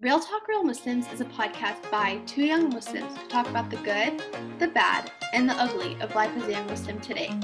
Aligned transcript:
Real 0.00 0.20
Talk 0.20 0.46
Real 0.46 0.62
Muslims 0.62 1.12
is 1.12 1.20
a 1.20 1.24
podcast 1.24 1.90
by 1.90 2.20
two 2.24 2.44
young 2.44 2.70
Muslims 2.70 3.16
who 3.16 3.26
talk 3.26 3.48
about 3.48 3.68
the 3.68 3.78
good, 3.78 4.22
the 4.60 4.68
bad, 4.68 5.10
and 5.32 5.50
the 5.50 5.54
ugly 5.54 6.00
of 6.00 6.14
life 6.14 6.30
as 6.36 6.46
a 6.46 6.52
young 6.52 6.68
Muslim 6.68 7.00
today. 7.00 7.36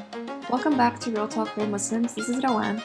Welcome 0.49 0.77
back 0.77 1.01
to 1.01 1.11
Real 1.11 1.27
Talk 1.27 1.57
Real 1.57 1.67
Muslims. 1.67 2.15
This 2.15 2.29
is 2.29 2.37
Rawan. 2.37 2.81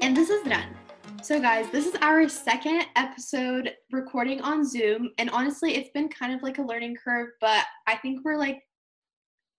And 0.00 0.16
this 0.16 0.30
is 0.30 0.46
Ran. 0.46 0.74
So, 1.22 1.38
guys, 1.38 1.70
this 1.70 1.84
is 1.84 1.94
our 2.00 2.26
second 2.30 2.86
episode 2.96 3.74
recording 3.92 4.40
on 4.40 4.66
Zoom. 4.66 5.10
And 5.18 5.28
honestly, 5.28 5.76
it's 5.76 5.90
been 5.90 6.08
kind 6.08 6.32
of 6.32 6.42
like 6.42 6.56
a 6.56 6.62
learning 6.62 6.96
curve, 6.96 7.28
but 7.42 7.66
I 7.86 7.96
think 7.96 8.24
we're 8.24 8.38
like 8.38 8.62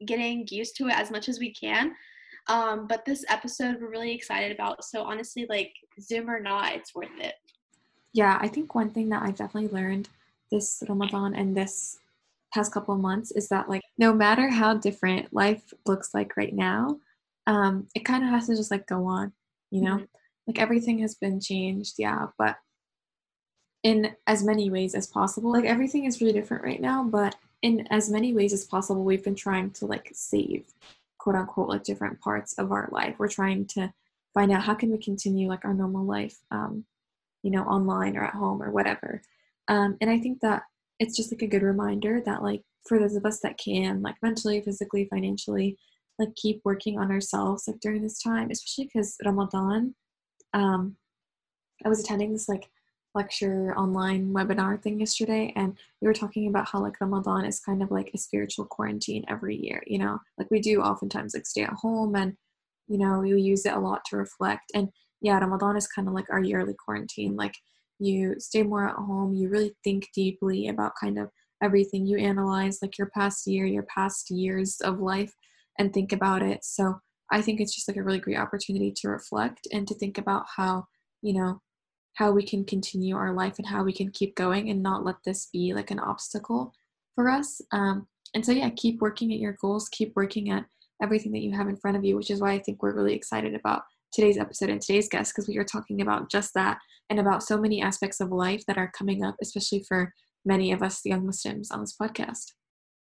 getting 0.08 0.48
used 0.50 0.76
to 0.78 0.88
it 0.88 0.96
as 0.96 1.12
much 1.12 1.30
as 1.30 1.38
we 1.38 1.54
can. 1.54 1.94
Um, 2.48 2.88
but 2.88 3.06
this 3.06 3.24
episode 3.30 3.78
we're 3.80 3.92
really 3.92 4.16
excited 4.16 4.52
about. 4.52 4.84
So, 4.84 5.04
honestly, 5.04 5.46
like 5.48 5.72
Zoom 6.02 6.32
or 6.32 6.40
not, 6.40 6.74
it's 6.74 6.96
worth 6.96 7.10
it 7.20 7.36
yeah, 8.16 8.38
I 8.40 8.48
think 8.48 8.74
one 8.74 8.92
thing 8.92 9.10
that 9.10 9.24
I've 9.24 9.36
definitely 9.36 9.78
learned 9.78 10.08
this 10.50 10.82
Ramadan 10.88 11.36
and 11.36 11.56
this 11.56 12.00
past 12.54 12.72
couple 12.72 12.96
of 12.96 13.02
months 13.02 13.32
is 13.32 13.50
that 13.50 13.68
like 13.68 13.82
no 13.98 14.14
matter 14.14 14.50
how 14.50 14.74
different 14.74 15.34
life 15.34 15.74
looks 15.86 16.14
like 16.14 16.38
right 16.38 16.56
now, 16.56 16.98
um, 17.46 17.88
it 17.94 18.06
kind 18.06 18.24
of 18.24 18.30
has 18.30 18.48
to 18.48 18.56
just 18.56 18.72
like 18.72 18.88
go 18.88 19.06
on, 19.06 19.34
you 19.70 19.82
know? 19.82 19.96
Mm-hmm. 19.98 20.06
Like 20.48 20.60
everything 20.60 21.00
has 21.00 21.16
been 21.16 21.42
changed, 21.42 21.96
yeah, 21.98 22.28
but 22.38 22.56
in 23.84 24.16
as 24.28 24.46
many 24.46 24.70
ways 24.70 24.96
as 24.96 25.08
possible. 25.08 25.52
Like 25.52 25.66
everything 25.66 26.06
is 26.06 26.22
really 26.22 26.32
different 26.32 26.64
right 26.64 26.82
now, 26.82 27.04
but 27.04 27.36
in 27.64 27.86
as 27.92 28.10
many 28.10 28.34
ways 28.34 28.54
as 28.54 28.64
possible, 28.64 29.04
we've 29.04 29.26
been 29.26 29.36
trying 29.36 29.72
to 29.72 29.88
like 29.88 30.10
save 30.14 30.74
quote 31.18 31.36
unquote 31.36 31.68
like 31.68 31.84
different 31.84 32.22
parts 32.22 32.54
of 32.54 32.72
our 32.72 32.88
life. 32.94 33.16
We're 33.18 33.28
trying 33.28 33.66
to 33.76 33.92
find 34.34 34.54
out 34.54 34.64
how 34.64 34.74
can 34.74 34.90
we 34.90 35.00
continue 35.00 35.50
like 35.50 35.66
our 35.66 35.74
normal 35.74 36.06
life 36.06 36.38
um, 36.50 36.86
you 37.46 37.52
know, 37.52 37.64
online 37.66 38.18
or 38.18 38.24
at 38.24 38.34
home 38.34 38.62
or 38.62 38.72
whatever. 38.72 39.22
Um, 39.68 39.98
and 40.02 40.10
I 40.10 40.18
think 40.20 40.42
that 40.42 40.64
it's 41.00 41.16
just 41.16 41.32
like 41.32 41.44
a 41.44 41.48
good 41.48 41.62
reminder 41.62 42.20
that 42.26 42.42
like 42.42 42.64
for 42.88 42.98
those 42.98 43.16
of 43.16 43.24
us 43.24 43.40
that 43.42 43.60
can, 43.60 44.02
like 44.02 44.16
mentally, 44.24 44.62
physically, 44.62 45.08
financially, 45.12 45.78
like 46.18 46.34
keep 46.36 46.62
working 46.66 46.98
on 46.98 47.12
ourselves 47.12 47.66
like 47.68 47.80
during 47.82 48.02
this 48.02 48.20
time, 48.20 48.50
especially 48.50 48.86
because 48.86 49.16
Ramadan. 49.24 49.94
Um, 50.54 50.96
I 51.86 51.90
was 51.90 52.00
attending 52.00 52.34
this 52.34 52.50
like 52.50 52.68
lecture 53.14 53.78
online 53.78 54.34
webinar 54.34 54.82
thing 54.82 55.00
yesterday 55.00 55.54
and 55.56 55.78
we 56.02 56.08
were 56.08 56.14
talking 56.14 56.48
about 56.48 56.68
how 56.68 56.80
like 56.80 57.00
Ramadan 57.00 57.46
is 57.46 57.60
kind 57.60 57.84
of 57.84 57.92
like 57.92 58.10
a 58.14 58.18
spiritual 58.18 58.66
quarantine 58.66 59.24
every 59.28 59.56
year, 59.56 59.84
you 59.86 60.00
know? 60.00 60.18
Like 60.40 60.50
we 60.50 60.62
do 60.62 60.82
oftentimes 60.82 61.36
like 61.36 61.46
stay 61.46 61.62
at 61.62 61.74
home 61.74 62.16
and 62.16 62.36
you 62.88 62.98
know, 62.98 63.20
we 63.20 63.40
use 63.40 63.66
it 63.66 63.74
a 63.74 63.80
lot 63.80 64.04
to 64.06 64.18
reflect 64.18 64.72
and 64.74 64.90
yeah, 65.26 65.40
Ramadan 65.40 65.76
is 65.76 65.88
kind 65.88 66.08
of 66.08 66.14
like 66.14 66.30
our 66.30 66.40
yearly 66.40 66.76
quarantine. 66.76 67.36
Like 67.36 67.56
you 67.98 68.36
stay 68.38 68.62
more 68.62 68.88
at 68.88 68.96
home, 68.96 69.34
you 69.34 69.50
really 69.50 69.76
think 69.84 70.08
deeply 70.14 70.68
about 70.68 70.94
kind 71.02 71.18
of 71.18 71.32
everything. 71.64 72.06
You 72.06 72.20
analyze 72.20 72.78
like 72.80 73.00
your 73.00 73.10
past 73.18 73.48
year, 73.48 73.66
your 73.66 73.88
past 73.94 74.30
years 74.30 74.80
of 74.82 75.00
life, 75.00 75.34
and 75.80 75.92
think 75.92 76.14
about 76.14 76.44
it. 76.44 76.64
So 76.64 77.00
I 77.32 77.42
think 77.42 77.60
it's 77.60 77.74
just 77.74 77.88
like 77.88 77.98
a 77.98 78.04
really 78.04 78.20
great 78.20 78.38
opportunity 78.38 78.94
to 78.98 79.10
reflect 79.10 79.68
and 79.74 79.88
to 79.88 79.96
think 79.96 80.20
about 80.20 80.46
how, 80.56 80.86
you 81.24 81.34
know, 81.34 81.60
how 82.14 82.32
we 82.32 82.44
can 82.44 82.64
continue 82.64 83.16
our 83.16 83.34
life 83.34 83.56
and 83.58 83.68
how 83.68 83.84
we 83.84 83.94
can 83.94 84.12
keep 84.12 84.36
going 84.36 84.70
and 84.70 84.84
not 84.84 85.04
let 85.04 85.16
this 85.26 85.50
be 85.52 85.74
like 85.74 85.90
an 85.90 86.00
obstacle 86.00 86.72
for 87.16 87.30
us. 87.30 87.62
Um, 87.72 88.08
and 88.36 88.46
so, 88.46 88.52
yeah, 88.52 88.70
keep 88.76 89.02
working 89.02 89.34
at 89.34 89.40
your 89.40 89.58
goals, 89.60 89.90
keep 89.90 90.14
working 90.16 90.52
at 90.52 90.66
everything 91.02 91.32
that 91.32 91.42
you 91.42 91.52
have 91.58 91.68
in 91.68 91.78
front 91.78 91.98
of 91.98 92.06
you, 92.06 92.16
which 92.16 92.30
is 92.30 92.42
why 92.42 92.52
I 92.52 92.60
think 92.60 92.84
we're 92.84 92.96
really 92.96 93.16
excited 93.16 93.56
about 93.56 93.82
today's 94.14 94.38
episode 94.38 94.70
and 94.70 94.82
today's 94.82 95.10
guest 95.10 95.34
because 95.34 95.48
we 95.48 95.58
are 95.58 95.64
talking 95.64 96.02
about 96.02 96.32
just 96.32 96.54
that 96.54 96.78
and 97.10 97.20
about 97.20 97.44
so 97.44 97.60
many 97.60 97.82
aspects 97.82 98.20
of 98.20 98.32
life 98.32 98.64
that 98.68 98.78
are 98.78 98.92
coming 98.98 99.24
up, 99.24 99.36
especially 99.42 99.84
for 99.88 100.12
many 100.46 100.72
of 100.72 100.82
us 100.82 101.02
young 101.06 101.26
Muslims 101.26 101.72
on 101.72 101.82
this 101.82 101.96
podcast. 102.00 102.54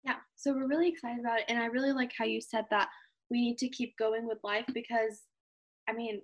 Yeah, 0.04 0.16
so 0.36 0.52
we're 0.52 0.68
really 0.68 0.88
excited 0.88 1.20
about 1.20 1.40
it. 1.40 1.44
And 1.48 1.58
I 1.58 1.66
really 1.66 1.92
like 1.92 2.12
how 2.16 2.24
you 2.24 2.40
said 2.40 2.64
that 2.70 2.88
we 3.30 3.40
need 3.40 3.58
to 3.58 3.68
keep 3.68 3.96
going 3.98 4.26
with 4.26 4.38
life 4.42 4.66
because, 4.74 5.22
I 5.88 5.92
mean, 5.92 6.20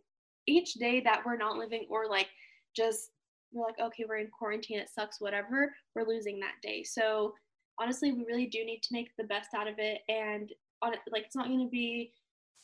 each 0.47 0.75
day 0.75 1.01
that 1.01 1.23
we're 1.25 1.37
not 1.37 1.57
living 1.57 1.87
or 1.91 2.09
like 2.09 2.29
just 2.77 3.11
we're 3.53 3.65
like, 3.65 3.81
okay, 3.81 4.05
we're 4.09 4.19
in 4.19 4.29
quarantine, 4.37 4.79
it 4.79 4.89
sucks, 4.89 5.21
whatever, 5.21 5.73
we're 5.95 6.07
losing 6.07 6.41
that 6.41 6.55
day. 6.63 6.83
So 6.83 7.33
honestly, 7.81 8.13
we 8.13 8.25
really 8.27 8.47
do 8.47 8.65
need 8.65 8.81
to 8.83 8.93
make 8.93 9.09
the 9.17 9.25
best 9.25 9.51
out 9.57 9.69
of 9.69 9.75
it. 9.79 10.01
And 10.09 10.51
on 10.83 10.93
like, 11.11 11.25
it's 11.25 11.37
not 11.37 11.47
going 11.47 11.65
to 11.65 11.71
be 11.71 12.13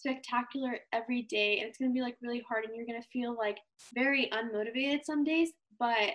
spectacular 0.02 0.78
every 0.92 1.22
day 1.22 1.58
and 1.58 1.68
it's 1.68 1.78
going 1.78 1.90
to 1.90 1.94
be 1.94 2.00
like 2.00 2.16
really 2.22 2.42
hard 2.48 2.64
and 2.64 2.74
you're 2.74 2.86
going 2.86 3.00
to 3.00 3.08
feel 3.08 3.36
like 3.36 3.58
very 3.94 4.28
unmotivated 4.32 5.04
some 5.04 5.22
days 5.22 5.50
but 5.78 6.10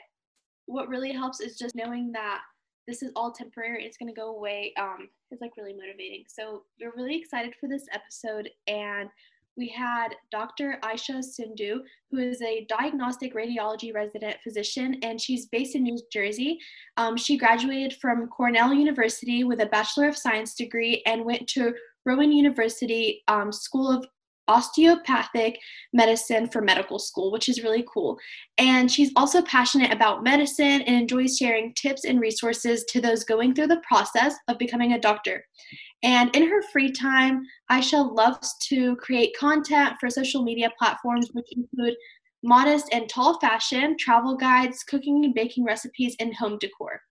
what 0.65 0.89
really 0.89 1.11
helps 1.11 1.39
is 1.39 1.57
just 1.57 1.75
knowing 1.75 2.11
that 2.11 2.41
this 2.85 3.01
is 3.01 3.11
all 3.15 3.31
temporary 3.31 3.85
it's 3.85 3.97
going 3.97 4.13
to 4.13 4.19
go 4.19 4.35
away 4.35 4.73
um 4.77 5.07
is 5.31 5.39
like 5.39 5.51
really 5.57 5.73
motivating 5.73 6.23
so 6.27 6.63
we're 6.81 6.93
really 6.97 7.17
excited 7.17 7.53
for 7.59 7.69
this 7.69 7.85
episode 7.93 8.49
and 8.67 9.09
we 9.57 9.67
had 9.67 10.09
Dr. 10.31 10.79
Aisha 10.83 11.23
Sindhu, 11.23 11.81
who 12.11 12.19
is 12.19 12.41
a 12.43 12.65
diagnostic 12.69 13.33
radiology 13.33 13.93
resident 13.93 14.37
physician, 14.43 14.99
and 15.01 15.19
she's 15.19 15.47
based 15.47 15.75
in 15.75 15.81
New 15.81 15.97
Jersey. 16.13 16.59
Um, 16.95 17.17
she 17.17 17.37
graduated 17.37 17.99
from 17.99 18.27
Cornell 18.27 18.71
University 18.71 19.43
with 19.43 19.59
a 19.61 19.65
Bachelor 19.65 20.07
of 20.07 20.15
Science 20.15 20.53
degree 20.53 21.01
and 21.07 21.25
went 21.25 21.47
to 21.49 21.73
Rowan 22.07 22.31
University 22.31 23.23
um, 23.27 23.51
School 23.51 23.91
of 23.91 24.07
osteopathic 24.47 25.59
medicine 25.93 26.47
for 26.47 26.61
medical 26.61 26.99
school, 26.99 27.31
which 27.31 27.49
is 27.49 27.63
really 27.63 27.85
cool. 27.93 28.17
And 28.57 28.89
she's 28.89 29.11
also 29.15 29.41
passionate 29.41 29.91
about 29.91 30.23
medicine 30.23 30.81
and 30.83 30.95
enjoys 31.01 31.37
sharing 31.37 31.73
tips 31.73 32.05
and 32.05 32.19
resources 32.19 32.85
to 32.85 33.01
those 33.01 33.25
going 33.25 33.53
through 33.53 33.67
the 33.67 33.81
process 33.87 34.35
of 34.47 34.57
becoming 34.57 34.93
a 34.93 34.99
doctor. 34.99 35.43
And 36.03 36.33
in 36.35 36.47
her 36.49 36.61
free 36.71 36.91
time, 36.91 37.43
Aisha 37.69 38.15
loves 38.15 38.55
to 38.69 38.95
create 38.97 39.35
content 39.37 39.95
for 39.99 40.09
social 40.09 40.43
media 40.43 40.71
platforms, 40.79 41.29
which 41.33 41.51
include 41.51 41.95
modest 42.43 42.87
and 42.93 43.09
tall 43.09 43.39
fashion, 43.39 43.97
travel 43.99 44.37
guides, 44.37 44.83
cooking 44.83 45.25
and 45.25 45.33
baking 45.33 45.65
recipes, 45.65 46.15
and 46.19 46.33
home 46.35 46.57
decor. 46.59 47.01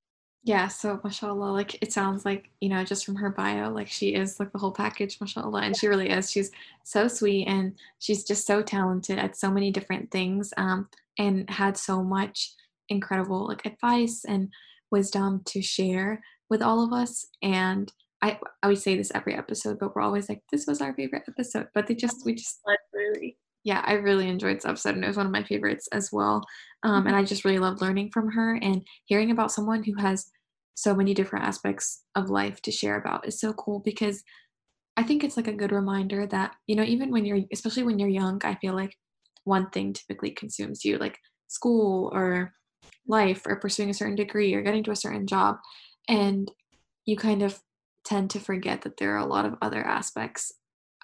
Yeah, 0.47 0.69
so 0.69 1.01
mashallah, 1.03 1.51
like 1.51 1.83
it 1.83 1.93
sounds 1.93 2.25
like, 2.25 2.51
you 2.61 2.69
know, 2.69 2.85
just 2.85 3.05
from 3.05 3.17
her 3.17 3.31
bio, 3.31 3.69
like 3.69 3.89
she 3.89 4.15
is 4.15 4.39
like 4.39 4.53
the 4.53 4.61
whole 4.61 4.71
package, 4.71 5.21
mashallah. 5.21 5.63
And 5.63 5.77
she 5.77 5.89
really 5.89 6.09
is. 6.09 6.31
She's 6.31 6.53
so 6.85 7.09
sweet 7.09 7.49
and 7.49 7.75
she's 7.99 8.23
just 8.23 8.47
so 8.47 8.63
talented 8.63 9.19
at 9.19 9.35
so 9.35 9.51
many 9.51 9.73
different 9.73 10.13
things 10.13 10.55
um, 10.57 10.89
and 11.19 11.51
had 11.51 11.77
so 11.77 12.01
much 12.01 12.53
incredible 12.89 13.49
like 13.49 13.67
advice 13.67 14.25
and 14.25 14.49
wisdom 14.93 15.43
to 15.47 15.61
share 15.61 16.23
with 16.49 16.63
all 16.63 16.85
of 16.85 16.93
us. 16.93 17.27
And 17.43 17.93
I 18.23 18.39
I 18.63 18.67
always 18.69 18.85
say 18.85 18.97
this 18.97 19.11
every 19.17 19.35
episode, 19.35 19.81
but 19.81 19.97
we're 19.97 20.03
always 20.03 20.29
like, 20.29 20.43
this 20.53 20.65
was 20.69 20.81
our 20.81 20.95
favorite 20.95 21.25
episode. 21.27 21.67
But 21.75 21.89
they 21.89 21.97
just 21.97 22.25
we 22.25 22.37
just 22.37 22.61
really 22.95 23.37
yeah, 23.65 23.83
I 23.85 23.95
really 23.95 24.29
enjoyed 24.29 24.59
this 24.59 24.65
episode 24.65 24.95
and 24.95 25.03
it 25.03 25.09
was 25.09 25.17
one 25.17 25.27
of 25.27 25.33
my 25.33 25.43
favorites 25.43 25.89
as 25.91 26.13
well. 26.13 26.45
Um, 26.85 26.99
and 26.99 27.07
mm-hmm. 27.07 27.17
I 27.17 27.25
just 27.25 27.45
really 27.45 27.59
love 27.59 27.81
learning 27.81 28.11
from 28.13 28.31
her 28.31 28.61
and 28.63 28.87
hearing 29.07 29.33
about 29.33 29.51
someone 29.51 29.83
who 29.83 29.95
has 29.97 30.31
so 30.77 30.95
many 30.95 31.15
different 31.15 31.47
aspects 31.47 32.03
of 32.15 32.29
life 32.29 32.61
to 32.61 32.71
share 32.71 32.99
about 32.99 33.27
is 33.27 33.41
so 33.41 33.53
cool 33.55 33.81
because 33.81 34.23
I 34.97 35.03
think 35.03 35.25
it's 35.25 35.37
like 35.37 35.49
a 35.49 35.53
good 35.53 35.73
reminder 35.73 36.27
that, 36.27 36.55
you 36.67 36.77
know, 36.77 36.83
even 36.83 37.11
when 37.11 37.25
you're, 37.25 37.41
especially 37.51 37.83
when 37.83 37.99
you're 37.99 38.09
young, 38.09 38.41
I 38.45 38.55
feel 38.57 38.75
like 38.75 38.95
one 39.45 39.71
thing 39.71 39.95
typically 39.95 40.31
consumes 40.31 40.85
you, 40.85 40.99
like 40.99 41.19
school 41.49 42.11
or 42.15 42.53
life 43.09 43.43
or 43.47 43.57
pursuing 43.57 43.89
a 43.89 43.95
certain 43.95 44.17
degree 44.17 44.53
or 44.55 44.63
getting 44.63 44.85
to 44.85 44.91
a 44.91 44.97
certain 44.97 45.27
job. 45.27 45.57
And 46.09 46.51
you 47.07 47.17
kind 47.17 47.43
of 47.43 47.61
tend 48.05 48.31
to 48.31 48.41
forget 48.41 48.83
that 48.83 48.99
there 48.99 49.15
are 49.15 49.25
a 49.25 49.27
lot 49.27 49.47
of 49.47 49.55
other 49.63 49.83
aspects 49.83 50.53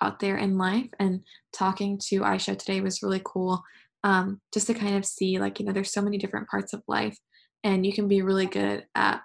out 0.03 0.21
there 0.21 0.37
in 0.37 0.59
life. 0.59 0.91
And 0.99 1.21
talking 1.53 1.99
to 2.09 2.21
Aisha 2.21 2.59
today 2.59 2.83
was 2.83 3.03
really 3.03 3.22
cool 3.25 3.62
um, 4.04 4.41
just 4.53 4.66
to 4.66 4.75
kind 4.75 4.97
of 4.97 5.06
see, 5.06 5.39
like, 5.39 5.59
you 5.59 5.65
know, 5.65 5.72
there's 5.72 5.93
so 5.93 6.03
many 6.03 6.19
different 6.19 6.49
parts 6.49 6.75
of 6.75 6.83
life 6.89 7.16
and 7.65 7.87
you 7.87 7.93
can 7.93 8.09
be 8.09 8.22
really 8.22 8.47
good 8.47 8.84
at 8.95 9.22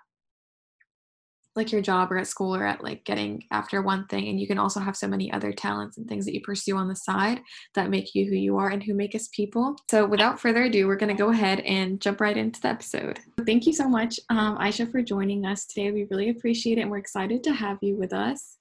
like 1.58 1.72
your 1.72 1.82
job 1.82 2.12
or 2.12 2.18
at 2.18 2.28
school 2.28 2.56
or 2.56 2.66
at 2.66 2.84
like 2.84 3.04
getting 3.04 3.44
after 3.52 3.82
one 3.82 4.06
thing 4.08 4.28
and 4.28 4.40
you 4.40 4.48
can 4.48 4.58
also 4.58 4.80
have 4.80 4.96
so 4.96 5.08
many 5.08 5.32
other 5.32 5.52
talents 5.52 5.98
and 5.98 6.08
things 6.08 6.26
that 6.26 6.34
you 6.34 6.42
pursue 6.42 6.78
on 6.78 6.88
the 6.88 6.96
side 6.96 7.42
that 7.74 7.90
make 7.90 8.16
you 8.16 8.26
who 8.26 8.36
you 8.36 8.58
are 8.58 8.70
and 8.70 8.84
who 8.84 8.94
make 8.94 9.16
us 9.16 9.28
people. 9.34 9.76
So 9.90 10.06
without 10.06 10.40
further 10.40 10.64
ado 10.64 10.88
we're 10.88 10.96
going 10.96 11.16
to 11.16 11.22
go 11.22 11.32
ahead 11.32 11.60
and 11.62 12.00
jump 12.00 12.22
right 12.22 12.38
into 12.38 12.62
the 12.62 12.70
episode. 12.70 13.20
Thank 13.46 13.66
you 13.66 13.74
so 13.74 13.90
much 13.90 14.20
um, 14.30 14.58
aisha 14.58 14.90
for 14.90 15.02
joining 15.02 15.46
us 15.46 15.66
today. 15.66 15.92
We 15.92 16.06
really 16.10 16.30
appreciate 16.30 16.78
it 16.78 16.82
and 16.82 16.92
we're 16.92 16.98
excited 16.98 17.44
to 17.44 17.54
have 17.54 17.78
you 17.82 17.98
with 17.98 18.14
us. 18.14 18.58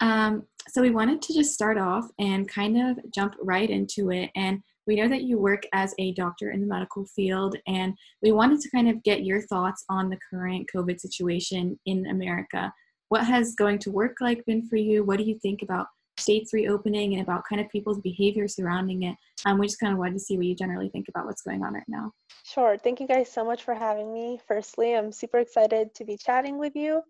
Um, 0.00 0.44
so 0.68 0.82
we 0.82 0.90
wanted 0.90 1.22
to 1.22 1.34
just 1.34 1.54
start 1.54 1.78
off 1.78 2.06
and 2.18 2.48
kind 2.48 2.76
of 2.78 2.98
jump 3.12 3.34
right 3.42 3.68
into 3.68 4.10
it 4.10 4.30
and 4.36 4.60
we 4.88 4.96
know 4.96 5.08
that 5.08 5.22
you 5.22 5.38
work 5.38 5.62
as 5.72 5.94
a 5.98 6.12
doctor 6.14 6.50
in 6.50 6.60
the 6.60 6.66
medical 6.66 7.04
field, 7.04 7.56
and 7.68 7.94
we 8.22 8.32
wanted 8.32 8.60
to 8.60 8.70
kind 8.70 8.88
of 8.88 9.02
get 9.04 9.24
your 9.24 9.42
thoughts 9.42 9.84
on 9.88 10.08
the 10.08 10.18
current 10.30 10.68
COVID 10.74 10.98
situation 10.98 11.78
in 11.86 12.06
America. 12.06 12.72
What 13.10 13.24
has 13.24 13.54
going 13.54 13.78
to 13.80 13.90
work 13.90 14.16
like 14.20 14.44
been 14.46 14.66
for 14.66 14.76
you? 14.76 15.04
What 15.04 15.18
do 15.18 15.24
you 15.24 15.38
think 15.38 15.62
about 15.62 15.86
states 16.18 16.52
reopening 16.52 17.14
and 17.14 17.22
about 17.22 17.44
kind 17.48 17.60
of 17.60 17.68
people's 17.68 18.00
behavior 18.00 18.48
surrounding 18.48 19.04
it. 19.04 19.16
Um, 19.46 19.58
we 19.58 19.66
just 19.66 19.78
kind 19.78 19.92
of 19.92 19.98
wanted 19.98 20.14
to 20.14 20.20
see 20.20 20.36
what 20.36 20.46
you 20.46 20.54
generally 20.54 20.88
think 20.88 21.06
about 21.08 21.26
what's 21.26 21.42
going 21.42 21.62
on 21.62 21.74
right 21.74 21.84
now. 21.86 22.10
Sure. 22.42 22.76
Thank 22.76 23.00
you 23.00 23.06
guys 23.06 23.30
so 23.30 23.44
much 23.44 23.62
for 23.62 23.74
having 23.74 24.12
me. 24.12 24.40
Firstly, 24.48 24.96
I'm 24.96 25.12
super 25.12 25.38
excited 25.38 25.94
to 25.94 26.04
be 26.04 26.16
chatting 26.16 26.58
with 26.58 26.74
you. 26.74 27.02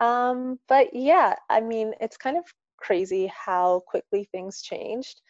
Um, 0.00 0.58
but 0.68 0.88
yeah, 0.92 1.34
I 1.48 1.60
mean, 1.60 1.94
it's 2.00 2.16
kind 2.16 2.36
of 2.36 2.44
crazy 2.76 3.32
how 3.34 3.82
quickly 3.86 4.28
things 4.32 4.60
changed. 4.60 5.20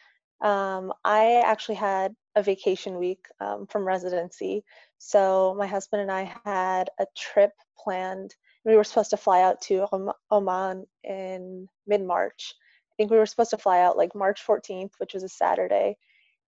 Um, 0.43 0.93
I 1.05 1.41
actually 1.45 1.75
had 1.75 2.13
a 2.35 2.43
vacation 2.43 2.97
week 2.99 3.25
um, 3.39 3.65
from 3.67 3.87
residency. 3.87 4.63
So 4.97 5.55
my 5.57 5.67
husband 5.67 6.01
and 6.01 6.11
I 6.11 6.35
had 6.45 6.89
a 6.99 7.05
trip 7.17 7.51
planned. 7.77 8.35
We 8.65 8.75
were 8.75 8.83
supposed 8.83 9.11
to 9.11 9.17
fly 9.17 9.41
out 9.41 9.61
to 9.63 9.87
Oman 10.31 10.85
in 11.03 11.67
mid 11.87 12.03
March. 12.05 12.53
I 12.91 12.93
think 12.97 13.11
we 13.11 13.17
were 13.17 13.25
supposed 13.25 13.51
to 13.51 13.57
fly 13.57 13.81
out 13.81 13.97
like 13.97 14.15
March 14.15 14.45
14th, 14.45 14.91
which 14.97 15.13
was 15.13 15.23
a 15.23 15.29
Saturday. 15.29 15.97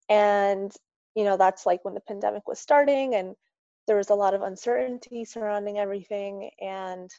And, 0.10 0.72
you 1.16 1.24
know, 1.24 1.38
that's 1.38 1.66
like 1.66 1.84
when 1.84 1.94
the 1.96 2.02
pandemic 2.02 2.48
was 2.48 2.60
starting 2.60 3.16
and 3.16 3.36
there 3.88 3.98
was 3.98 4.10
a 4.10 4.16
lot 4.16 4.34
of 4.34 4.42
uncertainty 4.42 5.26
surrounding 5.26 5.80
everything. 5.80 6.50
And 6.62 7.10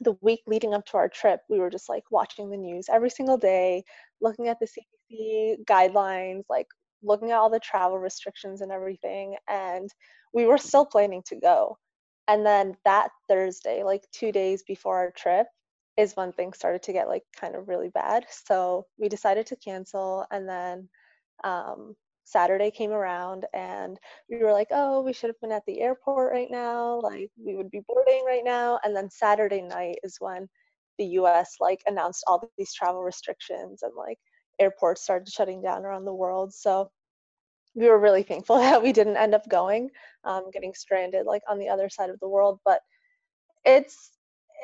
the 0.00 0.16
week 0.20 0.40
leading 0.46 0.74
up 0.74 0.84
to 0.86 0.96
our 0.96 1.08
trip, 1.08 1.40
we 1.48 1.58
were 1.58 1.70
just 1.70 1.88
like 1.88 2.04
watching 2.10 2.50
the 2.50 2.56
news 2.56 2.88
every 2.92 3.10
single 3.10 3.38
day, 3.38 3.84
looking 4.24 4.48
at 4.48 4.58
the 4.58 4.66
CDC 4.66 5.64
guidelines, 5.66 6.42
like 6.48 6.66
looking 7.02 7.30
at 7.30 7.36
all 7.36 7.50
the 7.50 7.60
travel 7.60 7.98
restrictions 7.98 8.62
and 8.62 8.72
everything. 8.72 9.36
And 9.48 9.88
we 10.32 10.46
were 10.46 10.58
still 10.58 10.86
planning 10.86 11.22
to 11.26 11.36
go. 11.36 11.78
And 12.26 12.44
then 12.44 12.74
that 12.84 13.10
Thursday, 13.28 13.84
like 13.84 14.02
two 14.12 14.32
days 14.32 14.64
before 14.66 14.96
our 14.96 15.12
trip, 15.12 15.46
is 15.96 16.16
when 16.16 16.32
things 16.32 16.56
started 16.56 16.82
to 16.82 16.92
get 16.92 17.08
like 17.08 17.22
kind 17.38 17.54
of 17.54 17.68
really 17.68 17.90
bad. 17.90 18.24
So 18.28 18.86
we 18.98 19.08
decided 19.08 19.46
to 19.46 19.56
cancel. 19.56 20.26
And 20.32 20.48
then 20.48 20.88
um, 21.44 21.94
Saturday 22.24 22.70
came 22.70 22.90
around 22.90 23.44
and 23.52 23.98
we 24.28 24.38
were 24.38 24.52
like, 24.52 24.68
oh, 24.72 25.02
we 25.02 25.12
should 25.12 25.28
have 25.28 25.40
been 25.40 25.52
at 25.52 25.62
the 25.66 25.80
airport 25.80 26.32
right 26.32 26.50
now. 26.50 27.00
Like 27.00 27.30
we 27.36 27.54
would 27.54 27.70
be 27.70 27.82
boarding 27.86 28.24
right 28.26 28.44
now. 28.44 28.80
And 28.82 28.96
then 28.96 29.10
Saturday 29.10 29.62
night 29.62 29.98
is 30.02 30.16
when 30.18 30.48
the 30.98 31.06
US 31.18 31.56
like 31.60 31.80
announced 31.86 32.24
all 32.26 32.48
these 32.58 32.74
travel 32.74 33.02
restrictions 33.02 33.82
and 33.82 33.92
like 33.96 34.18
airports 34.58 35.02
started 35.02 35.28
shutting 35.28 35.62
down 35.62 35.84
around 35.84 36.04
the 36.04 36.14
world. 36.14 36.52
So 36.54 36.90
we 37.74 37.88
were 37.88 37.98
really 37.98 38.22
thankful 38.22 38.56
that 38.60 38.82
we 38.82 38.92
didn't 38.92 39.16
end 39.16 39.34
up 39.34 39.48
going, 39.48 39.90
um, 40.24 40.50
getting 40.52 40.74
stranded 40.74 41.26
like 41.26 41.42
on 41.48 41.58
the 41.58 41.68
other 41.68 41.88
side 41.88 42.10
of 42.10 42.20
the 42.20 42.28
world. 42.28 42.60
But 42.64 42.80
it's 43.64 44.10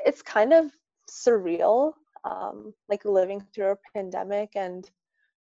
it's 0.06 0.22
kind 0.22 0.52
of 0.52 0.70
surreal, 1.10 1.92
um, 2.24 2.72
like 2.88 3.04
living 3.04 3.44
through 3.54 3.72
a 3.72 3.76
pandemic 3.94 4.50
and 4.54 4.88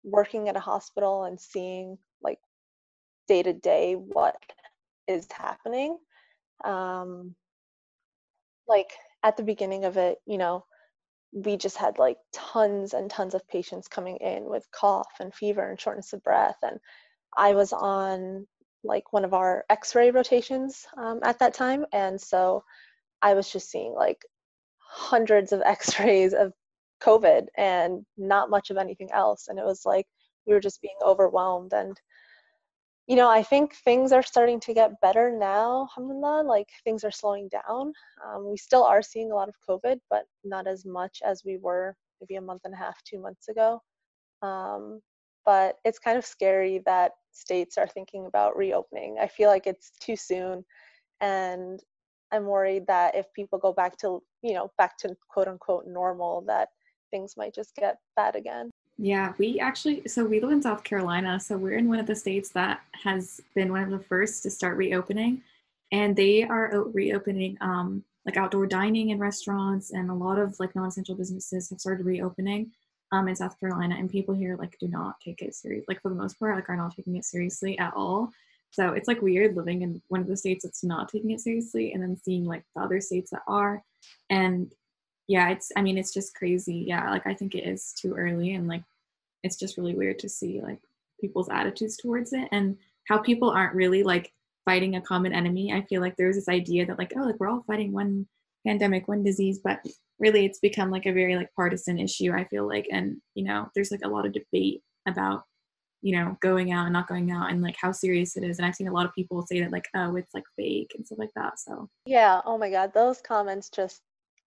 working 0.03 0.49
at 0.49 0.57
a 0.57 0.59
hospital 0.59 1.23
and 1.23 1.39
seeing 1.39 1.97
like 2.21 2.39
day 3.27 3.41
to 3.41 3.53
day 3.53 3.93
what 3.95 4.35
is 5.07 5.27
happening 5.31 5.97
um 6.65 7.35
like 8.67 8.91
at 9.23 9.37
the 9.37 9.43
beginning 9.43 9.85
of 9.85 9.97
it 9.97 10.17
you 10.25 10.37
know 10.37 10.63
we 11.33 11.57
just 11.57 11.77
had 11.77 11.97
like 11.97 12.17
tons 12.31 12.93
and 12.93 13.09
tons 13.09 13.33
of 13.33 13.47
patients 13.47 13.87
coming 13.87 14.17
in 14.17 14.45
with 14.45 14.65
cough 14.71 15.11
and 15.19 15.33
fever 15.33 15.67
and 15.69 15.79
shortness 15.79 16.13
of 16.13 16.23
breath 16.23 16.57
and 16.61 16.79
i 17.37 17.53
was 17.53 17.73
on 17.73 18.45
like 18.83 19.11
one 19.13 19.25
of 19.25 19.33
our 19.33 19.65
x-ray 19.69 20.11
rotations 20.11 20.85
um, 20.97 21.19
at 21.23 21.39
that 21.39 21.53
time 21.53 21.85
and 21.91 22.19
so 22.19 22.63
i 23.21 23.33
was 23.33 23.51
just 23.51 23.71
seeing 23.71 23.93
like 23.93 24.21
hundreds 24.79 25.51
of 25.51 25.61
x-rays 25.65 26.33
of 26.33 26.53
COVID 27.03 27.47
and 27.57 28.05
not 28.17 28.49
much 28.49 28.69
of 28.69 28.77
anything 28.77 29.11
else. 29.11 29.47
And 29.47 29.59
it 29.59 29.65
was 29.65 29.81
like 29.85 30.07
we 30.47 30.53
were 30.53 30.59
just 30.59 30.81
being 30.81 30.95
overwhelmed. 31.03 31.73
And, 31.73 31.99
you 33.07 33.17
know, 33.17 33.29
I 33.29 33.43
think 33.43 33.75
things 33.75 34.11
are 34.13 34.23
starting 34.23 34.59
to 34.61 34.73
get 34.73 35.01
better 35.01 35.29
now, 35.37 35.81
alhamdulillah. 35.81 36.43
Like 36.43 36.69
things 36.85 37.03
are 37.03 37.11
slowing 37.11 37.49
down. 37.49 37.91
Um, 38.25 38.49
we 38.49 38.57
still 38.57 38.83
are 38.83 39.01
seeing 39.01 39.31
a 39.31 39.35
lot 39.35 39.49
of 39.49 39.55
COVID, 39.67 39.99
but 40.09 40.23
not 40.43 40.67
as 40.67 40.85
much 40.85 41.21
as 41.25 41.43
we 41.45 41.57
were 41.57 41.95
maybe 42.21 42.37
a 42.37 42.41
month 42.41 42.61
and 42.63 42.73
a 42.73 42.77
half, 42.77 42.95
two 43.03 43.19
months 43.19 43.49
ago. 43.49 43.81
Um, 44.41 45.01
but 45.45 45.75
it's 45.83 45.99
kind 45.99 46.17
of 46.17 46.25
scary 46.25 46.81
that 46.85 47.11
states 47.31 47.77
are 47.77 47.87
thinking 47.87 48.25
about 48.25 48.55
reopening. 48.55 49.17
I 49.19 49.27
feel 49.27 49.49
like 49.49 49.67
it's 49.67 49.91
too 49.99 50.15
soon. 50.15 50.63
And 51.19 51.79
I'm 52.31 52.45
worried 52.45 52.87
that 52.87 53.15
if 53.15 53.25
people 53.33 53.59
go 53.59 53.73
back 53.73 53.97
to, 53.97 54.21
you 54.41 54.53
know, 54.53 54.71
back 54.77 54.97
to 54.99 55.15
quote 55.29 55.49
unquote 55.49 55.85
normal, 55.87 56.43
that 56.47 56.69
things 57.11 57.35
might 57.35 57.53
just 57.53 57.75
get 57.75 57.97
bad 58.15 58.35
again. 58.37 58.69
Yeah, 59.03 59.33
we 59.37 59.59
actually, 59.59 60.07
so 60.07 60.23
we 60.23 60.39
live 60.39 60.51
in 60.51 60.61
South 60.61 60.85
Carolina. 60.85 61.37
So 61.37 61.57
we're 61.57 61.77
in 61.77 61.89
one 61.89 61.99
of 61.99 62.07
the 62.07 62.15
states 62.15 62.51
that 62.51 62.79
has 63.03 63.41
been 63.53 63.69
one 63.69 63.83
of 63.83 63.89
the 63.89 63.99
first 63.99 64.43
to 64.43 64.49
start 64.49 64.77
reopening. 64.77 65.41
And 65.91 66.15
they 66.15 66.43
are 66.43 66.85
reopening 66.93 67.57
um, 67.59 68.05
like 68.25 68.37
outdoor 68.37 68.65
dining 68.65 69.09
in 69.09 69.19
restaurants, 69.19 69.91
and 69.91 70.09
a 70.09 70.13
lot 70.13 70.39
of 70.39 70.57
like 70.57 70.73
non 70.73 70.87
essential 70.87 71.15
businesses 71.15 71.69
have 71.69 71.81
started 71.81 72.05
reopening 72.05 72.71
um, 73.11 73.27
in 73.27 73.35
South 73.35 73.59
Carolina. 73.59 73.95
And 73.99 74.09
people 74.09 74.33
here 74.33 74.55
like 74.55 74.77
do 74.79 74.87
not 74.87 75.19
take 75.19 75.41
it 75.41 75.53
serious, 75.53 75.83
like 75.89 76.01
for 76.01 76.07
the 76.07 76.15
most 76.15 76.39
part, 76.39 76.55
like 76.55 76.69
are 76.69 76.77
not 76.77 76.95
taking 76.95 77.17
it 77.17 77.25
seriously 77.25 77.77
at 77.79 77.93
all. 77.97 78.31
So 78.71 78.93
it's 78.93 79.09
like 79.09 79.21
weird 79.21 79.57
living 79.57 79.81
in 79.81 80.01
one 80.07 80.21
of 80.21 80.27
the 80.27 80.37
states 80.37 80.63
that's 80.63 80.81
not 80.81 81.09
taking 81.09 81.31
it 81.31 81.41
seriously 81.41 81.91
and 81.91 82.01
then 82.01 82.15
seeing 82.15 82.45
like 82.45 82.63
the 82.73 82.81
other 82.81 83.01
states 83.01 83.31
that 83.31 83.43
are. 83.49 83.83
And 84.29 84.71
yeah, 85.27 85.49
it's 85.49 85.73
I 85.75 85.81
mean 85.81 85.97
it's 85.97 86.13
just 86.13 86.35
crazy. 86.35 86.85
Yeah, 86.87 87.11
like 87.11 87.27
I 87.27 87.33
think 87.33 87.53
it 87.53 87.67
is 87.67 87.91
too 87.91 88.13
early 88.13 88.53
and 88.53 88.69
like 88.69 88.83
it's 89.43 89.57
just 89.57 89.77
really 89.77 89.95
weird 89.95 90.19
to 90.19 90.29
see 90.29 90.61
like 90.61 90.79
people's 91.19 91.49
attitudes 91.49 91.97
towards 91.97 92.33
it 92.33 92.47
and 92.51 92.77
how 93.07 93.17
people 93.17 93.49
aren't 93.49 93.75
really 93.75 94.03
like 94.03 94.31
fighting 94.65 94.95
a 94.95 95.01
common 95.01 95.33
enemy. 95.33 95.73
I 95.73 95.81
feel 95.83 96.01
like 96.01 96.15
there's 96.17 96.35
this 96.35 96.49
idea 96.49 96.85
that 96.85 96.97
like 96.97 97.13
oh 97.17 97.21
like 97.23 97.39
we're 97.39 97.49
all 97.49 97.63
fighting 97.67 97.91
one 97.91 98.27
pandemic, 98.65 99.07
one 99.07 99.23
disease, 99.23 99.59
but 99.63 99.79
really 100.19 100.45
it's 100.45 100.59
become 100.59 100.89
like 100.89 101.05
a 101.05 101.13
very 101.13 101.35
like 101.35 101.49
partisan 101.55 101.99
issue, 101.99 102.31
I 102.31 102.45
feel 102.45 102.67
like. 102.67 102.87
And 102.91 103.17
you 103.35 103.43
know, 103.43 103.69
there's 103.75 103.91
like 103.91 104.01
a 104.03 104.09
lot 104.09 104.25
of 104.25 104.33
debate 104.33 104.81
about 105.07 105.43
you 106.01 106.15
know 106.17 106.37
going 106.41 106.71
out 106.71 106.85
and 106.85 106.93
not 106.93 107.07
going 107.07 107.31
out 107.31 107.49
and 107.49 107.61
like 107.61 107.75
how 107.79 107.91
serious 107.91 108.35
it 108.35 108.43
is. 108.43 108.57
And 108.57 108.65
i've 108.65 108.75
seen 108.75 108.87
a 108.87 108.93
lot 108.93 109.05
of 109.05 109.15
people 109.15 109.45
say 109.45 109.61
that 109.61 109.71
like 109.71 109.87
oh 109.95 110.15
it's 110.15 110.33
like 110.33 110.43
fake 110.57 110.91
and 110.95 111.05
stuff 111.05 111.19
like 111.19 111.33
that 111.35 111.59
so. 111.59 111.89
Yeah. 112.05 112.41
Oh 112.45 112.57
my 112.57 112.69
god. 112.69 112.93
Those 112.93 113.21
comments 113.21 113.69
just 113.69 114.01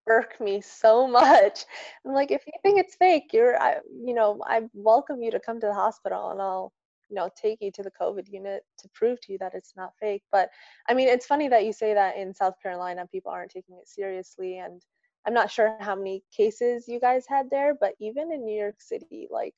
irk 0.06 0.40
me 0.40 0.60
so 0.60 1.06
much. 1.20 1.64
I'm 2.04 2.12
like, 2.12 2.30
if 2.30 2.46
you 2.46 2.52
think 2.62 2.78
it's 2.78 2.96
fake, 2.96 3.30
you're, 3.32 3.60
I, 3.60 3.76
you 4.04 4.14
know, 4.14 4.40
I 4.46 4.62
welcome 4.74 5.22
you 5.22 5.30
to 5.30 5.40
come 5.40 5.60
to 5.60 5.66
the 5.66 5.74
hospital 5.74 6.30
and 6.30 6.40
I'll, 6.40 6.72
you 7.08 7.14
know, 7.14 7.30
take 7.40 7.58
you 7.60 7.70
to 7.72 7.82
the 7.82 7.92
COVID 8.00 8.28
unit 8.28 8.62
to 8.78 8.88
prove 8.94 9.20
to 9.22 9.32
you 9.32 9.38
that 9.38 9.54
it's 9.54 9.74
not 9.76 9.92
fake. 10.00 10.22
But 10.32 10.48
I 10.88 10.94
mean, 10.94 11.08
it's 11.08 11.26
funny 11.26 11.48
that 11.48 11.64
you 11.64 11.72
say 11.72 11.94
that 11.94 12.16
in 12.16 12.34
South 12.34 12.54
Carolina, 12.60 13.06
people 13.12 13.30
aren't 13.30 13.52
taking 13.52 13.76
it 13.76 13.88
seriously. 13.88 14.58
And 14.58 14.82
I'm 15.26 15.34
not 15.34 15.50
sure 15.50 15.76
how 15.80 15.94
many 15.94 16.22
cases 16.36 16.88
you 16.88 16.98
guys 16.98 17.24
had 17.28 17.48
there, 17.50 17.74
but 17.80 17.94
even 18.00 18.32
in 18.32 18.44
New 18.44 18.58
York 18.58 18.80
City, 18.80 19.28
like 19.30 19.54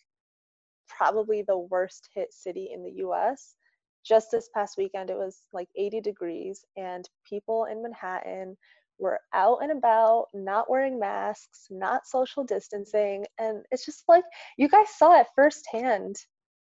probably 0.89 1.43
the 1.43 1.59
worst 1.59 2.09
hit 2.15 2.33
city 2.33 2.71
in 2.73 2.83
the 2.83 3.03
US, 3.07 3.55
just 4.05 4.31
this 4.31 4.49
past 4.55 4.77
weekend, 4.79 5.11
it 5.11 5.17
was 5.17 5.43
like 5.53 5.69
80 5.77 6.01
degrees, 6.01 6.65
and 6.77 7.09
people 7.29 7.67
in 7.67 7.83
Manhattan 7.83 8.57
we're 8.99 9.19
out 9.33 9.59
and 9.63 9.73
about, 9.73 10.27
not 10.35 10.71
wearing 10.71 10.99
masks, 10.99 11.67
not 11.71 12.07
social 12.07 12.45
distancing. 12.45 13.25
And 13.39 13.65
it's 13.71 13.85
just 13.85 14.05
like 14.09 14.25
you 14.57 14.69
guys 14.69 14.89
saw 14.97 15.21
it 15.21 15.27
firsthand, 15.35 16.17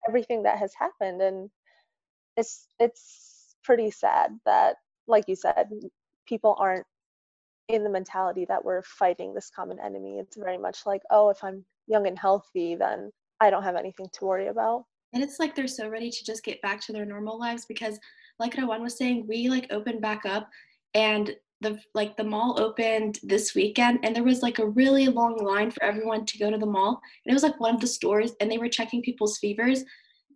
everything 0.07 0.43
that 0.43 0.57
has 0.57 0.73
happened. 0.77 1.21
And 1.21 1.49
it's 2.37 2.67
it's 2.79 3.55
pretty 3.63 3.91
sad 3.91 4.31
that, 4.45 4.75
like 5.07 5.25
you 5.27 5.35
said, 5.35 5.69
people 6.27 6.55
aren't 6.59 6.85
in 7.69 7.83
the 7.83 7.89
mentality 7.89 8.45
that 8.47 8.63
we're 8.63 8.83
fighting 8.83 9.33
this 9.33 9.51
common 9.53 9.79
enemy. 9.79 10.19
It's 10.19 10.37
very 10.37 10.57
much 10.57 10.85
like, 10.85 11.01
oh, 11.11 11.29
if 11.29 11.43
I'm 11.43 11.65
young 11.87 12.07
and 12.07 12.17
healthy, 12.17 12.75
then 12.75 13.11
I 13.39 13.49
don't 13.49 13.63
have 13.63 13.75
anything 13.75 14.07
to 14.13 14.25
worry 14.25 14.47
about. 14.47 14.85
And 15.13 15.23
it's 15.23 15.39
like 15.39 15.55
they're 15.55 15.67
so 15.67 15.87
ready 15.89 16.09
to 16.09 16.25
just 16.25 16.43
get 16.43 16.61
back 16.61 16.81
to 16.81 16.93
their 16.93 17.05
normal 17.05 17.39
lives 17.39 17.65
because, 17.65 17.99
like 18.39 18.55
Rawan 18.55 18.81
was 18.81 18.97
saying, 18.97 19.27
we 19.27 19.49
like 19.49 19.67
opened 19.71 20.01
back 20.01 20.25
up 20.25 20.49
and 20.93 21.35
the 21.63 21.79
like 21.93 22.15
the 22.15 22.23
mall 22.23 22.59
opened 22.59 23.19
this 23.23 23.55
weekend 23.55 23.99
and 24.03 24.15
there 24.15 24.23
was 24.23 24.41
like 24.41 24.59
a 24.59 24.67
really 24.67 25.07
long 25.07 25.37
line 25.37 25.71
for 25.71 25.83
everyone 25.83 26.25
to 26.25 26.37
go 26.37 26.51
to 26.51 26.57
the 26.57 26.65
mall. 26.65 27.01
And 27.25 27.31
it 27.31 27.33
was 27.33 27.43
like 27.43 27.59
one 27.59 27.75
of 27.75 27.81
the 27.81 27.87
stores 27.87 28.33
and 28.39 28.51
they 28.51 28.57
were 28.57 28.69
checking 28.69 29.01
people's 29.01 29.37
fevers. 29.39 29.83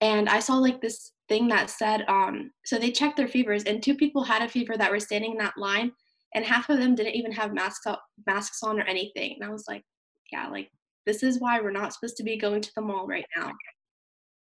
And 0.02 0.30
i 0.30 0.40
saw 0.40 0.56
like 0.56 0.82
this 0.82 1.12
thing 1.28 1.48
that 1.50 1.70
said 1.70 2.06
um 2.08 2.52
so 2.66 2.78
they 2.78 2.92
checked 2.92 3.18
their 3.18 3.28
fevers 3.28 3.64
and 3.64 3.82
two 3.82 3.96
people 3.96 4.24
had 4.24 4.42
a 4.42 4.50
fever 4.50 4.78
that 4.78 4.92
were 4.92 5.00
standing 5.00 5.32
in 5.32 5.38
that 5.40 5.58
line 5.58 5.92
and 6.36 6.46
half 6.46 6.70
of 6.70 6.78
them 6.80 6.96
didn't 6.96 7.16
even 7.16 7.32
have 7.32 7.54
masks 7.54 7.86
up 7.86 8.04
masks 8.26 8.64
on 8.64 8.80
or 8.80 8.84
anything. 8.84 9.36
And 9.36 9.50
i 9.50 9.52
was 9.52 9.66
like 9.68 9.84
yeah 10.32 10.48
like 10.48 10.70
this 11.06 11.24
is 11.24 11.40
why 11.40 11.60
we're 11.60 11.72
not 11.72 11.94
supposed 11.94 12.18
to 12.18 12.24
be 12.24 12.38
going 12.38 12.62
to 12.62 12.72
the 12.76 12.82
mall 12.82 13.08
right 13.08 13.26
now. 13.36 13.52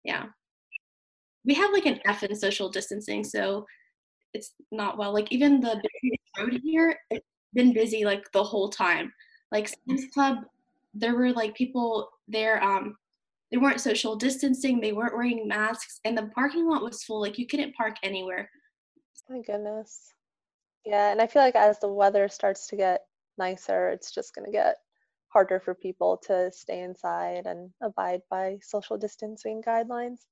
Yeah. 0.05 0.27
We 1.45 1.53
have 1.55 1.73
like 1.73 1.85
an 1.85 1.99
f 2.05 2.23
in 2.23 2.33
social 2.35 2.69
distancing 2.69 3.23
so 3.23 3.65
it's 4.33 4.53
not 4.71 4.97
well. 4.97 5.13
Like 5.13 5.31
even 5.31 5.59
the 5.59 5.81
road 6.37 6.59
here, 6.63 6.97
it's 7.09 7.25
been 7.53 7.73
busy 7.73 8.05
like 8.05 8.31
the 8.31 8.43
whole 8.43 8.69
time. 8.69 9.13
Like 9.51 9.69
Sam's 9.69 10.05
Club, 10.13 10.37
there 10.93 11.15
were 11.15 11.31
like 11.31 11.55
people 11.55 12.09
there 12.27 12.63
um 12.63 12.95
they 13.51 13.57
weren't 13.57 13.81
social 13.81 14.15
distancing, 14.15 14.79
they 14.79 14.93
weren't 14.93 15.13
wearing 15.13 15.47
masks, 15.47 15.99
and 16.05 16.17
the 16.17 16.31
parking 16.33 16.67
lot 16.67 16.83
was 16.83 17.03
full. 17.03 17.21
Like 17.21 17.37
you 17.37 17.45
couldn't 17.45 17.75
park 17.75 17.97
anywhere. 18.01 18.49
My 19.29 19.41
goodness. 19.41 20.11
Yeah, 20.85 21.11
and 21.11 21.21
I 21.21 21.27
feel 21.27 21.41
like 21.41 21.55
as 21.55 21.79
the 21.79 21.87
weather 21.87 22.27
starts 22.27 22.67
to 22.67 22.75
get 22.75 23.01
nicer, 23.37 23.89
it's 23.89 24.11
just 24.11 24.35
going 24.35 24.45
to 24.45 24.51
get 24.51 24.77
harder 25.29 25.59
for 25.59 25.73
people 25.73 26.17
to 26.27 26.51
stay 26.51 26.81
inside 26.81 27.45
and 27.45 27.69
abide 27.81 28.21
by 28.29 28.57
social 28.61 28.97
distancing 28.97 29.61
guidelines. 29.61 30.25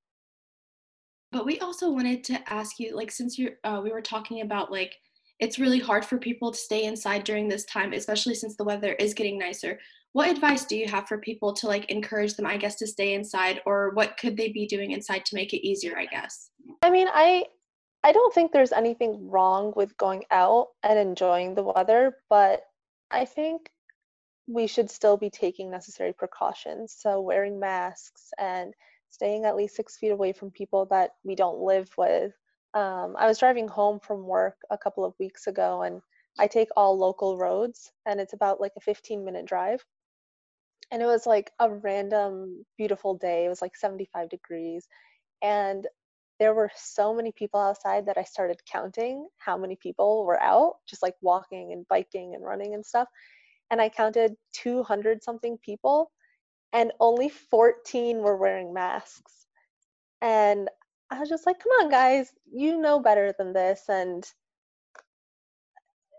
But 1.31 1.45
we 1.45 1.59
also 1.59 1.89
wanted 1.89 2.23
to 2.25 2.53
ask 2.53 2.79
you, 2.79 2.95
like, 2.95 3.11
since 3.11 3.37
you 3.37 3.51
uh, 3.63 3.79
we 3.83 3.91
were 3.91 4.01
talking 4.01 4.41
about 4.41 4.71
like 4.71 4.95
it's 5.41 5.59
really 5.59 5.79
hard 5.79 6.05
for 6.05 6.17
people 6.17 6.51
to 6.51 6.57
stay 6.57 6.85
inside 6.85 7.23
during 7.23 7.49
this 7.49 7.65
time, 7.65 7.93
especially 7.93 8.35
since 8.35 8.55
the 8.55 8.63
weather 8.63 8.93
is 8.93 9.15
getting 9.15 9.39
nicer. 9.39 9.79
What 10.13 10.29
advice 10.29 10.65
do 10.65 10.77
you 10.77 10.87
have 10.87 11.07
for 11.07 11.17
people 11.17 11.51
to 11.53 11.67
like 11.67 11.89
encourage 11.89 12.35
them, 12.35 12.45
I 12.45 12.57
guess, 12.57 12.75
to 12.75 12.87
stay 12.87 13.15
inside, 13.15 13.61
or 13.65 13.91
what 13.95 14.17
could 14.17 14.37
they 14.37 14.49
be 14.49 14.67
doing 14.67 14.91
inside 14.91 15.25
to 15.25 15.35
make 15.35 15.53
it 15.53 15.65
easier? 15.65 15.97
I 15.97 16.05
guess. 16.05 16.51
I 16.83 16.91
mean, 16.91 17.07
I 17.11 17.45
I 18.03 18.11
don't 18.11 18.33
think 18.33 18.51
there's 18.51 18.71
anything 18.71 19.29
wrong 19.29 19.73
with 19.75 19.97
going 19.97 20.23
out 20.31 20.67
and 20.83 20.97
enjoying 20.97 21.55
the 21.55 21.63
weather, 21.63 22.17
but 22.29 22.61
I 23.09 23.25
think 23.25 23.69
we 24.47 24.67
should 24.67 24.89
still 24.89 25.17
be 25.17 25.29
taking 25.29 25.71
necessary 25.71 26.13
precautions. 26.13 26.95
So, 26.97 27.21
wearing 27.21 27.59
masks 27.59 28.31
and 28.37 28.73
staying 29.09 29.45
at 29.45 29.55
least 29.55 29.75
six 29.75 29.97
feet 29.97 30.09
away 30.11 30.33
from 30.33 30.51
people 30.51 30.85
that 30.87 31.11
we 31.23 31.35
don't 31.35 31.59
live 31.59 31.89
with. 31.97 32.33
Um, 32.73 33.15
I 33.17 33.27
was 33.27 33.39
driving 33.39 33.67
home 33.67 33.99
from 33.99 34.25
work 34.25 34.55
a 34.69 34.77
couple 34.77 35.03
of 35.05 35.13
weeks 35.19 35.47
ago, 35.47 35.81
and 35.83 36.01
I 36.39 36.47
take 36.47 36.69
all 36.77 36.97
local 36.97 37.37
roads, 37.37 37.91
and 38.05 38.19
it's 38.19 38.33
about 38.33 38.61
like 38.61 38.73
a 38.77 38.81
15 38.81 39.25
minute 39.25 39.45
drive. 39.45 39.83
And 40.91 41.01
it 41.01 41.05
was 41.05 41.25
like 41.25 41.51
a 41.59 41.71
random, 41.71 42.65
beautiful 42.77 43.15
day. 43.15 43.45
It 43.45 43.49
was 43.49 43.61
like 43.61 43.75
75 43.75 44.29
degrees. 44.29 44.87
And 45.41 45.87
there 46.39 46.53
were 46.53 46.71
so 46.75 47.13
many 47.13 47.31
people 47.31 47.59
outside 47.59 48.07
that 48.07 48.17
I 48.17 48.23
started 48.23 48.59
counting 48.71 49.27
how 49.37 49.57
many 49.57 49.77
people 49.77 50.25
were 50.25 50.41
out, 50.41 50.77
just 50.89 51.03
like 51.03 51.15
walking 51.21 51.71
and 51.73 51.87
biking 51.87 52.35
and 52.35 52.43
running 52.43 52.73
and 52.73 52.85
stuff. 52.85 53.07
And 53.71 53.81
I 53.81 53.89
counted 53.89 54.35
200 54.53 55.23
something 55.23 55.57
people, 55.63 56.11
and 56.73 56.91
only 56.99 57.29
14 57.29 58.19
were 58.19 58.37
wearing 58.37 58.73
masks. 58.73 59.45
And 60.21 60.69
I 61.11 61.19
was 61.19 61.29
just 61.29 61.45
like, 61.45 61.59
come 61.59 61.71
on, 61.81 61.89
guys, 61.89 62.31
you 62.51 62.79
know 62.79 62.99
better 62.99 63.33
than 63.37 63.53
this. 63.53 63.83
And 63.89 64.25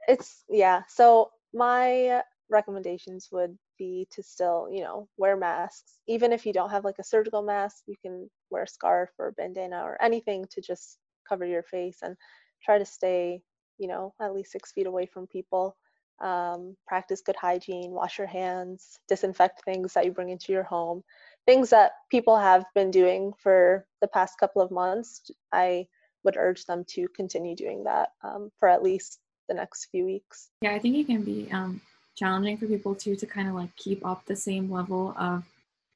it's, 0.09 0.45
yeah. 0.51 0.83
So 0.89 1.31
my 1.55 2.23
recommendations 2.51 3.29
would 3.33 3.57
be 3.79 4.07
to 4.13 4.23
still, 4.23 4.69
you 4.71 4.83
know, 4.83 5.09
wear 5.17 5.37
masks. 5.37 5.99
Even 6.07 6.33
if 6.33 6.45
you 6.47 6.53
don't 6.53 6.71
have 6.71 6.85
like 6.85 6.99
a 7.01 7.05
surgical 7.05 7.43
mask, 7.43 7.85
you 7.87 7.97
can 8.03 8.31
wear 8.51 8.65
a 8.65 8.69
scarf 8.69 9.11
or 9.19 9.29
a 9.29 9.33
bandana 9.33 9.83
or 9.83 10.01
anything 10.03 10.45
to 10.51 10.61
just 10.61 10.99
cover 11.29 11.47
your 11.47 11.63
face 11.63 11.99
and 12.03 12.17
try 12.63 12.79
to 12.79 12.85
stay, 12.85 13.43
you 13.79 13.89
know, 13.89 14.15
at 14.21 14.35
least 14.35 14.53
six 14.53 14.73
feet 14.73 14.87
away 14.87 15.07
from 15.07 15.27
people. 15.27 15.77
Um, 16.21 16.77
practice 16.87 17.23
good 17.25 17.37
hygiene, 17.37 17.91
wash 17.93 18.19
your 18.19 18.29
hands, 18.29 19.01
disinfect 19.09 19.65
things 19.65 19.95
that 19.95 20.05
you 20.05 20.13
bring 20.13 20.29
into 20.31 20.53
your 20.53 20.63
home. 20.63 21.03
Things 21.47 21.71
that 21.71 21.93
people 22.11 22.39
have 22.39 22.65
been 22.75 22.91
doing 22.91 23.33
for 23.43 23.85
the 24.01 24.09
past 24.09 24.39
couple 24.39 24.63
of 24.63 24.71
months. 24.71 25.31
I 25.53 25.87
would 26.25 26.37
urge 26.37 26.65
them 26.67 26.85
to 26.91 27.09
continue 27.17 27.57
doing 27.57 27.85
that 27.85 28.11
um, 28.23 28.51
for 28.59 28.69
at 28.69 28.83
least 28.83 29.19
the 29.49 29.55
next 29.55 29.87
few 29.91 30.05
weeks. 30.05 30.51
Yeah, 30.61 30.73
I 30.73 30.79
think 30.79 30.97
it 30.97 31.07
can 31.07 31.23
be 31.23 31.49
um, 31.53 31.81
challenging 32.17 32.57
for 32.57 32.67
people 32.67 32.95
too 32.95 33.17
to 33.17 33.27
kind 33.27 33.49
of 33.49 33.55
like 33.55 33.75
keep 33.77 34.05
up 34.07 34.25
the 34.25 34.37
same 34.37 34.71
level 34.71 35.15
of 35.19 35.45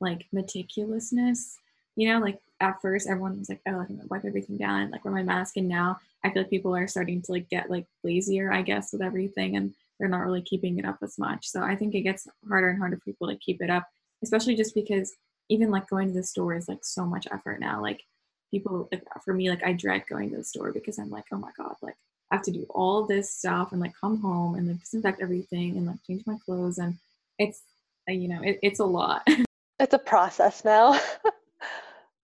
like 0.01 0.27
meticulousness. 0.35 1.57
You 1.95 2.13
know, 2.13 2.19
like 2.19 2.39
at 2.61 2.81
first 2.83 3.09
everyone 3.09 3.39
was 3.39 3.49
like, 3.49 3.61
oh, 3.67 3.79
I'm 3.81 3.87
gonna 3.87 4.07
wipe 4.11 4.25
everything 4.25 4.57
down, 4.57 4.91
like 4.91 5.05
wear 5.05 5.15
my 5.15 5.23
mask, 5.23 5.57
and 5.57 5.69
now 5.69 5.99
I 6.25 6.31
feel 6.31 6.43
like 6.43 6.51
people 6.51 6.75
are 6.75 6.89
starting 6.89 7.23
to 7.23 7.33
like 7.33 7.49
get 7.49 7.71
like 7.71 7.87
lazier, 8.03 8.53
I 8.53 8.63
guess, 8.63 8.93
with 8.93 9.03
everything, 9.03 9.57
and 9.57 9.73
they're 9.99 10.09
not 10.09 10.25
really 10.25 10.43
keeping 10.43 10.79
it 10.79 10.85
up 10.85 10.99
as 11.03 11.19
much. 11.19 11.47
So 11.49 11.63
I 11.63 11.77
think 11.77 11.95
it 11.95 12.03
gets 12.03 12.27
harder 12.49 12.69
and 12.69 12.79
harder 12.79 12.97
for 12.97 13.05
people 13.05 13.29
to 13.29 13.37
keep 13.37 13.63
it 13.63 13.71
up, 13.71 13.87
especially 14.23 14.57
just 14.57 14.75
because 14.75 15.15
even 15.49 15.71
like 15.71 15.89
going 15.89 16.09
to 16.09 16.15
the 16.15 16.23
store 16.23 16.55
is 16.55 16.69
like 16.69 16.85
so 16.85 17.05
much 17.05 17.27
effort 17.33 17.61
now. 17.61 17.81
Like 17.81 18.03
people, 18.51 18.89
like 18.93 19.03
for 19.25 19.35
me, 19.35 19.51
like 19.51 19.65
I 19.65 19.73
dread 19.73 20.05
going 20.09 20.31
to 20.31 20.37
the 20.39 20.45
store 20.45 20.73
because 20.73 20.99
I'm 20.99 21.11
like, 21.11 21.25
oh 21.33 21.39
my 21.39 21.51
god, 21.57 21.75
like 21.83 21.97
I 22.31 22.37
have 22.37 22.45
to 22.45 22.51
do 22.51 22.67
all 22.71 23.07
this 23.07 23.33
stuff 23.33 23.73
and 23.73 23.81
like 23.81 23.93
come 24.01 24.21
home 24.21 24.57
and 24.57 24.69
like 24.69 24.81
disinfect 24.81 25.23
everything 25.23 25.77
and 25.77 25.87
like 25.87 26.03
change 26.07 26.23
my 26.27 26.37
clothes 26.45 26.79
and 26.79 26.97
it's 27.39 27.63
uh, 28.09 28.13
you 28.13 28.29
know 28.29 28.41
it, 28.43 28.59
it's 28.63 28.81
a 28.81 28.85
lot. 28.85 29.27
It's 29.79 29.93
a 29.93 29.99
process 29.99 30.65
now. 30.65 30.99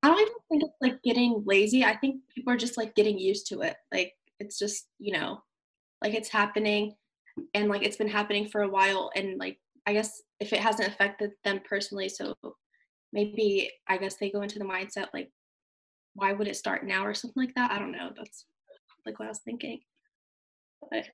I 0.02 0.08
don't 0.08 0.18
even 0.18 0.32
think 0.48 0.62
it's 0.62 0.80
like 0.80 1.02
getting 1.02 1.42
lazy. 1.44 1.84
I 1.84 1.94
think 1.94 2.22
people 2.34 2.50
are 2.50 2.56
just 2.56 2.78
like 2.78 2.94
getting 2.94 3.18
used 3.18 3.46
to 3.48 3.60
it. 3.60 3.76
Like 3.92 4.14
it's 4.40 4.58
just 4.58 4.86
you 4.98 5.12
know 5.12 5.42
like 6.02 6.14
it's 6.14 6.30
happening 6.30 6.96
and 7.52 7.68
like 7.68 7.82
it's 7.82 7.98
been 7.98 8.08
happening 8.08 8.48
for 8.48 8.62
a 8.62 8.68
while 8.70 9.10
and 9.14 9.38
like 9.38 9.58
I 9.86 9.92
guess 9.92 10.22
if 10.40 10.52
it 10.52 10.60
hasn't 10.60 10.88
affected 10.88 11.32
them 11.44 11.60
personally, 11.68 12.08
so 12.08 12.34
maybe 13.12 13.70
I 13.88 13.98
guess 13.98 14.16
they 14.16 14.30
go 14.30 14.42
into 14.42 14.58
the 14.58 14.64
mindset 14.64 15.08
like 15.12 15.30
why 16.14 16.32
would 16.32 16.48
it 16.48 16.56
start 16.56 16.84
now 16.84 17.04
or 17.06 17.14
something 17.14 17.42
like 17.42 17.54
that. 17.54 17.70
I 17.70 17.78
don't 17.78 17.92
know. 17.92 18.10
That's 18.16 18.44
like 19.06 19.18
what 19.18 19.26
I 19.26 19.30
was 19.30 19.40
thinking. 19.40 19.80
But 20.90 21.06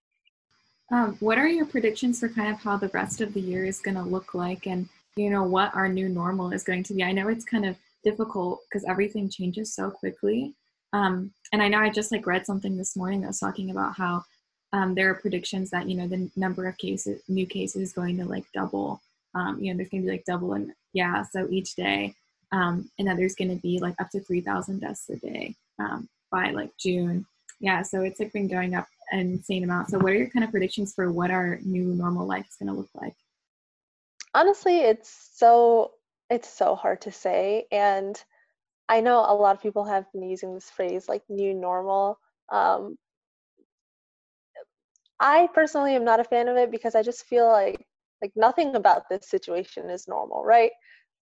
um, 0.90 1.16
what 1.20 1.38
are 1.38 1.46
your 1.46 1.66
predictions 1.66 2.20
for 2.20 2.28
kind 2.28 2.52
of 2.52 2.60
how 2.60 2.76
the 2.76 2.88
rest 2.88 3.20
of 3.20 3.34
the 3.34 3.40
year 3.40 3.64
is 3.64 3.80
going 3.80 3.96
to 3.96 4.02
look 4.02 4.34
like 4.34 4.66
and 4.66 4.88
you 5.16 5.30
know 5.30 5.42
what 5.42 5.74
our 5.74 5.88
new 5.88 6.08
normal 6.08 6.52
is 6.52 6.64
going 6.64 6.82
to 6.84 6.94
be? 6.94 7.04
I 7.04 7.12
know 7.12 7.28
it's 7.28 7.44
kind 7.44 7.66
of 7.66 7.76
difficult 8.04 8.60
because 8.68 8.84
everything 8.88 9.28
changes 9.28 9.74
so 9.74 9.90
quickly. 9.90 10.54
Um, 10.92 11.32
and 11.52 11.62
I 11.62 11.68
know 11.68 11.78
I 11.78 11.90
just 11.90 12.12
like 12.12 12.26
read 12.26 12.46
something 12.46 12.76
this 12.76 12.96
morning 12.96 13.20
that 13.20 13.28
was 13.28 13.40
talking 13.40 13.70
about 13.70 13.96
how 13.96 14.22
um, 14.72 14.94
there 14.94 15.10
are 15.10 15.14
predictions 15.14 15.70
that 15.70 15.88
you 15.88 15.96
know 15.96 16.08
the 16.08 16.30
number 16.36 16.66
of 16.66 16.76
cases, 16.78 17.22
new 17.28 17.46
cases, 17.46 17.82
is 17.82 17.92
going 17.92 18.16
to 18.18 18.24
like 18.24 18.44
double. 18.54 19.00
Um, 19.34 19.58
you 19.60 19.72
know, 19.72 19.76
there's 19.76 19.88
going 19.90 20.02
to 20.02 20.06
be 20.06 20.12
like 20.12 20.24
double, 20.26 20.54
and 20.54 20.72
yeah, 20.92 21.22
so 21.22 21.46
each 21.50 21.74
day, 21.74 22.14
um, 22.52 22.90
there's 22.98 23.34
going 23.34 23.54
to 23.54 23.60
be 23.60 23.78
like 23.78 23.94
up 24.00 24.10
to 24.10 24.20
three 24.20 24.40
thousand 24.40 24.80
deaths 24.80 25.08
a 25.10 25.16
day 25.16 25.54
um, 25.78 26.08
by 26.30 26.50
like 26.50 26.70
June. 26.78 27.26
Yeah 27.60 27.82
so 27.82 28.02
it's 28.02 28.20
like 28.20 28.32
been 28.32 28.48
going 28.48 28.74
up 28.74 28.86
an 29.10 29.20
insane 29.20 29.64
amount. 29.64 29.90
So 29.90 29.98
what 29.98 30.12
are 30.12 30.16
your 30.16 30.30
kind 30.30 30.44
of 30.44 30.50
predictions 30.50 30.94
for 30.94 31.10
what 31.10 31.30
our 31.30 31.58
new 31.64 31.94
normal 31.94 32.26
life 32.26 32.46
is 32.48 32.56
going 32.56 32.72
to 32.72 32.78
look 32.78 32.90
like? 32.94 33.14
Honestly 34.34 34.78
it's 34.80 35.30
so 35.34 35.92
it's 36.30 36.48
so 36.48 36.74
hard 36.74 37.00
to 37.00 37.12
say 37.12 37.66
and 37.72 38.22
i 38.88 39.00
know 39.00 39.18
a 39.20 39.34
lot 39.34 39.54
of 39.54 39.62
people 39.62 39.84
have 39.84 40.10
been 40.12 40.28
using 40.28 40.54
this 40.54 40.70
phrase 40.70 41.08
like 41.08 41.22
new 41.28 41.54
normal 41.54 42.18
um, 42.50 42.96
i 45.20 45.48
personally 45.54 45.94
am 45.94 46.04
not 46.04 46.20
a 46.20 46.24
fan 46.24 46.48
of 46.48 46.56
it 46.56 46.70
because 46.70 46.94
i 46.94 47.02
just 47.02 47.24
feel 47.26 47.46
like 47.46 47.86
like 48.22 48.32
nothing 48.36 48.74
about 48.74 49.02
this 49.08 49.28
situation 49.28 49.90
is 49.90 50.08
normal 50.08 50.44
right 50.44 50.72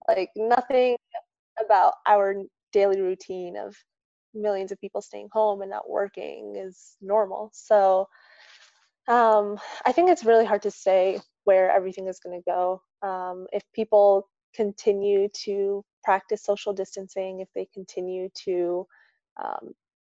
like 0.09 0.31
nothing 0.37 0.97
about 1.65 1.95
our 2.07 2.35
daily 2.73 3.01
routine 3.01 3.57
of 3.57 3.75
millions 4.35 4.73
of 4.73 4.81
people 4.81 5.01
staying 5.01 5.29
home 5.33 5.63
and 5.63 5.71
not 5.71 5.89
working 5.89 6.55
is 6.57 6.97
normal. 7.01 7.51
So 7.53 8.07
um, 9.09 9.59
I 9.85 9.93
think 9.93 10.11
it's 10.11 10.25
really 10.25 10.45
hard 10.45 10.63
to 10.63 10.71
say 10.71 11.21
where 11.45 11.71
everything 11.71 12.09
is 12.09 12.21
going 12.21 12.41
to 12.41 12.51
go. 12.51 12.83
Um, 13.07 13.47
if 13.53 13.63
people 13.75 14.29
continue 14.55 15.29
to 15.45 15.85
practice 16.03 16.43
social 16.43 16.73
distancing, 16.73 17.41
if 17.41 17.49
they 17.55 17.69
continue 17.73 18.29
to 18.45 18.87
um, 19.43 19.73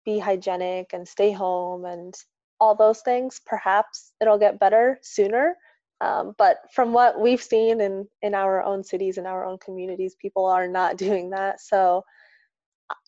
be 0.05 0.19
hygienic 0.19 0.91
and 0.93 1.07
stay 1.07 1.33
home 1.33 1.85
and 1.85 2.15
all 2.61 2.75
those 2.75 3.01
things, 3.03 3.41
perhaps 3.47 4.13
it'll 4.21 4.39
get 4.39 4.59
better 4.59 4.99
sooner. 5.03 5.55
Um, 6.01 6.35
but 6.39 6.59
from 6.73 6.93
what 6.93 7.21
we've 7.21 7.43
seen 7.43 7.81
in, 7.81 8.07
in 8.23 8.35
our 8.35 8.63
own 8.63 8.85
cities 8.85 9.19
and 9.19 9.27
our 9.27 9.45
own 9.45 9.59
communities, 9.59 10.15
people 10.21 10.47
are 10.47 10.69
not 10.69 10.97
doing 11.07 11.31
that. 11.31 11.61
So 11.61 12.05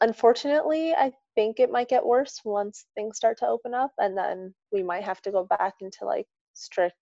unfortunately, 0.01 0.93
I 0.95 1.13
think 1.35 1.61
it 1.61 1.71
might 1.71 1.89
get 1.89 2.05
worse 2.05 2.41
once 2.45 2.87
things 2.95 3.17
start 3.17 3.39
to 3.39 3.47
open 3.49 3.75
up, 3.75 3.93
and 3.99 4.17
then 4.17 4.55
we 4.73 4.83
might 4.83 5.05
have 5.05 5.21
to 5.23 5.31
go 5.31 5.45
back 5.45 5.75
into 5.81 6.05
like 6.05 6.27
strict, 6.55 6.97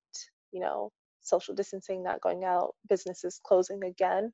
you 0.52 0.60
know, 0.60 0.90
social 1.22 1.54
distancing, 1.54 2.02
not 2.02 2.20
going 2.20 2.44
out, 2.44 2.74
businesses 2.88 3.40
closing 3.44 3.82
again. 3.84 4.32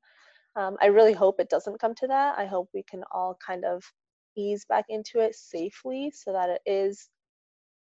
Um, 0.55 0.77
I 0.81 0.87
really 0.87 1.13
hope 1.13 1.39
it 1.39 1.49
doesn't 1.49 1.79
come 1.79 1.93
to 1.95 2.07
that. 2.07 2.37
I 2.37 2.45
hope 2.45 2.69
we 2.73 2.83
can 2.89 3.03
all 3.11 3.37
kind 3.45 3.65
of 3.65 3.83
ease 4.37 4.65
back 4.67 4.85
into 4.89 5.19
it 5.19 5.35
safely 5.35 6.11
so 6.13 6.31
that 6.33 6.49
it 6.49 6.61
is, 6.65 7.09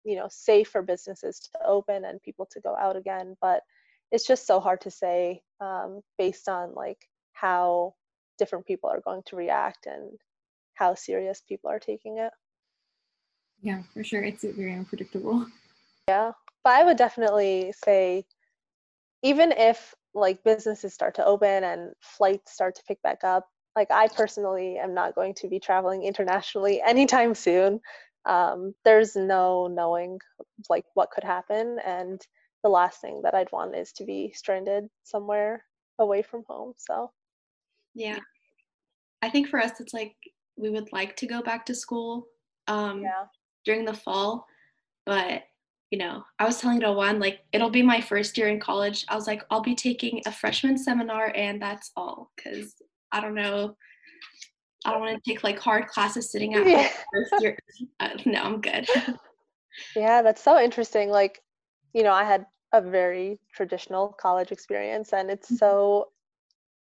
you 0.07 0.15
know, 0.15 0.27
safe 0.29 0.69
for 0.69 0.81
businesses 0.81 1.39
to 1.39 1.49
open 1.65 2.05
and 2.05 2.21
people 2.21 2.47
to 2.49 2.61
go 2.61 2.75
out 2.77 2.95
again. 2.95 3.35
But 3.41 3.61
it's 4.09 4.25
just 4.25 4.47
so 4.47 4.61
hard 4.61 4.79
to 4.81 4.89
say 4.89 5.41
um, 5.59 5.99
based 6.17 6.47
on 6.47 6.73
like 6.73 7.09
how 7.33 7.93
different 8.37 8.65
people 8.65 8.89
are 8.89 9.01
going 9.01 9.21
to 9.25 9.35
react 9.35 9.85
and 9.85 10.17
how 10.75 10.95
serious 10.95 11.41
people 11.41 11.69
are 11.69 11.79
taking 11.79 12.19
it. 12.19 12.31
Yeah, 13.61 13.81
for 13.93 14.01
sure. 14.01 14.23
It's 14.23 14.45
very 14.45 14.73
unpredictable. 14.73 15.45
Yeah. 16.07 16.31
But 16.63 16.73
I 16.73 16.85
would 16.85 16.97
definitely 16.97 17.73
say 17.83 18.25
even 19.23 19.51
if 19.51 19.93
like 20.13 20.41
businesses 20.45 20.93
start 20.93 21.15
to 21.15 21.25
open 21.25 21.65
and 21.65 21.91
flights 21.99 22.53
start 22.53 22.75
to 22.75 22.83
pick 22.87 23.01
back 23.01 23.25
up, 23.25 23.45
like 23.75 23.91
I 23.91 24.07
personally 24.07 24.77
am 24.77 24.93
not 24.93 25.15
going 25.15 25.33
to 25.35 25.49
be 25.49 25.59
traveling 25.59 26.03
internationally 26.03 26.81
anytime 26.85 27.35
soon. 27.35 27.81
Um, 28.27 28.75
there's 28.83 29.15
no 29.15 29.67
knowing 29.67 30.19
like 30.69 30.85
what 30.93 31.11
could 31.11 31.23
happen, 31.23 31.79
and 31.85 32.21
the 32.63 32.69
last 32.69 33.01
thing 33.01 33.21
that 33.23 33.33
I'd 33.33 33.51
want 33.51 33.75
is 33.75 33.91
to 33.93 34.05
be 34.05 34.31
stranded 34.35 34.89
somewhere 35.03 35.63
away 35.99 36.21
from 36.21 36.43
home. 36.47 36.73
So, 36.77 37.11
yeah, 37.95 38.19
I 39.21 39.29
think 39.29 39.47
for 39.47 39.59
us, 39.59 39.79
it's 39.79 39.93
like 39.93 40.15
we 40.57 40.69
would 40.69 40.91
like 40.91 41.15
to 41.17 41.27
go 41.27 41.41
back 41.41 41.65
to 41.67 41.75
school 41.75 42.27
um, 42.67 43.01
yeah, 43.01 43.25
during 43.65 43.85
the 43.85 43.93
fall, 43.93 44.45
but 45.05 45.43
you 45.91 45.97
know, 45.97 46.23
I 46.37 46.45
was 46.45 46.59
telling 46.59 46.81
one 46.81 47.19
like 47.19 47.39
it'll 47.53 47.69
be 47.69 47.81
my 47.81 48.01
first 48.01 48.37
year 48.37 48.49
in 48.49 48.59
college. 48.59 49.05
I 49.07 49.15
was 49.15 49.25
like, 49.25 49.43
I'll 49.49 49.61
be 49.61 49.75
taking 49.75 50.21
a 50.25 50.31
freshman 50.31 50.77
seminar, 50.77 51.31
and 51.33 51.61
that's 51.61 51.91
all, 51.95 52.31
because 52.35 52.75
I 53.11 53.21
don't 53.21 53.35
know. 53.35 53.77
I 54.87 54.91
don't 54.91 55.01
want 55.01 55.21
to 55.21 55.29
take 55.29 55.43
like 55.43 55.59
hard 55.59 55.87
classes 55.87 56.31
sitting 56.31 56.55
at 56.55 56.65
Yeah. 56.65 56.89
Uh, 57.99 58.09
no, 58.25 58.41
I'm 58.41 58.61
good. 58.61 58.87
yeah, 59.95 60.21
that's 60.21 60.41
so 60.41 60.57
interesting. 60.59 61.09
Like, 61.09 61.41
you 61.93 62.03
know, 62.03 62.13
I 62.13 62.23
had 62.23 62.45
a 62.71 62.81
very 62.81 63.37
traditional 63.53 64.09
college 64.09 64.51
experience, 64.51 65.11
and 65.13 65.29
it's 65.29 65.51
Mhm. 65.51 65.57
so 65.57 66.11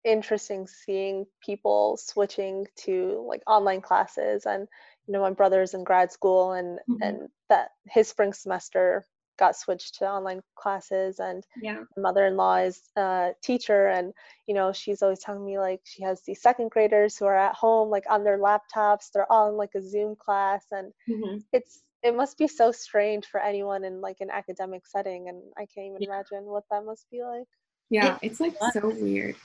interesting 0.03 0.67
seeing 0.67 1.25
people 1.43 1.97
switching 1.97 2.67
to 2.75 3.25
like 3.27 3.41
online 3.47 3.81
classes. 3.81 4.45
And, 4.45 4.67
you 5.07 5.13
know, 5.13 5.21
my 5.21 5.31
brother's 5.31 5.73
in 5.73 5.83
grad 5.83 6.11
school, 6.11 6.51
and 6.51 6.79
Mhm. 6.87 6.97
and 7.01 7.29
that 7.49 7.71
his 7.87 8.07
spring 8.07 8.33
semester 8.33 9.05
got 9.37 9.55
switched 9.55 9.95
to 9.95 10.05
online 10.05 10.41
classes, 10.55 11.19
and 11.19 11.43
yeah. 11.61 11.83
my 11.97 12.01
mother-in-law 12.03 12.57
is 12.57 12.81
a 12.97 13.31
teacher 13.41 13.87
and 13.87 14.13
you 14.47 14.53
know 14.53 14.71
she's 14.73 15.01
always 15.01 15.19
telling 15.19 15.45
me 15.45 15.57
like 15.57 15.81
she 15.83 16.03
has 16.03 16.21
these 16.23 16.41
second 16.41 16.69
graders 16.71 17.17
who 17.17 17.25
are 17.25 17.35
at 17.35 17.55
home 17.55 17.89
like 17.89 18.03
on 18.09 18.23
their 18.23 18.37
laptops 18.37 19.11
they're 19.13 19.31
all 19.31 19.49
in 19.49 19.55
like 19.55 19.73
a 19.75 19.81
zoom 19.81 20.15
class 20.15 20.65
and 20.71 20.91
hmm 21.07 21.37
it's 21.53 21.81
it 22.03 22.15
must 22.15 22.37
be 22.37 22.47
so 22.47 22.71
strange 22.71 23.25
for 23.25 23.39
anyone 23.39 23.83
in 23.83 24.01
like 24.01 24.17
an 24.19 24.29
academic 24.29 24.85
setting 24.85 25.29
and 25.29 25.41
i 25.57 25.65
can't 25.65 25.87
even 25.87 26.01
Yeah. 26.01 26.07
imagine 26.07 26.45
what 26.45 26.63
that 26.69 26.85
must 26.85 27.09
be 27.09 27.23
like 27.23 27.47
Yeah, 27.89 28.17
it's 28.21 28.39
like 28.39 28.55
so 28.73 28.89
weird. 28.89 29.35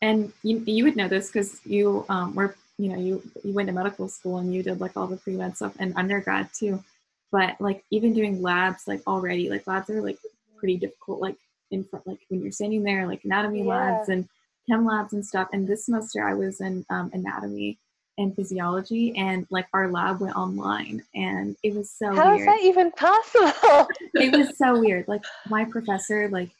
And 0.00 0.32
you 0.42 0.62
you 0.66 0.84
would 0.84 0.96
know 0.96 1.08
this 1.08 1.28
because 1.28 1.60
you 1.64 2.04
um 2.08 2.34
were 2.34 2.54
you 2.78 2.88
know 2.90 2.96
you 2.98 3.22
you 3.44 3.52
went 3.52 3.66
to 3.68 3.72
medical 3.74 4.08
school 4.08 4.38
and 4.38 4.54
you 4.54 4.62
did 4.62 4.80
like 4.80 4.96
all 4.96 5.06
the 5.06 5.16
pre 5.16 5.34
med 5.34 5.56
stuff 5.56 5.74
and 5.78 5.92
undergrad 5.96 6.48
too. 6.54 6.82
But 7.30 7.60
like 7.60 7.84
even 7.90 8.14
doing 8.14 8.40
labs 8.42 8.88
like 8.88 9.02
already 9.06 9.50
like 9.50 9.66
labs 9.66 9.90
are 9.90 10.00
like 10.00 10.18
pretty 10.56 10.76
difficult 10.76 11.20
like 11.20 11.36
in 11.70 11.84
front 11.84 12.06
like 12.06 12.18
when 12.28 12.40
you're 12.42 12.50
standing 12.50 12.82
there 12.82 13.06
like 13.06 13.22
anatomy 13.24 13.62
labs 13.62 14.08
and 14.08 14.28
chem 14.68 14.84
labs 14.84 15.12
and 15.12 15.24
stuff. 15.24 15.48
And 15.52 15.66
this 15.66 15.84
semester 15.86 16.26
I 16.26 16.34
was 16.34 16.60
in 16.60 16.84
um, 16.90 17.10
anatomy 17.12 17.78
and 18.16 18.34
physiology 18.34 19.16
and 19.16 19.46
like 19.50 19.66
our 19.72 19.88
lab 19.88 20.20
went 20.20 20.36
online 20.36 21.02
and 21.14 21.56
it 21.62 21.74
was 21.74 21.90
so 21.90 22.12
how 22.14 22.32
is 22.32 22.38
weird 22.38 22.48
that 22.48 22.60
even 22.64 22.90
possible 22.92 23.88
it 24.14 24.36
was 24.36 24.56
so 24.56 24.78
weird. 24.78 25.06
Like 25.08 25.22
my 25.48 25.64
professor, 25.64 26.28
like 26.28 26.50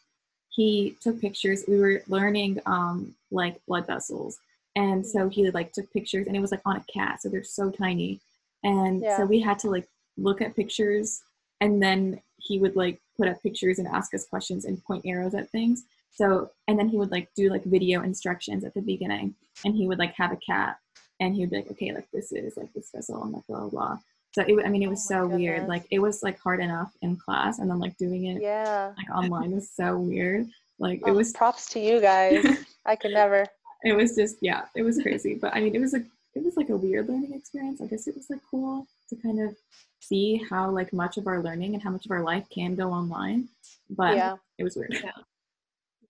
he 0.50 0.96
took 1.00 1.20
pictures. 1.20 1.64
We 1.68 1.78
were 1.78 2.02
learning 2.08 2.60
um 2.66 3.14
like 3.30 3.60
blood 3.66 3.86
vessels, 3.86 4.38
and 4.76 5.06
so 5.06 5.28
he 5.28 5.50
like 5.50 5.72
took 5.72 5.92
pictures, 5.92 6.26
and 6.26 6.36
it 6.36 6.40
was 6.40 6.50
like 6.50 6.62
on 6.64 6.76
a 6.76 6.84
cat, 6.92 7.22
so 7.22 7.28
they're 7.28 7.44
so 7.44 7.70
tiny, 7.70 8.20
and 8.62 9.02
Yeah. 9.02 9.16
so 9.16 9.24
we 9.24 9.40
had 9.40 9.58
to 9.60 9.70
like 9.70 9.88
look 10.18 10.42
at 10.42 10.56
pictures, 10.56 11.22
and 11.60 11.82
then 11.82 12.20
he 12.36 12.58
would 12.58 12.76
like 12.76 13.00
put 13.16 13.28
up 13.28 13.42
pictures 13.42 13.78
and 13.78 13.88
ask 13.88 14.14
us 14.14 14.26
questions 14.26 14.64
and 14.64 14.82
point 14.84 15.02
arrows 15.06 15.34
at 15.34 15.50
things. 15.50 15.84
So 16.12 16.50
and 16.66 16.78
then 16.78 16.88
he 16.88 16.96
would 16.96 17.10
like 17.10 17.28
do 17.34 17.50
like 17.50 17.64
video 17.64 18.02
instructions 18.02 18.64
at 18.64 18.74
the 18.74 18.82
beginning, 18.82 19.34
and 19.64 19.74
he 19.74 19.86
would 19.86 19.98
like 19.98 20.14
have 20.14 20.32
a 20.32 20.36
cat, 20.36 20.78
and 21.20 21.34
he 21.34 21.40
would 21.42 21.50
be 21.50 21.56
like, 21.56 21.70
okay, 21.72 21.92
like 21.92 22.08
this 22.12 22.32
is 22.32 22.56
like 22.56 22.72
this 22.72 22.90
vessel, 22.94 23.22
and 23.22 23.32
like 23.32 23.46
blah 23.46 23.60
blah 23.60 23.68
blah. 23.68 23.98
So 24.32 24.42
it, 24.42 24.66
I 24.66 24.68
mean, 24.68 24.82
it 24.82 24.90
was 24.90 25.06
Oh 25.10 25.14
so 25.14 25.26
weird. 25.26 25.68
Like 25.68 25.86
it 25.90 26.00
was 26.00 26.22
like 26.22 26.38
hard 26.40 26.60
enough 26.60 26.92
in 27.02 27.16
class, 27.16 27.58
and 27.58 27.70
then 27.70 27.78
like 27.78 27.96
doing 27.96 28.26
it 28.26 28.42
yeah 28.42 28.92
like 28.96 29.10
online 29.16 29.52
was 29.52 29.70
so 29.70 29.98
weird. 29.98 30.46
Like 30.78 30.98
it 30.98 31.10
Oh, 31.10 31.14
was, 31.14 31.32
props 31.32 31.68
to 31.70 31.80
you 31.80 32.00
guys 32.00 32.46
i 32.86 32.94
could 32.94 33.10
never 33.10 33.44
it 33.84 33.96
was 33.96 34.16
just 34.16 34.36
yeah, 34.40 34.64
it 34.74 34.82
was 34.82 35.00
crazy. 35.00 35.34
But 35.34 35.54
I 35.54 35.60
mean, 35.60 35.74
it 35.74 35.80
was 35.80 35.92
like 35.92 36.06
it 36.34 36.44
was 36.44 36.56
like 36.56 36.68
a 36.68 36.76
weird 36.76 37.08
learning 37.08 37.32
experience. 37.32 37.80
I 37.80 37.86
guess 37.86 38.06
it 38.06 38.16
was 38.16 38.28
like 38.30 38.40
cool 38.50 38.86
to 39.08 39.16
kind 39.16 39.40
of 39.40 39.56
see 40.00 40.40
how 40.50 40.70
like 40.70 40.92
much 40.92 41.16
of 41.16 41.26
our 41.26 41.42
learning 41.42 41.74
and 41.74 41.82
how 41.82 41.90
much 41.90 42.04
of 42.04 42.10
our 42.12 42.22
life 42.22 42.46
can 42.50 42.74
go 42.74 42.90
online. 42.92 43.48
But 43.90 44.16
yeah 44.16 44.36
it 44.58 44.64
was 44.64 44.76
weird. 44.76 44.94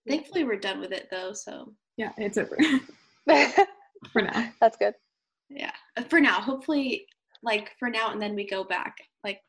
Thankfully, 0.09 0.45
we're 0.45 0.57
done 0.59 0.81
with 0.81 0.93
it 0.93 1.09
though. 1.11 1.33
So 1.33 1.75
Yeah, 1.97 2.13
it's 2.17 2.39
over 2.39 2.57
for 4.13 4.23
now. 4.23 4.51
that's 4.61 4.77
good 4.77 4.95
yeah, 5.51 5.73
Uh, 5.97 6.03
for 6.05 6.21
now. 6.21 6.41
Hopefully, 6.41 7.07
like 7.43 7.71
for 7.79 7.89
now, 7.89 8.11
and 8.13 8.21
then 8.21 8.35
we 8.35 8.47
go 8.47 8.65
back. 8.65 8.97
Like 9.25 9.41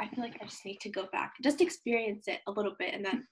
I 0.00 0.08
feel 0.08 0.24
like 0.24 0.36
I 0.40 0.44
just 0.44 0.64
need 0.64 0.80
to 0.80 0.90
go 0.90 1.06
back, 1.12 1.34
just 1.42 1.60
experience 1.60 2.26
it 2.28 2.40
a 2.48 2.50
little 2.50 2.74
bit, 2.78 2.94
and 2.94 3.04
then 3.04 3.26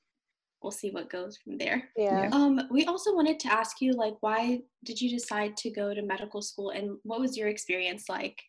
we'll 0.63 0.71
see 0.71 0.91
what 0.91 1.11
goes 1.11 1.37
from 1.37 1.59
there. 1.59 1.91
yeah 1.97 2.29
Um, 2.33 2.69
we 2.71 2.87
also 2.87 3.15
wanted 3.15 3.39
to 3.41 3.53
ask 3.53 3.81
you, 3.83 3.93
like, 3.93 4.15
why 4.21 4.61
did 4.85 4.99
you 5.01 5.11
decide 5.11 5.57
to 5.59 5.71
go 5.71 5.93
to 5.93 6.03
medical 6.03 6.41
school, 6.41 6.71
and 6.71 6.97
what 7.03 7.21
was 7.21 7.37
your 7.37 7.49
experience 7.49 8.05
like? 8.09 8.41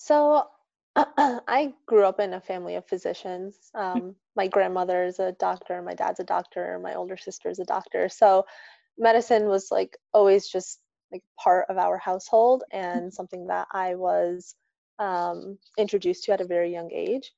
So 0.00 0.44
I 0.96 1.74
grew 1.84 2.04
up 2.06 2.20
in 2.20 2.32
a 2.32 2.40
family 2.40 2.76
of 2.76 2.86
physicians. 2.86 3.70
Um, 3.74 4.16
my 4.34 4.48
grandmother 4.48 5.04
is 5.04 5.18
a 5.18 5.32
doctor, 5.32 5.82
my 5.82 5.92
dad's 5.92 6.20
a 6.20 6.24
doctor, 6.24 6.80
my 6.82 6.94
older 6.94 7.18
sister 7.18 7.50
is 7.50 7.58
a 7.58 7.66
doctor. 7.66 8.08
So 8.08 8.46
medicine 8.96 9.46
was 9.46 9.70
like 9.70 9.98
always 10.14 10.48
just 10.48 10.80
like 11.12 11.22
part 11.38 11.66
of 11.68 11.76
our 11.76 11.98
household 11.98 12.64
and 12.72 13.12
something 13.12 13.48
that 13.48 13.68
I 13.74 13.94
was 13.94 14.54
um, 14.98 15.58
introduced 15.76 16.24
to 16.24 16.32
at 16.32 16.40
a 16.40 16.46
very 16.46 16.72
young 16.72 16.90
age. 16.90 17.30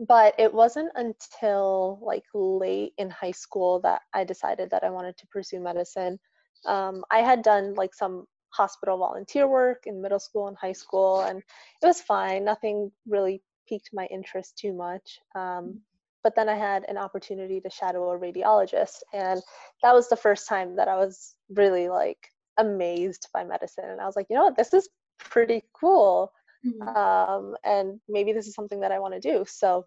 But 0.00 0.34
it 0.36 0.52
wasn't 0.52 0.90
until 0.96 2.00
like 2.02 2.24
late 2.34 2.92
in 2.98 3.08
high 3.08 3.30
school 3.30 3.78
that 3.82 4.02
I 4.12 4.24
decided 4.24 4.70
that 4.70 4.82
I 4.82 4.90
wanted 4.90 5.16
to 5.18 5.28
pursue 5.28 5.60
medicine. 5.60 6.18
Um, 6.64 7.04
I 7.08 7.20
had 7.20 7.42
done 7.42 7.74
like 7.74 7.94
some 7.94 8.26
hospital 8.56 8.98
volunteer 8.98 9.46
work 9.46 9.84
in 9.86 10.02
middle 10.02 10.18
school 10.18 10.48
and 10.48 10.56
high 10.56 10.72
school, 10.72 11.20
and 11.20 11.38
it 11.82 11.86
was 11.86 12.00
fine. 12.00 12.44
Nothing 12.44 12.90
really 13.06 13.42
piqued 13.68 13.90
my 13.92 14.06
interest 14.06 14.56
too 14.58 14.72
much. 14.72 15.20
Um, 15.34 15.80
but 16.24 16.34
then 16.34 16.48
I 16.48 16.56
had 16.56 16.84
an 16.88 16.98
opportunity 16.98 17.60
to 17.60 17.70
shadow 17.70 18.10
a 18.10 18.18
radiologist, 18.18 19.02
and 19.12 19.40
that 19.82 19.94
was 19.94 20.08
the 20.08 20.16
first 20.16 20.48
time 20.48 20.76
that 20.76 20.88
I 20.88 20.96
was 20.96 21.36
really 21.50 21.88
like 21.88 22.18
amazed 22.56 23.28
by 23.32 23.44
medicine. 23.44 23.88
And 23.90 24.00
I 24.00 24.06
was 24.06 24.16
like, 24.16 24.26
you 24.30 24.36
know 24.36 24.44
what, 24.44 24.56
this 24.56 24.74
is 24.74 24.88
pretty 25.18 25.62
cool 25.72 26.32
Mhm. 26.64 26.96
um, 26.96 27.56
and 27.64 28.00
maybe 28.08 28.32
this 28.32 28.46
is 28.46 28.54
something 28.54 28.80
that 28.80 28.92
I 28.92 28.98
want 28.98 29.14
to 29.14 29.20
do. 29.20 29.44
So 29.46 29.86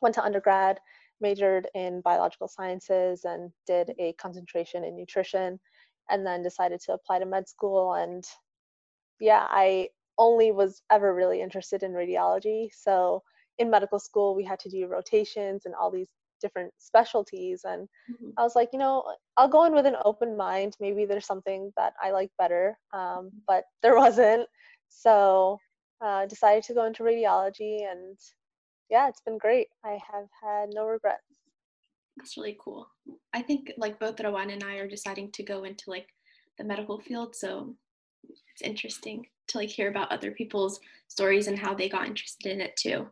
went 0.00 0.14
to 0.16 0.24
undergrad, 0.24 0.80
majored 1.20 1.68
in 1.74 2.00
biological 2.02 2.48
sciences, 2.48 3.24
and 3.24 3.50
did 3.66 3.94
a 3.98 4.12
concentration 4.14 4.84
in 4.84 4.96
nutrition, 4.96 5.58
and 6.10 6.26
then 6.26 6.42
decided 6.42 6.80
to 6.82 6.94
apply 6.94 7.18
to 7.20 7.26
med 7.26 7.48
school. 7.48 7.94
And 7.94 8.24
yeah, 9.20 9.46
I 9.48 9.90
only 10.18 10.52
was 10.52 10.82
ever 10.90 11.14
really 11.14 11.40
interested 11.40 11.82
in 11.82 11.92
radiology. 11.92 12.68
So 12.72 13.22
in 13.58 13.70
medical 13.70 13.98
school, 13.98 14.34
we 14.34 14.44
had 14.44 14.58
to 14.60 14.70
do 14.70 14.86
rotations 14.86 15.66
and 15.66 15.74
all 15.74 15.90
these 15.90 16.08
different 16.40 16.72
specialties 16.78 17.62
and 17.64 17.88
Mhm. 18.08 18.36
I 18.36 18.42
was 18.42 18.56
like, 18.56 18.70
you 18.72 18.80
know, 18.80 19.04
I'll 19.36 19.48
go 19.48 19.64
in 19.64 19.74
with 19.74 19.86
an 19.86 19.96
open 20.04 20.36
mind. 20.36 20.76
Maybe 20.80 21.06
there's 21.06 21.26
something 21.26 21.72
that 21.76 21.94
I 22.02 22.10
like 22.10 22.32
better, 22.36 22.76
um, 22.92 23.32
but 23.46 23.64
there 23.82 23.96
wasn't. 23.96 24.48
So 24.88 25.58
uh, 26.00 26.26
decided 26.26 26.64
to 26.64 26.74
go 26.74 26.84
into 26.84 27.04
radiology, 27.04 27.90
and 27.90 28.18
yeah, 28.90 29.08
it's 29.08 29.20
been 29.22 29.38
great. 29.38 29.68
I 29.84 30.00
have 30.12 30.28
had 30.42 30.70
no 30.72 30.86
regrets. 30.86 31.33
That's 32.16 32.36
really 32.36 32.56
cool. 32.60 32.88
I 33.32 33.42
think 33.42 33.72
like 33.76 33.98
both 33.98 34.16
Rawan 34.16 34.52
and 34.52 34.62
I 34.62 34.76
are 34.76 34.88
deciding 34.88 35.32
to 35.32 35.42
go 35.42 35.64
into 35.64 35.90
like 35.90 36.08
the 36.58 36.64
medical 36.64 37.00
field, 37.00 37.34
so 37.34 37.74
it's 38.52 38.62
interesting 38.62 39.26
to 39.48 39.58
like 39.58 39.68
hear 39.68 39.88
about 39.88 40.12
other 40.12 40.30
people's 40.30 40.80
stories 41.08 41.48
and 41.48 41.58
how 41.58 41.74
they 41.74 41.88
got 41.88 42.06
interested 42.06 42.52
in 42.52 42.60
it 42.60 42.76
too. 42.76 43.08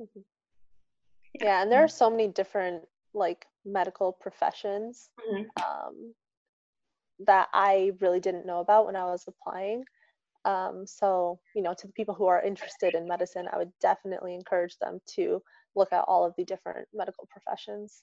Mhm. 0.00 0.24
Yeah. 1.34 1.44
Yeah, 1.44 1.62
and 1.62 1.70
there 1.70 1.84
are 1.84 1.88
so 1.88 2.08
many 2.10 2.28
different 2.28 2.88
like 3.14 3.46
medical 3.64 4.12
professions 4.12 5.10
Mhm. 5.18 5.46
um, 5.62 6.14
that 7.20 7.48
I 7.52 7.92
really 8.00 8.20
didn't 8.20 8.46
know 8.46 8.60
about 8.60 8.86
when 8.86 8.96
I 8.96 9.04
was 9.04 9.26
applying. 9.26 9.84
Um, 10.44 10.86
so, 10.86 11.40
you 11.54 11.62
know, 11.62 11.74
to 11.74 11.86
the 11.86 11.92
people 11.92 12.14
who 12.14 12.26
are 12.26 12.40
interested 12.42 12.94
in 12.94 13.06
medicine, 13.06 13.48
I 13.52 13.58
would 13.58 13.72
definitely 13.80 14.34
encourage 14.34 14.78
them 14.78 15.00
to 15.16 15.42
look 15.74 15.92
at 15.92 16.04
all 16.08 16.24
of 16.24 16.34
the 16.36 16.44
different 16.44 16.88
medical 16.94 17.26
professions. 17.30 18.02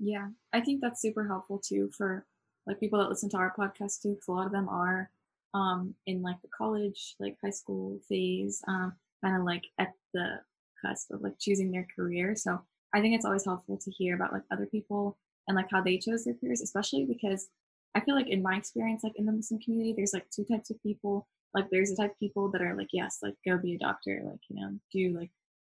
Yeah, 0.00 0.28
I 0.52 0.60
think 0.60 0.80
that's 0.80 1.02
super 1.02 1.26
helpful 1.26 1.58
too 1.58 1.90
for 1.96 2.26
like 2.66 2.80
people 2.80 2.98
that 2.98 3.08
listen 3.10 3.28
to 3.30 3.36
our 3.36 3.54
podcast 3.56 4.00
too, 4.02 4.10
because 4.14 4.28
a 4.28 4.32
lot 4.32 4.46
of 4.46 4.52
them 4.52 4.68
are 4.68 5.10
um 5.54 5.94
in 6.06 6.22
like 6.22 6.40
the 6.42 6.48
college, 6.56 7.16
like 7.20 7.36
high 7.44 7.50
school 7.50 8.00
phase, 8.08 8.62
um, 8.66 8.94
kind 9.22 9.36
of 9.36 9.44
like 9.44 9.64
at 9.78 9.92
the 10.14 10.40
cusp 10.84 11.10
of 11.12 11.20
like 11.22 11.38
choosing 11.38 11.70
their 11.70 11.86
career. 11.94 12.34
So 12.34 12.60
I 12.94 13.00
think 13.00 13.14
it's 13.14 13.26
always 13.26 13.44
helpful 13.44 13.76
to 13.78 13.90
hear 13.90 14.14
about 14.14 14.32
like 14.32 14.42
other 14.50 14.66
people 14.66 15.18
and 15.46 15.56
like 15.56 15.70
how 15.70 15.82
they 15.82 15.98
chose 15.98 16.24
their 16.24 16.34
careers, 16.34 16.62
especially 16.62 17.04
because 17.04 17.48
I 17.94 18.00
feel 18.00 18.14
like 18.14 18.28
in 18.28 18.42
my 18.42 18.56
experience, 18.56 19.02
like 19.04 19.16
in 19.16 19.26
the 19.26 19.32
Muslim 19.32 19.60
community, 19.60 19.92
there's 19.96 20.14
like 20.14 20.30
two 20.30 20.44
types 20.44 20.70
of 20.70 20.82
people. 20.82 21.26
Like 21.54 21.68
there's 21.70 21.90
the 21.90 21.96
type 21.96 22.12
of 22.12 22.18
people 22.20 22.48
that 22.52 22.62
are 22.62 22.76
like, 22.76 22.88
yes, 22.92 23.18
like 23.22 23.34
go 23.46 23.58
be 23.58 23.74
a 23.74 23.78
doctor, 23.78 24.22
like 24.24 24.40
you 24.48 24.56
know, 24.60 24.78
do 24.92 25.12
like 25.18 25.30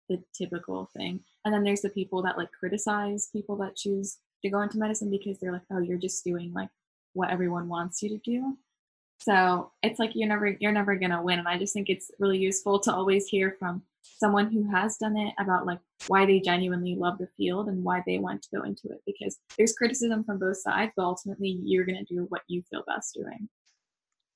the 0.10 0.22
typical 0.34 0.90
thing. 0.96 1.22
And 1.46 1.54
then 1.54 1.64
there's 1.64 1.82
the 1.82 1.90
people 1.90 2.22
that 2.24 2.38
like 2.38 2.52
criticize 2.52 3.30
people 3.32 3.56
that 3.58 3.76
choose 3.76 4.18
to 4.44 4.50
go 4.50 4.62
into 4.62 4.78
medicine 4.78 5.10
because 5.10 5.40
they're 5.40 5.52
like, 5.52 5.62
oh, 5.72 5.80
you're 5.80 5.98
just 5.98 6.24
doing 6.24 6.52
like 6.54 6.70
what 7.14 7.30
everyone 7.30 7.68
wants 7.68 8.02
you 8.02 8.10
to 8.10 8.18
do. 8.18 8.58
So 9.20 9.72
it's 9.84 10.00
like 10.00 10.12
you're 10.16 10.28
never 10.28 10.56
you're 10.60 10.72
never 10.72 10.96
gonna 10.96 11.22
win. 11.22 11.40
And 11.40 11.48
I 11.48 11.58
just 11.58 11.74
think 11.74 11.90
it's 11.90 12.10
really 12.20 12.40
useful 12.40 12.80
to 12.80 12.94
always 12.94 13.28
hear 13.28 13.56
from 13.60 13.84
someone 14.04 14.52
who 14.52 14.70
has 14.72 14.98
done 14.98 15.18
it 15.18 15.34
about 15.40 15.66
like 15.66 15.80
why 16.08 16.26
they 16.26 16.40
genuinely 16.40 16.96
love 16.96 17.18
the 17.18 17.28
field 17.38 17.68
and 17.68 17.84
why 17.84 18.04
they 18.06 18.18
want 18.18 18.42
to 18.42 18.50
go 18.56 18.64
into 18.64 18.88
it 18.90 19.02
because 19.06 19.38
there's 19.58 19.74
criticism 19.74 20.24
from 20.24 20.40
both 20.40 20.58
sides 20.58 20.92
but 20.96 21.04
ultimately 21.04 21.60
you're 21.64 21.86
to 21.86 22.04
do 22.04 22.26
what 22.30 22.42
you 22.48 22.62
feel 22.70 22.84
best 22.88 23.14
doing 23.14 23.48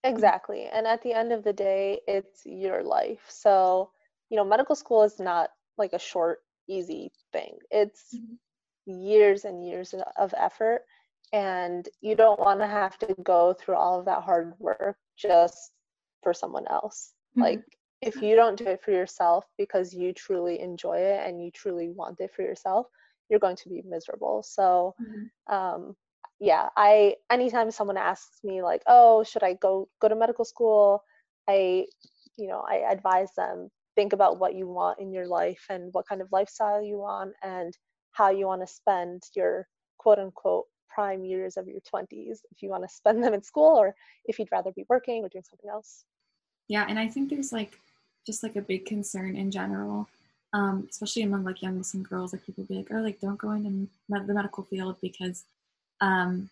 exactly 0.04 0.68
and 0.72 0.86
at 0.86 1.02
the 1.02 1.14
end 1.14 1.32
of 1.32 1.44
the 1.44 1.54
day 1.54 2.00
it's 2.08 2.46
your 2.46 2.84
life 2.84 3.24
so 3.28 3.90
you 4.36 4.42
know 4.42 4.44
medical 4.44 4.76
school 4.76 5.04
is 5.04 5.18
not 5.18 5.50
like 5.78 5.94
a 5.94 6.00
short 6.00 6.40
easy 6.68 7.10
thing 7.32 7.58
it's 7.72 8.14
mm-hmm. 8.14 9.00
years 9.02 9.46
and 9.46 9.66
years 9.66 9.96
of 10.18 10.34
effort 10.38 10.82
and 11.32 11.88
you 12.02 12.18
don't 12.18 12.38
want 12.38 12.60
to 12.60 12.68
have 12.68 12.98
to 12.98 13.16
go 13.24 13.54
through 13.54 13.76
all 13.76 13.98
of 13.98 14.06
that 14.06 14.24
hard 14.24 14.52
work 14.60 14.98
just 15.18 15.72
for 16.22 16.34
someone 16.34 16.66
else 16.70 17.14
mm-hmm. 17.32 17.44
like 17.44 17.64
if 18.02 18.22
you 18.22 18.36
don't 18.36 18.58
do 18.58 18.66
it 18.66 18.84
for 18.84 18.92
yourself 18.92 19.46
because 19.58 19.94
you 19.94 20.12
truly 20.12 20.60
enjoy 20.60 20.98
it 20.98 21.26
and 21.26 21.42
you 21.42 21.50
truly 21.52 21.88
want 21.88 22.20
it 22.20 22.30
for 22.36 22.42
yourself 22.42 22.88
you're 23.30 23.40
going 23.40 23.56
to 23.56 23.70
be 23.70 23.82
miserable 23.88 24.44
so 24.44 24.94
mm-hmm. 25.02 25.56
um, 25.56 25.96
yeah 26.42 26.68
i 26.76 27.16
anytime 27.32 27.72
someone 27.72 27.96
asks 27.96 28.40
me 28.44 28.62
like 28.62 28.82
oh 28.86 29.24
should 29.24 29.44
i 29.44 29.54
go 29.54 29.88
go 30.02 30.10
to 30.10 30.16
medical 30.16 30.44
school 30.44 31.02
i 31.48 31.86
you 32.36 32.50
know 32.50 32.62
i 32.70 32.84
advise 32.92 33.30
them 33.38 33.70
think 33.96 34.14
about 34.14 34.40
what 34.40 34.56
you 34.56 34.68
want 34.68 35.00
in 35.00 35.12
your 35.12 35.28
life 35.28 35.66
and 35.70 35.94
what 35.94 36.08
kind 36.08 36.22
of 36.22 36.32
lifestyle 36.32 36.84
you 36.84 36.98
want 36.98 37.34
and 37.44 37.74
how 38.12 38.30
you 38.30 38.46
want 38.46 38.62
to 38.62 38.68
spend 38.68 39.24
your 39.36 39.68
quote 39.98 40.20
unquote 40.20 40.66
prime 40.90 41.26
years 41.26 41.58
of 41.58 41.68
your 41.68 41.82
20s 41.82 42.40
if 42.52 42.62
you 42.62 42.70
want 42.70 42.84
to 42.84 42.90
spend 42.90 43.24
them 43.24 43.34
in 43.34 43.42
school 43.42 43.76
or 43.78 43.94
if 44.26 44.40
you'd 44.40 44.52
rather 44.52 44.72
be 44.72 44.86
working 44.90 45.24
or 45.24 45.30
doing 45.30 45.44
something 45.50 45.70
else 45.70 46.06
yeah 46.68 46.86
and 46.88 46.98
i 46.98 47.08
think 47.08 47.30
there's 47.30 47.52
like 47.52 47.80
just 48.26 48.44
like 48.44 48.56
a 48.56 48.62
big 48.62 48.86
concern 48.86 49.36
in 49.36 49.52
general, 49.52 50.08
um, 50.54 50.88
especially 50.90 51.22
among 51.22 51.44
like 51.44 51.62
young 51.62 51.78
Muslim 51.78 52.04
girls. 52.04 52.34
Like 52.34 52.46
people 52.46 52.64
be 52.64 52.76
like, 52.76 52.88
oh, 52.92 52.96
like 52.96 53.22
don't 53.22 53.38
go 53.38 53.52
into 53.52 53.88
the 54.10 54.34
medical 54.34 54.64
field 54.64 54.98
because, 55.02 55.44
um, 56.02 56.50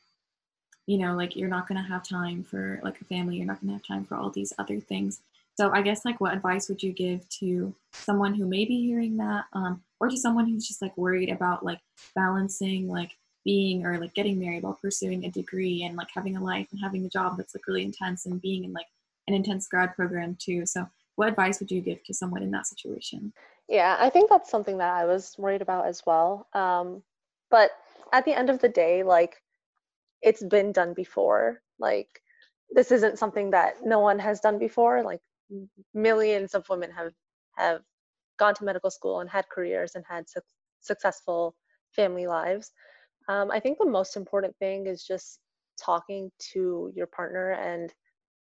you 0.85 0.97
know, 0.97 1.15
like 1.15 1.35
you're 1.35 1.49
not 1.49 1.67
gonna 1.67 1.83
have 1.83 2.07
time 2.07 2.43
for 2.43 2.79
like 2.83 3.01
a 3.01 3.05
family. 3.05 3.37
You're 3.37 3.47
not 3.47 3.61
gonna 3.61 3.73
have 3.73 3.87
time 3.87 4.05
for 4.05 4.15
all 4.15 4.29
these 4.29 4.53
other 4.59 4.79
things. 4.79 5.21
So 5.55 5.71
I 5.71 5.81
guess 5.81 6.03
like 6.03 6.19
what 6.19 6.33
advice 6.33 6.67
would 6.67 6.81
you 6.81 6.91
give 6.91 7.27
to 7.39 7.75
someone 7.93 8.33
who 8.33 8.47
may 8.47 8.65
be 8.65 8.81
hearing 8.81 9.17
that, 9.17 9.45
um, 9.53 9.83
or 9.99 10.09
to 10.09 10.17
someone 10.17 10.47
who's 10.47 10.67
just 10.67 10.81
like 10.81 10.97
worried 10.97 11.29
about 11.29 11.63
like 11.63 11.79
balancing 12.15 12.89
like 12.89 13.11
being 13.45 13.85
or 13.85 13.99
like 13.99 14.13
getting 14.13 14.39
married 14.39 14.63
while 14.63 14.79
pursuing 14.81 15.25
a 15.25 15.31
degree 15.31 15.83
and 15.83 15.95
like 15.95 16.07
having 16.13 16.37
a 16.37 16.43
life 16.43 16.67
and 16.71 16.81
having 16.81 17.05
a 17.05 17.09
job 17.09 17.37
that's 17.37 17.53
like 17.53 17.67
really 17.67 17.83
intense 17.83 18.25
and 18.25 18.41
being 18.41 18.63
in 18.63 18.73
like 18.73 18.87
an 19.27 19.33
intense 19.33 19.67
grad 19.67 19.95
program 19.95 20.35
too. 20.39 20.65
So 20.65 20.87
what 21.15 21.29
advice 21.29 21.59
would 21.59 21.71
you 21.71 21.81
give 21.81 22.03
to 22.05 22.13
someone 22.13 22.41
in 22.41 22.51
that 22.51 22.67
situation? 22.67 23.33
Yeah, 23.69 23.97
I 23.99 24.09
think 24.09 24.29
that's 24.29 24.49
something 24.49 24.77
that 24.79 24.93
I 24.93 25.05
was 25.05 25.35
worried 25.37 25.61
about 25.61 25.85
as 25.85 26.03
well. 26.05 26.47
Um, 26.53 27.03
but 27.51 27.71
at 28.11 28.25
the 28.25 28.37
end 28.37 28.49
of 28.49 28.59
the 28.59 28.69
day, 28.69 29.03
like 29.03 29.41
it's 30.21 30.43
been 30.43 30.71
done 30.71 30.93
before. 30.93 31.61
Like 31.79 32.21
this 32.71 32.91
isn't 32.91 33.19
something 33.19 33.51
that 33.51 33.85
no 33.85 33.99
one 33.99 34.19
has 34.19 34.39
done 34.39 34.57
before. 34.57 35.03
Like 35.03 35.21
millions 35.93 36.55
of 36.55 36.67
women 36.69 36.91
have 36.91 37.13
have 37.57 37.81
gone 38.39 38.55
to 38.55 38.65
medical 38.65 38.89
school 38.89 39.19
and 39.19 39.29
had 39.29 39.45
careers 39.49 39.95
and 39.95 40.03
had 40.07 40.27
su- 40.29 40.41
successful 40.81 41.55
family 41.95 42.27
lives. 42.27 42.71
Um, 43.27 43.51
I 43.51 43.59
think 43.59 43.77
the 43.77 43.89
most 43.89 44.17
important 44.17 44.55
thing 44.57 44.87
is 44.87 45.03
just 45.03 45.39
talking 45.79 46.31
to 46.53 46.91
your 46.95 47.07
partner 47.07 47.51
and 47.51 47.93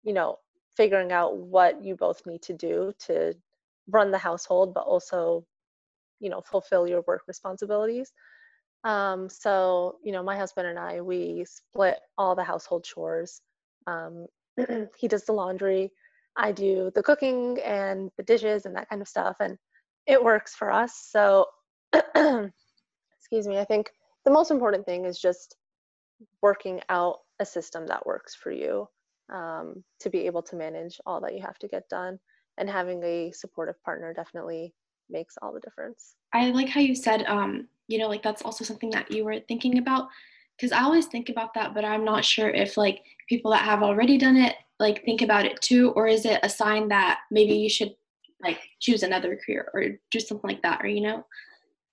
you 0.03 0.13
know 0.13 0.39
figuring 0.77 1.13
out 1.13 1.37
what 1.37 1.85
you 1.85 1.97
both 1.97 2.25
need 2.27 2.43
to 2.43 2.53
do 2.55 2.93
to 3.07 3.35
run 3.91 4.11
the 4.11 4.19
household, 4.19 4.75
but 4.75 4.85
also, 4.85 5.45
you 6.21 6.31
know, 6.31 6.41
fulfill 6.41 6.87
your 6.89 7.03
work 7.07 7.23
responsibilities. 7.27 8.13
Um, 8.85 9.29
so, 9.29 9.97
you 10.03 10.13
know, 10.13 10.23
my 10.23 10.37
husband 10.37 10.67
and 10.67 10.79
I, 10.79 11.01
we 11.01 11.45
split 11.47 11.99
all 12.19 12.35
the 12.35 12.45
household 12.45 12.85
chores. 12.85 13.41
Um, 13.87 14.27
he 14.99 15.09
does 15.09 15.25
the 15.25 15.33
laundry, 15.33 15.91
I 16.37 16.53
do 16.53 16.91
the 16.95 17.03
cooking 17.03 17.59
and 17.65 18.11
the 18.17 18.23
dishes 18.23 18.67
and 18.67 18.75
that 18.77 18.89
kind 18.89 19.03
of 19.03 19.09
stuff, 19.09 19.37
and 19.41 19.59
it 20.07 20.23
works 20.23 20.55
for 20.55 20.73
us. 20.73 21.09
So, 21.11 21.47
excuse 21.93 23.47
me, 23.47 23.59
I 23.59 23.65
think 23.65 23.91
the 24.25 24.31
most 24.31 24.51
important 24.51 24.87
thing 24.87 25.05
is 25.05 25.19
just 25.19 25.57
working 26.41 26.81
out 26.89 27.19
a 27.41 27.47
system 27.47 27.87
that 27.87 28.07
works 28.07 28.35
for 28.35 28.51
you 28.51 28.89
um, 29.33 29.83
to 30.01 30.11
be 30.11 30.21
able 30.21 30.43
to 30.43 30.57
manage 30.57 31.01
all 31.07 31.21
that 31.21 31.35
you 31.35 31.43
have 31.43 31.59
to 31.59 31.69
get 31.69 31.89
done. 31.89 32.19
And 32.59 32.69
having 32.69 33.03
a 33.03 33.33
supportive 33.33 33.83
partner 33.83 34.13
definitely 34.13 34.75
makes 35.09 35.37
all 35.41 35.53
the 35.53 35.61
difference. 35.61 36.15
I 36.33 36.51
like 36.51 36.69
how 36.69 36.81
you 36.81 36.95
said, 36.95 37.25
um, 37.25 37.69
you 37.89 37.99
know, 37.99 38.09
like 38.09 38.23
that's 38.23 38.43
also 38.43 38.65
something 38.65 38.91
that 38.91 39.11
you 39.11 39.25
were 39.25 39.41
thinking 39.49 39.79
about. 39.79 40.09
Because 40.57 40.73
I 40.73 40.83
always 40.83 41.07
think 41.07 41.29
about 41.29 41.55
that, 41.55 41.75
but 41.75 41.85
I'm 41.85 42.05
not 42.05 42.25
sure 42.25 42.51
if 42.51 42.77
like 42.77 43.01
people 43.29 43.51
that 43.53 43.65
have 43.65 43.83
already 43.83 44.19
done 44.19 44.37
it 44.37 44.55
like 44.83 45.05
think 45.05 45.23
about 45.23 45.47
it 45.47 45.61
too, 45.63 45.93
or 45.93 46.07
is 46.07 46.27
it 46.27 46.41
a 46.43 46.49
sign 46.49 46.89
that 46.89 47.21
maybe 47.31 47.55
you 47.55 47.71
should 47.71 47.95
like 48.43 48.59
choose 48.81 49.03
another 49.05 49.39
career 49.47 49.71
or 49.73 49.85
do 50.11 50.21
something 50.21 50.51
like 50.51 50.63
that, 50.63 50.83
or 50.83 50.89
you 50.89 51.01
know? 51.01 51.25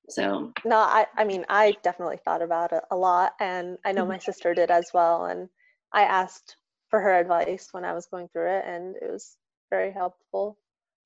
So 0.09 0.51
no, 0.65 0.77
I 0.77 1.05
I 1.15 1.23
mean 1.23 1.45
I 1.47 1.75
definitely 1.83 2.17
thought 2.25 2.41
about 2.41 2.73
it 2.73 2.83
a 2.91 2.97
lot, 2.97 3.33
and 3.39 3.77
I 3.85 3.91
know 3.91 4.01
mm-hmm. 4.01 4.13
my 4.13 4.17
sister 4.17 4.53
did 4.53 4.71
as 4.71 4.89
well. 4.93 5.25
And 5.25 5.47
I 5.93 6.03
asked 6.03 6.57
for 6.89 6.99
her 6.99 7.17
advice 7.19 7.69
when 7.71 7.85
I 7.85 7.93
was 7.93 8.07
going 8.07 8.27
through 8.29 8.49
it, 8.57 8.65
and 8.65 8.95
it 8.95 9.11
was 9.11 9.37
very 9.69 9.91
helpful. 9.91 10.57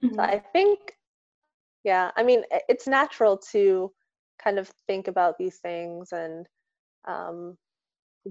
Mm-hmm. 0.03 0.15
So 0.15 0.21
I 0.21 0.39
think, 0.53 0.79
yeah, 1.83 2.11
I 2.15 2.23
mean, 2.23 2.43
it's 2.69 2.87
natural 2.87 3.37
to 3.51 3.91
kind 4.41 4.57
of 4.57 4.71
think 4.87 5.07
about 5.07 5.37
these 5.37 5.57
things 5.57 6.13
and 6.13 6.47
um, 7.05 7.57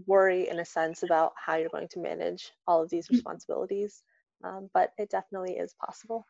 worry, 0.07 0.49
in 0.49 0.61
a 0.61 0.65
sense, 0.65 1.03
about 1.03 1.33
how 1.37 1.57
you're 1.57 1.69
going 1.69 1.89
to 1.89 2.01
manage 2.01 2.53
all 2.67 2.83
of 2.83 2.91
these 2.91 3.07
mm-hmm. 3.07 3.17
responsibilities. 3.17 4.03
Um, 4.45 4.69
but 4.75 4.91
it 4.99 5.11
definitely 5.11 5.55
is 5.55 5.75
possible. 5.85 6.27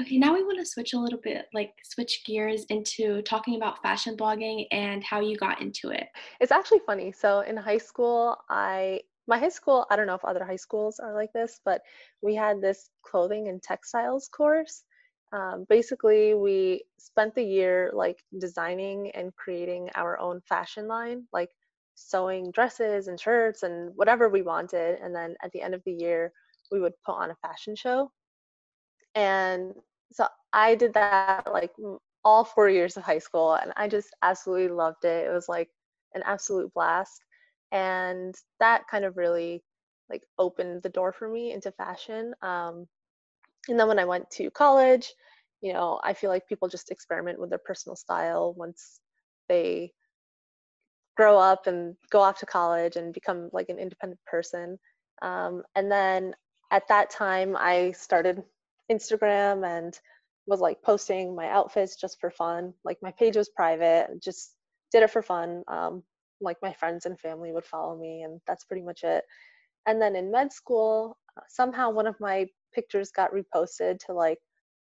Okay, 0.00 0.18
now 0.18 0.32
we 0.32 0.44
want 0.44 0.58
to 0.58 0.66
switch 0.66 0.92
a 0.92 0.98
little 0.98 1.18
bit, 1.18 1.46
like 1.52 1.72
switch 1.82 2.22
gears 2.24 2.64
into 2.66 3.20
talking 3.22 3.56
about 3.56 3.82
fashion 3.82 4.16
blogging 4.16 4.66
and 4.70 5.02
how 5.02 5.20
you 5.20 5.36
got 5.36 5.60
into 5.60 5.90
it. 5.90 6.06
It's 6.40 6.52
actually 6.52 6.80
funny. 6.86 7.12
So 7.12 7.40
in 7.40 7.56
high 7.56 7.78
school, 7.78 8.36
I 8.48 9.00
my 9.26 9.38
high 9.38 9.50
school, 9.50 9.86
I 9.90 9.96
don't 9.96 10.06
know 10.06 10.14
if 10.14 10.24
other 10.24 10.44
high 10.44 10.56
schools 10.56 10.98
are 10.98 11.14
like 11.14 11.32
this, 11.34 11.60
but 11.64 11.82
we 12.22 12.34
had 12.34 12.62
this 12.62 12.90
clothing 13.02 13.48
and 13.48 13.62
textiles 13.62 14.28
course. 14.28 14.84
Um, 15.32 15.66
basically, 15.68 16.32
we 16.32 16.84
spent 16.98 17.34
the 17.34 17.42
year 17.42 17.90
like 17.92 18.24
designing 18.38 19.10
and 19.10 19.34
creating 19.36 19.90
our 19.94 20.18
own 20.18 20.40
fashion 20.48 20.88
line, 20.88 21.24
like 21.32 21.50
sewing 21.98 22.50
dresses 22.52 23.08
and 23.08 23.20
shirts 23.20 23.62
and 23.62 23.92
whatever 23.96 24.28
we 24.28 24.42
wanted. 24.42 24.98
And 25.00 25.14
then 25.14 25.34
at 25.42 25.52
the 25.52 25.62
end 25.62 25.74
of 25.74 25.82
the 25.84 25.92
year, 25.92 26.32
we 26.70 26.80
would 26.80 26.94
put 27.04 27.16
on 27.16 27.30
a 27.30 27.36
fashion 27.36 27.74
show. 27.76 28.10
And 29.14 29.74
so 30.12 30.26
I 30.52 30.74
did 30.74 30.94
that 30.94 31.50
like 31.52 31.72
all 32.24 32.44
four 32.44 32.68
years 32.68 32.96
of 32.96 33.02
high 33.04 33.18
school, 33.18 33.54
and 33.54 33.72
I 33.76 33.88
just 33.88 34.08
absolutely 34.22 34.68
loved 34.68 35.04
it. 35.04 35.26
It 35.26 35.32
was 35.32 35.48
like 35.48 35.70
an 36.14 36.22
absolute 36.24 36.72
blast 36.74 37.22
and 37.72 38.34
that 38.60 38.86
kind 38.90 39.04
of 39.04 39.16
really 39.16 39.62
like 40.10 40.22
opened 40.38 40.82
the 40.82 40.88
door 40.88 41.12
for 41.12 41.28
me 41.28 41.52
into 41.52 41.70
fashion 41.72 42.34
um, 42.42 42.86
and 43.68 43.78
then 43.78 43.88
when 43.88 43.98
i 43.98 44.04
went 44.04 44.28
to 44.30 44.50
college 44.50 45.12
you 45.60 45.72
know 45.72 46.00
i 46.02 46.12
feel 46.14 46.30
like 46.30 46.48
people 46.48 46.68
just 46.68 46.90
experiment 46.90 47.38
with 47.38 47.50
their 47.50 47.58
personal 47.58 47.96
style 47.96 48.54
once 48.56 49.00
they 49.48 49.92
grow 51.18 51.36
up 51.36 51.66
and 51.66 51.96
go 52.10 52.20
off 52.20 52.38
to 52.38 52.46
college 52.46 52.94
and 52.94 53.12
become 53.12 53.50
like 53.52 53.68
an 53.68 53.78
independent 53.78 54.20
person. 54.24 54.78
Um, 55.20 55.64
and 55.74 55.90
then 55.90 56.34
at 56.70 56.86
that 56.88 57.08
time 57.10 57.56
i 57.58 57.92
started 57.92 58.42
instagram 58.92 59.66
and 59.66 59.98
was 60.46 60.60
like 60.60 60.80
posting 60.82 61.34
my 61.34 61.48
outfits 61.48 61.96
just 61.96 62.20
for 62.20 62.30
fun. 62.30 62.72
Like 62.84 62.98
my 63.02 63.10
page 63.18 63.36
was 63.36 63.50
private 63.50 64.08
just 64.22 64.54
did 64.92 65.02
it 65.02 65.10
for 65.10 65.22
fun. 65.22 65.62
Um, 65.68 66.02
like 66.40 66.56
my 66.62 66.72
friends 66.72 67.04
and 67.04 67.18
family 67.18 67.52
would 67.52 67.66
follow 67.66 67.98
me 67.98 68.22
and 68.22 68.40
that's 68.46 68.64
pretty 68.64 68.82
much 68.82 69.02
it. 69.02 69.24
And 69.86 70.00
then 70.00 70.14
in 70.14 70.30
med 70.30 70.52
school 70.52 71.18
uh, 71.36 71.42
somehow 71.48 71.90
one 71.90 72.06
of 72.06 72.20
my 72.20 72.46
pictures 72.74 73.10
got 73.10 73.32
reposted 73.32 73.98
to 74.06 74.12
like 74.12 74.38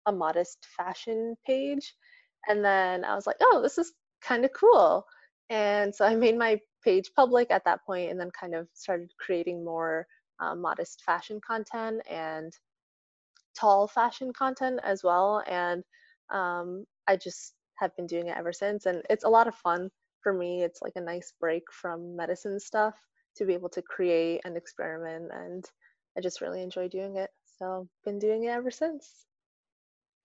a 0.06 0.12
modest 0.12 0.58
fashion 0.76 1.36
page. 1.46 1.94
And 2.48 2.62
then 2.64 3.04
i 3.04 3.14
was 3.14 3.26
like 3.26 3.40
oh 3.40 3.60
this 3.62 3.78
is 3.78 3.92
kind 4.20 4.44
of 4.44 4.52
cool 4.52 5.04
and 5.50 5.94
so 5.94 6.04
i 6.04 6.14
made 6.14 6.36
my 6.38 6.60
page 6.84 7.10
public 7.16 7.50
at 7.50 7.64
that 7.64 7.84
point 7.84 8.10
and 8.10 8.20
then 8.20 8.30
kind 8.38 8.54
of 8.54 8.68
started 8.74 9.10
creating 9.18 9.64
more 9.64 10.06
um, 10.40 10.60
modest 10.60 11.02
fashion 11.04 11.40
content 11.46 12.00
and 12.08 12.52
tall 13.58 13.88
fashion 13.88 14.32
content 14.32 14.80
as 14.82 15.02
well. 15.02 15.42
And 15.46 15.82
um, 16.30 16.84
I 17.06 17.16
just 17.16 17.54
have 17.76 17.94
been 17.96 18.06
doing 18.06 18.28
it 18.28 18.36
ever 18.36 18.52
since. 18.52 18.86
And 18.86 19.02
it's 19.10 19.24
a 19.24 19.28
lot 19.28 19.48
of 19.48 19.54
fun 19.54 19.90
for 20.22 20.32
me. 20.32 20.62
It's 20.62 20.82
like 20.82 20.94
a 20.96 21.00
nice 21.00 21.32
break 21.40 21.64
from 21.72 22.16
medicine 22.16 22.60
stuff 22.60 22.94
to 23.36 23.44
be 23.44 23.54
able 23.54 23.68
to 23.70 23.82
create 23.82 24.40
and 24.44 24.56
experiment. 24.56 25.30
And 25.32 25.64
I 26.16 26.20
just 26.20 26.40
really 26.40 26.62
enjoy 26.62 26.88
doing 26.88 27.16
it. 27.16 27.30
So 27.58 27.88
been 28.04 28.18
doing 28.18 28.44
it 28.44 28.48
ever 28.48 28.70
since. 28.70 29.27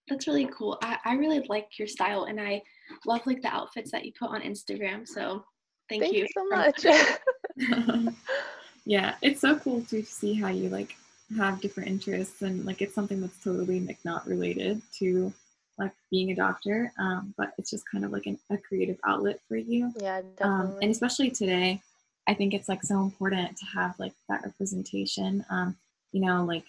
That's 0.10 0.28
really 0.28 0.48
cool. 0.48 0.78
I, 0.82 0.98
I 1.06 1.16
really 1.16 1.46
like 1.50 1.80
your 1.80 1.88
style 1.88 2.26
and 2.26 2.39
I 2.39 2.62
love 3.06 3.22
like 3.26 3.42
the 3.42 3.48
outfits 3.48 3.92
that 3.92 4.06
you 4.06 4.12
put 4.18 4.30
on 4.30 4.42
Instagram. 4.42 5.08
So 5.08 5.46
thank 5.89 6.04
Thank 6.04 6.16
you. 6.16 6.28
so 6.34 6.46
much. 6.48 6.86
yeah, 8.86 9.16
it's 9.22 9.42
so 9.42 9.56
cool 9.58 9.82
to 9.84 10.04
see 10.04 10.34
how 10.34 10.50
you 10.50 10.70
like 10.70 10.96
have 11.38 11.62
different 11.62 11.89
interests 11.89 12.42
and 12.42 12.66
like 12.66 12.82
it's 12.82 12.94
something 12.94 13.22
that's 13.22 13.42
totally 13.44 13.80
like 13.80 13.98
not 14.04 14.28
related 14.28 14.82
to 15.00 15.34
like 15.80 15.92
being 16.12 16.32
a 16.32 16.36
doctor, 16.36 16.92
um, 17.00 17.34
but 17.38 17.54
it's 17.58 17.72
just 17.72 17.89
kind 17.89 18.06
of 18.06 18.12
like 18.12 18.26
an, 18.28 18.38
a 18.52 18.58
creative 18.58 18.98
outlet 19.06 19.39
for 19.48 19.56
you. 19.56 19.92
yeah, 20.00 20.18
Um, 20.18 20.26
definitely. 20.36 20.78
and 20.84 20.92
especially 20.92 21.32
today, 21.32 21.82
I 22.28 22.34
think 22.34 22.54
it's 22.54 22.70
like 22.70 22.84
so 22.84 23.02
important 23.02 23.58
to 23.58 23.66
have 23.74 23.96
like 24.00 24.13
that 24.30 24.44
representation. 24.44 25.44
Um, 25.50 25.76
you 26.12 26.22
know, 26.22 26.44
like 26.44 26.66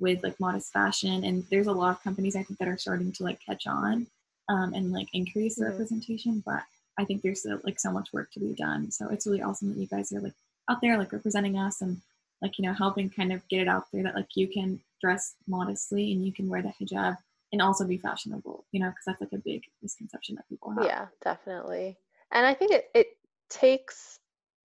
with 0.00 0.22
like 0.22 0.38
modest 0.40 0.72
fashion, 0.72 1.24
and 1.24 1.44
there's 1.50 1.66
a 1.68 1.72
lot 1.72 1.90
of 1.90 2.02
companies 2.02 2.36
I 2.36 2.42
think 2.42 2.58
that 2.58 2.68
are 2.68 2.78
starting 2.78 3.12
to 3.12 3.22
like 3.24 3.40
catch 3.44 3.66
on 3.66 4.06
um, 4.48 4.74
and 4.74 4.92
like 4.92 5.08
increase 5.12 5.56
the 5.56 5.64
Mhm. 5.64 5.70
representation. 5.70 6.42
But 6.44 6.62
I 6.98 7.04
think 7.04 7.22
there's 7.22 7.46
like 7.64 7.78
so 7.80 7.92
much 7.92 8.12
work 8.12 8.30
to 8.32 8.40
be 8.40 8.54
done. 8.54 8.90
So 8.90 9.08
it's 9.08 9.26
really 9.26 9.42
awesome 9.42 9.68
that 9.70 9.78
you 9.80 9.86
guys 9.86 10.12
are 10.12 10.20
like 10.20 10.34
out 10.68 10.80
there 10.80 10.98
like 10.98 11.12
representing 11.12 11.56
us 11.58 11.80
and 11.82 12.00
like 12.42 12.58
you 12.58 12.64
know 12.66 12.72
helping 12.72 13.10
kind 13.10 13.32
of 13.32 13.46
get 13.48 13.60
it 13.62 13.68
out 13.68 13.86
there 13.92 14.02
that 14.04 14.14
like 14.14 14.28
you 14.36 14.48
can 14.48 14.80
dress 15.00 15.34
modestly 15.46 16.12
and 16.12 16.24
you 16.26 16.32
can 16.32 16.48
wear 16.48 16.62
the 16.62 16.72
hijab 16.80 17.16
and 17.52 17.60
also 17.62 17.86
be 17.86 17.96
fashionable. 17.98 18.64
You 18.72 18.80
know, 18.80 18.90
because 18.90 19.04
that's 19.06 19.20
like 19.20 19.32
a 19.32 19.38
big 19.44 19.62
misconception 19.82 20.36
that 20.36 20.48
people 20.48 20.70
have. 20.72 20.84
yeah 20.84 21.06
definitely 21.22 21.96
and 22.32 22.46
i 22.46 22.54
think 22.54 22.70
it, 22.72 22.90
it 22.94 23.08
takes 23.48 24.18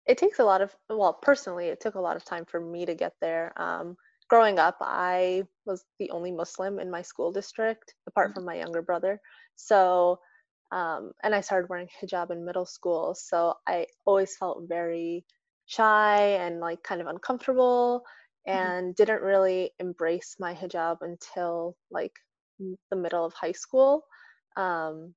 it 0.06 0.18
takes 0.18 0.40
a 0.40 0.44
lot 0.44 0.62
of 0.62 0.76
well 0.90 1.14
personally 1.14 1.68
it 1.68 1.80
took 1.82 1.96
a 1.96 2.00
lot 2.00 2.16
of 2.16 2.24
time 2.24 2.46
for 2.46 2.60
me 2.60 2.86
to 2.86 2.96
get 2.96 3.14
there 3.22 3.54
um, 3.62 3.98
growing 4.30 4.60
up 4.60 4.78
i 4.82 5.44
was 5.66 5.86
the 6.00 6.10
only 6.12 6.32
muslim 6.32 6.80
in 6.80 6.90
my 6.92 7.02
school 7.02 7.32
district 7.32 7.94
apart 8.08 8.32
Mhm. 8.32 8.34
from 8.34 8.46
my 8.46 8.56
younger 8.56 8.82
brother. 8.82 9.20
So 9.56 10.20
um, 10.72 11.12
and 11.24 11.34
i 11.36 11.42
started 11.42 11.70
wearing 11.70 11.90
hijab 12.02 12.32
in 12.32 12.46
middle 12.46 12.66
school. 12.66 13.16
So 13.16 13.56
i 13.68 13.88
always 14.06 14.36
felt 14.38 14.64
very 14.68 15.26
shy 15.66 16.22
and 16.44 16.60
like 16.60 16.84
kind 16.84 17.02
of 17.02 17.08
uncomfortable 17.08 18.04
and 18.48 18.96
didn't 18.96 19.22
really 19.22 19.72
embrace 19.80 20.36
my 20.40 20.54
hijab 20.54 20.98
until 21.02 21.76
like 21.92 22.14
the 22.92 22.96
middle 22.98 23.26
of 23.26 23.34
high 23.34 23.52
school 23.54 24.06
um, 24.58 25.14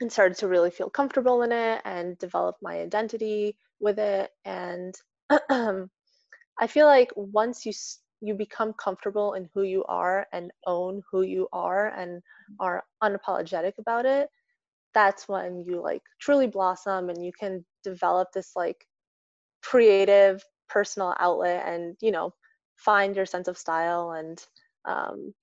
and 0.00 0.12
started 0.12 0.38
to 0.38 0.48
really 0.48 0.70
feel 0.70 0.90
comfortable 0.90 1.42
in 1.42 1.52
it 1.52 1.82
and 1.84 2.18
develop 2.18 2.56
my 2.62 2.80
identity 2.80 3.56
with 3.80 3.98
it. 3.98 4.30
And 4.44 4.94
i 5.50 6.66
feel 6.68 6.86
like 6.86 7.10
once 7.16 7.66
you 7.66 7.72
you 8.20 8.34
become 8.34 8.72
comfortable 8.74 9.34
in 9.34 9.48
who 9.54 9.62
you 9.62 9.84
are 9.84 10.26
and 10.32 10.50
own 10.66 11.02
who 11.10 11.22
you 11.22 11.48
are 11.52 11.88
and 11.88 12.22
are 12.60 12.84
unapologetic 13.02 13.72
about 13.78 14.06
it 14.06 14.28
that's 14.94 15.28
when 15.28 15.60
you 15.60 15.80
like 15.80 16.02
truly 16.20 16.46
blossom 16.46 17.08
and 17.10 17.24
you 17.24 17.32
can 17.38 17.64
develop 17.84 18.28
this 18.32 18.52
like 18.56 18.86
creative 19.62 20.42
personal 20.68 21.14
outlet 21.18 21.64
and 21.66 21.96
you 22.00 22.10
know 22.10 22.32
find 22.76 23.16
your 23.16 23.26
sense 23.26 23.48
of 23.48 23.58
style 23.58 24.12
and 24.12 24.44
um, 24.84 25.34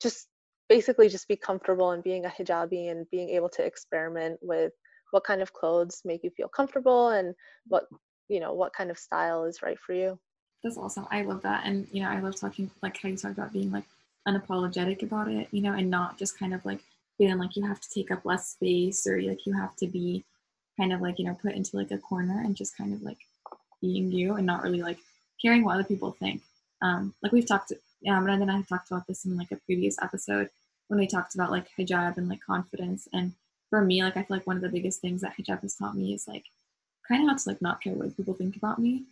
just 0.00 0.28
basically 0.68 1.08
just 1.08 1.28
be 1.28 1.36
comfortable 1.36 1.92
in 1.92 2.00
being 2.00 2.24
a 2.26 2.28
hijabi 2.28 2.90
and 2.90 3.06
being 3.10 3.30
able 3.30 3.48
to 3.48 3.64
experiment 3.64 4.38
with 4.42 4.72
what 5.12 5.24
kind 5.24 5.40
of 5.40 5.52
clothes 5.52 6.02
make 6.04 6.22
you 6.24 6.30
feel 6.30 6.48
comfortable 6.48 7.10
and 7.10 7.34
what 7.68 7.84
you 8.28 8.40
know 8.40 8.52
what 8.52 8.72
kind 8.72 8.90
of 8.90 8.98
style 8.98 9.44
is 9.44 9.62
right 9.62 9.78
for 9.78 9.94
you 9.94 10.18
That's 10.66 10.78
awesome. 10.78 11.06
I 11.12 11.22
love 11.22 11.42
that. 11.42 11.64
And, 11.64 11.86
you 11.92 12.02
know, 12.02 12.08
I 12.08 12.18
love 12.18 12.34
talking, 12.34 12.68
like 12.82 13.00
how 13.00 13.08
you 13.08 13.16
talked 13.16 13.38
about 13.38 13.52
being 13.52 13.70
like 13.70 13.84
unapologetic 14.26 15.04
about 15.04 15.28
it, 15.28 15.46
you 15.52 15.62
know, 15.62 15.72
and 15.72 15.88
not 15.88 16.18
just 16.18 16.36
kind 16.36 16.52
of 16.52 16.64
like 16.64 16.80
feeling 17.16 17.38
like 17.38 17.54
you 17.54 17.64
have 17.64 17.80
to 17.80 17.88
take 17.88 18.10
up 18.10 18.24
less 18.24 18.48
space 18.48 19.06
or 19.06 19.22
like 19.22 19.46
you 19.46 19.52
have 19.52 19.76
to 19.76 19.86
be 19.86 20.24
kind 20.76 20.92
of 20.92 21.00
like, 21.00 21.20
you 21.20 21.24
know, 21.24 21.38
put 21.40 21.54
into 21.54 21.76
like 21.76 21.92
a 21.92 21.98
corner 21.98 22.42
and 22.44 22.56
just 22.56 22.76
kind 22.76 22.92
of 22.92 23.00
like 23.02 23.18
being 23.80 24.10
you 24.10 24.34
and 24.34 24.44
not 24.44 24.64
really 24.64 24.82
like 24.82 24.98
caring 25.40 25.62
what 25.62 25.74
other 25.74 25.84
people 25.84 26.16
think. 26.18 26.42
Um, 26.82 27.14
like 27.22 27.30
we've 27.30 27.46
talked, 27.46 27.70
um, 28.08 28.24
Brenda 28.24 28.42
and 28.42 28.50
I 28.50 28.56
have 28.56 28.66
talked 28.66 28.90
about 28.90 29.06
this 29.06 29.24
in 29.24 29.36
like 29.36 29.52
a 29.52 29.60
previous 29.66 29.96
episode 30.02 30.50
when 30.88 30.98
we 30.98 31.06
talked 31.06 31.36
about 31.36 31.52
like 31.52 31.68
hijab 31.78 32.16
and 32.16 32.28
like 32.28 32.40
confidence. 32.44 33.06
And 33.12 33.34
for 33.70 33.82
me, 33.82 34.02
like 34.02 34.16
I 34.16 34.24
feel 34.24 34.38
like 34.38 34.48
one 34.48 34.56
of 34.56 34.62
the 34.62 34.68
biggest 34.68 35.00
things 35.00 35.20
that 35.20 35.34
hijab 35.38 35.62
has 35.62 35.76
taught 35.76 35.96
me 35.96 36.12
is 36.12 36.26
like 36.26 36.46
kind 37.06 37.22
of 37.22 37.28
how 37.28 37.36
to 37.36 37.48
like 37.50 37.62
not 37.62 37.80
care 37.80 37.92
what 37.92 38.16
people 38.16 38.34
think 38.34 38.56
about 38.56 38.80
me 38.80 39.04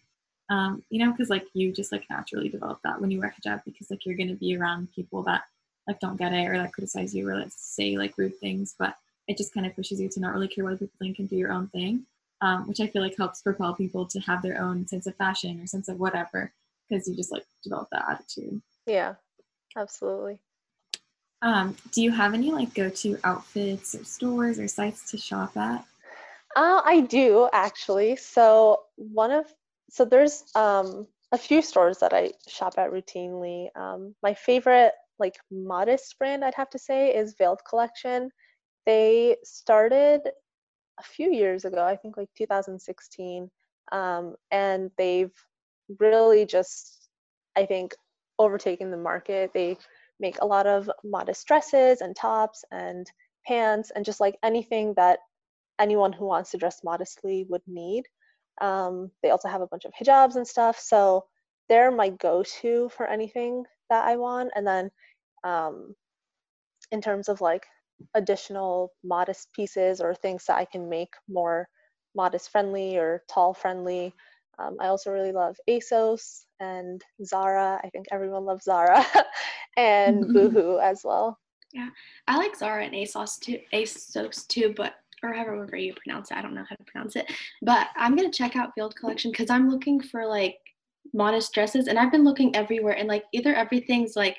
um, 0.50 0.83
you 0.90 1.04
know, 1.04 1.12
because 1.12 1.30
like 1.30 1.46
you 1.54 1.72
just 1.72 1.92
like 1.92 2.04
naturally 2.11 2.48
develop 2.48 2.80
that 2.85 3.00
when 3.00 3.11
you 3.11 3.18
wear 3.20 3.35
hijab 3.40 3.62
because 3.64 3.90
like 3.90 4.04
you're 4.04 4.16
gonna 4.16 4.35
be 4.35 4.57
around 4.57 4.88
people 4.94 5.22
that 5.22 5.44
like 5.88 6.00
don't 6.00 6.16
get 6.16 6.33
it 6.33 6.46
or 6.46 6.59
that 6.59 6.72
criticize 6.72 7.14
you 7.14 7.28
or 7.28 7.37
like 7.37 7.52
say 7.54 7.96
like 7.96 8.14
rude 8.16 8.37
things, 8.38 8.74
but 8.78 8.94
it 9.28 9.37
just 9.37 9.54
kind 9.54 9.66
of 9.66 9.74
pushes 9.74 10.00
you 10.00 10.09
to 10.09 10.20
not 10.20 10.35
really 10.35 10.48
care 10.48 10.64
what 10.64 10.78
people 10.78 10.96
think 10.98 11.18
and 11.18 11.28
do 11.28 11.37
your 11.37 11.52
own 11.52 11.68
thing, 11.68 12.04
um, 12.40 12.66
which 12.68 12.80
I 12.80 12.87
feel 12.87 13.02
like 13.02 13.16
helps 13.16 13.42
propel 13.42 13.74
people 13.74 14.07
to 14.07 14.20
have 14.20 14.42
their 14.42 14.61
own 14.61 14.87
sense 14.87 15.07
of 15.07 15.16
fashion 15.16 15.61
or 15.61 15.66
sense 15.66 15.88
of 15.88 15.98
whatever 15.98 16.52
because 16.88 17.09
you 17.09 17.14
just 17.16 17.33
like 17.33 17.44
develop 17.62 17.88
that 17.92 18.04
attitude. 18.09 18.61
yeah 18.87 19.14
absolutely 19.76 20.38
Um, 21.42 21.76
do 21.92 22.02
you 22.02 22.11
have 22.11 22.33
any 22.35 22.50
like 22.52 22.72
go-to 22.74 23.18
outfits 23.24 23.94
or 23.94 24.04
stores 24.04 24.59
or 24.59 24.68
sites 24.68 25.11
to 25.11 25.18
shop 25.18 25.57
at? 25.57 25.85
Uh, 26.57 26.80
I 26.85 27.00
do 27.00 27.48
actually. 27.52 28.16
So 28.16 28.83
one 28.96 29.30
of 29.30 29.46
so 29.94 30.04
there's 30.04 30.42
um 30.57 31.07
a 31.33 31.38
few 31.38 31.62
stores 31.62 31.98
that 31.98 32.12
I 32.12 32.33
shop 32.48 32.74
at 32.78 32.90
routinely. 32.90 33.68
Um, 33.76 34.14
my 34.22 34.35
favorite 34.35 34.92
like 35.20 35.37
modest 35.52 36.18
brand 36.18 36.44
I'd 36.44 36.54
have 36.57 36.70
to 36.70 36.78
say 36.78 37.14
is 37.14 37.37
Veiled 37.38 37.61
Collection. 37.68 38.30
They 38.87 39.37
started 39.44 40.20
a 40.98 41.02
few 41.04 41.33
years 41.33 41.64
ago, 41.64 41.85
I 41.85 41.96
think 41.96 42.16
like 42.16 42.28
2016, 42.37 43.50
um, 43.92 44.35
and 44.50 44.90
they've 44.98 45.33
really 46.00 46.44
just 46.44 47.09
I 47.57 47.64
think 47.64 47.94
overtaken 48.40 48.90
the 48.90 48.96
market. 48.96 49.52
They 49.54 49.78
make 50.18 50.40
a 50.40 50.46
lot 50.46 50.66
of 50.66 50.90
modest 51.04 51.46
dresses 51.46 52.00
and 52.00 52.16
tops 52.16 52.64
and 52.72 53.07
pants 53.46 53.92
and 53.94 54.04
just 54.04 54.18
like 54.20 54.37
anything 54.42 54.94
that 54.96 55.20
anyone 55.78 56.12
who 56.12 56.26
wants 56.26 56.50
to 56.50 56.59
dress 56.59 56.80
modestly 56.83 57.46
would 57.48 57.62
need. 57.68 58.04
Um, 58.60 59.10
they 59.22 59.30
also 59.30 59.48
have 59.48 59.60
a 59.60 59.66
bunch 59.66 59.84
of 59.84 59.92
hijabs 59.92 60.36
and 60.36 60.46
stuff, 60.46 60.78
so 60.78 61.24
they're 61.68 61.90
my 61.90 62.10
go-to 62.10 62.90
for 62.90 63.06
anything 63.06 63.64
that 63.90 64.06
I 64.06 64.16
want. 64.16 64.50
And 64.54 64.66
then, 64.66 64.90
um, 65.42 65.94
in 66.92 67.00
terms 67.00 67.28
of 67.28 67.40
like 67.40 67.64
additional 68.14 68.92
modest 69.02 69.52
pieces 69.52 70.00
or 70.00 70.14
things 70.14 70.44
that 70.46 70.56
I 70.56 70.64
can 70.64 70.88
make 70.88 71.14
more 71.28 71.68
modest 72.14 72.50
friendly 72.50 72.96
or 72.96 73.22
tall 73.28 73.54
friendly, 73.54 74.14
um, 74.58 74.76
I 74.80 74.86
also 74.86 75.10
really 75.10 75.32
love 75.32 75.56
ASOS 75.68 76.44
and 76.60 77.02
Zara. 77.24 77.80
I 77.82 77.90
think 77.90 78.06
everyone 78.12 78.44
loves 78.44 78.64
Zara, 78.64 79.04
and 79.76 80.28
Boohoo 80.32 80.78
as 80.78 81.02
well. 81.04 81.38
Yeah, 81.72 81.88
I 82.28 82.36
like 82.36 82.56
Zara 82.56 82.84
and 82.84 82.94
ASOS 82.94 83.40
too, 83.40 83.58
ASOS 83.72 84.46
too, 84.46 84.72
but 84.76 84.94
or 85.24 85.32
however 85.32 85.76
you 85.76 85.94
pronounce 85.94 86.30
it. 86.30 86.37
I 86.37 86.42
don't 86.42 86.54
know 86.54 86.64
how 86.68 86.76
to 86.76 86.84
pronounce 86.84 87.16
it. 87.16 87.30
But 87.62 87.88
I'm 87.96 88.16
gonna 88.16 88.30
check 88.30 88.56
out 88.56 88.72
Veiled 88.76 88.96
Collection 88.96 89.30
because 89.30 89.50
I'm 89.50 89.70
looking 89.70 90.00
for 90.00 90.26
like 90.26 90.56
modest 91.12 91.52
dresses, 91.52 91.88
and 91.88 91.98
I've 91.98 92.12
been 92.12 92.24
looking 92.24 92.54
everywhere, 92.54 92.96
and 92.96 93.08
like 93.08 93.24
either 93.32 93.54
everything's 93.54 94.16
like, 94.16 94.37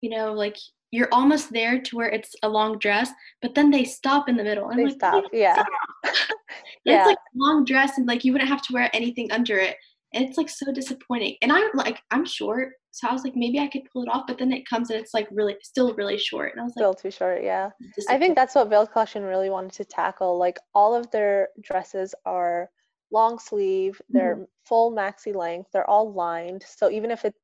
you 0.00 0.10
know, 0.10 0.32
like 0.32 0.56
you're 0.92 1.12
almost 1.12 1.52
there 1.52 1.80
to 1.80 1.96
where 1.96 2.08
it's 2.08 2.34
a 2.42 2.48
long 2.48 2.78
dress, 2.78 3.10
but 3.42 3.54
then 3.54 3.70
they 3.70 3.84
stop 3.84 4.28
in 4.28 4.36
the 4.36 4.44
middle. 4.44 4.68
And 4.70 4.78
They 4.78 4.84
like, 4.84 4.94
stop, 4.94 5.24
yeah. 5.32 5.54
stop." 5.54 6.14
Yeah. 6.84 7.00
It's 7.00 7.06
like 7.08 7.16
a 7.16 7.36
long 7.36 7.64
dress, 7.64 7.98
and 7.98 8.06
like 8.06 8.24
you 8.24 8.32
wouldn't 8.32 8.48
have 8.48 8.62
to 8.62 8.72
wear 8.72 8.88
anything 8.92 9.30
under 9.32 9.58
it. 9.58 9.76
And 10.14 10.24
it's 10.24 10.38
like 10.38 10.48
so 10.48 10.72
disappointing. 10.72 11.34
And 11.42 11.50
I'm 11.50 11.68
like, 11.74 12.00
I'm 12.12 12.24
short, 12.24 12.74
so 12.96 13.08
I 13.08 13.12
was 13.12 13.24
like, 13.24 13.36
maybe 13.36 13.58
I 13.58 13.66
could 13.66 13.82
pull 13.92 14.02
it 14.04 14.08
off, 14.08 14.24
but 14.26 14.38
then 14.38 14.52
it 14.52 14.66
comes 14.66 14.88
and 14.88 14.98
it's 14.98 15.12
like 15.12 15.28
really, 15.30 15.54
still 15.62 15.92
really 15.94 16.16
short. 16.16 16.52
And 16.52 16.60
I 16.62 16.64
was 16.64 16.72
like, 16.76 16.82
Still 16.82 16.94
too 16.94 17.10
short, 17.10 17.42
yeah. 17.42 17.70
I 18.08 18.18
think 18.18 18.34
that's 18.34 18.54
what 18.54 18.70
Veiled 18.70 18.90
Collection 18.90 19.22
really 19.22 19.50
wanted 19.50 19.72
to 19.72 19.84
tackle. 19.84 20.38
Like 20.38 20.58
all 20.74 20.94
of 20.94 21.10
their 21.10 21.48
dresses 21.60 22.14
are 22.24 22.70
long 23.12 23.38
sleeve, 23.38 24.00
they're 24.08 24.46
full 24.64 24.92
maxi 24.92 25.34
length, 25.34 25.70
they're 25.72 25.88
all 25.88 26.12
lined. 26.12 26.64
So 26.66 26.90
even 26.90 27.10
if 27.10 27.24
it's 27.26 27.38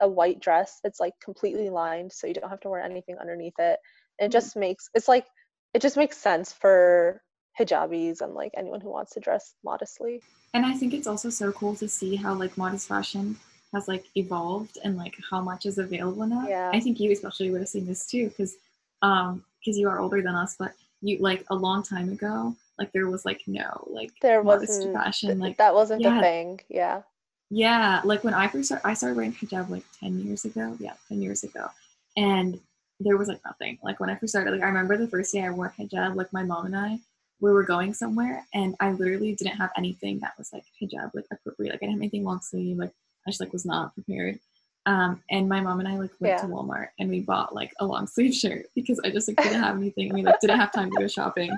a 0.00 0.08
white 0.08 0.40
dress, 0.40 0.80
it's 0.82 0.98
like 0.98 1.14
completely 1.22 1.70
lined, 1.70 2.12
so 2.12 2.26
you 2.26 2.34
don't 2.34 2.50
have 2.50 2.60
to 2.60 2.68
wear 2.68 2.82
anything 2.82 3.16
underneath 3.18 3.58
it. 3.58 3.78
And 4.18 4.26
it 4.26 4.36
Mhm. 4.36 4.40
just 4.40 4.56
makes 4.56 4.90
it's 4.94 5.08
like 5.08 5.26
it 5.72 5.82
just 5.82 5.96
makes 5.96 6.18
sense 6.18 6.52
for 6.52 7.22
hijabis 7.58 8.22
and 8.22 8.34
like 8.34 8.52
anyone 8.56 8.80
who 8.80 8.90
wants 8.90 9.12
to 9.12 9.20
dress 9.20 9.54
modestly. 9.64 10.20
And 10.52 10.66
I 10.66 10.72
think 10.74 10.92
it's 10.94 11.06
also 11.06 11.30
so 11.30 11.52
cool 11.52 11.76
to 11.76 11.88
see 11.88 12.16
how 12.16 12.34
like 12.34 12.56
modest 12.58 12.88
fashion 12.88 13.38
has 13.72 13.88
like 13.88 14.04
evolved 14.14 14.78
and 14.84 14.96
like 14.96 15.14
how 15.30 15.40
much 15.40 15.66
is 15.66 15.78
available 15.78 16.26
now. 16.26 16.46
Yeah. 16.48 16.70
I 16.72 16.80
think 16.80 17.00
you 17.00 17.10
especially 17.12 17.50
would 17.50 17.60
have 17.60 17.68
seen 17.68 17.86
this 17.86 18.06
too 18.06 18.28
because 18.28 18.56
um 19.02 19.44
because 19.60 19.78
you 19.78 19.88
are 19.88 19.98
older 20.00 20.22
than 20.22 20.34
us, 20.34 20.56
but 20.58 20.72
you 21.02 21.18
like 21.18 21.44
a 21.50 21.54
long 21.54 21.82
time 21.82 22.10
ago, 22.10 22.54
like 22.78 22.92
there 22.92 23.08
was 23.08 23.24
like 23.24 23.42
no 23.46 23.86
like 23.90 24.12
There 24.22 24.42
wasn't 24.42 24.94
fashion 24.94 25.38
like 25.38 25.56
that 25.58 25.74
wasn't 25.74 26.02
yeah. 26.02 26.18
a 26.18 26.22
thing. 26.22 26.60
Yeah. 26.68 27.02
yeah, 27.50 28.00
like 28.04 28.24
when 28.24 28.34
I 28.34 28.48
first 28.48 28.66
started, 28.66 28.86
I 28.86 28.94
started 28.94 29.16
wearing 29.16 29.32
hijab 29.32 29.68
like 29.68 29.84
10 30.00 30.20
years 30.20 30.44
ago. 30.44 30.76
Yeah, 30.80 30.94
10 31.08 31.22
years 31.22 31.44
ago. 31.44 31.68
And 32.16 32.58
there 33.00 33.16
was 33.16 33.28
like 33.28 33.40
nothing. 33.44 33.78
Like 33.82 34.00
when 34.00 34.10
I 34.10 34.16
first 34.16 34.32
started, 34.32 34.52
like 34.52 34.62
I 34.62 34.66
remember 34.66 34.96
the 34.96 35.08
first 35.08 35.32
day 35.32 35.44
I 35.44 35.50
wore 35.50 35.72
hijab, 35.78 36.16
like 36.16 36.32
my 36.32 36.42
mom 36.42 36.66
and 36.66 36.76
I, 36.76 36.98
we 37.40 37.52
were 37.52 37.62
going 37.62 37.92
somewhere 37.92 38.46
and 38.54 38.74
I 38.80 38.92
literally 38.92 39.34
didn't 39.34 39.58
have 39.58 39.70
anything 39.76 40.18
that 40.20 40.32
was 40.38 40.52
like 40.52 40.64
hijab, 40.80 41.14
like 41.14 41.26
appropriate. 41.30 41.70
Like 41.70 41.82
I 41.82 41.86
didn't 41.86 41.96
have 41.96 42.00
anything 42.00 42.24
long 42.24 42.40
sleeve. 42.40 42.78
Like 42.78 42.92
I 43.26 43.30
just 43.30 43.40
like 43.40 43.52
was 43.52 43.64
not 43.66 43.94
prepared. 43.94 44.38
Um, 44.86 45.20
and 45.30 45.48
my 45.48 45.60
mom 45.60 45.80
and 45.80 45.88
I 45.88 45.98
like 45.98 46.12
went 46.20 46.38
to 46.40 46.46
Walmart 46.46 46.88
and 47.00 47.08
we 47.10 47.20
bought 47.20 47.52
like 47.54 47.72
a 47.80 47.86
long 47.86 48.06
sleeve 48.14 48.34
shirt 48.34 48.66
because 48.74 49.00
I 49.04 49.10
just 49.10 49.26
like 49.26 49.36
didn't 49.42 49.60
have 49.62 49.76
anything. 49.76 50.12
We 50.14 50.22
like 50.22 50.38
didn't 50.40 50.60
have 50.60 50.72
time 50.72 50.90
to 50.92 50.96
go 50.96 51.08
shopping. 51.08 51.50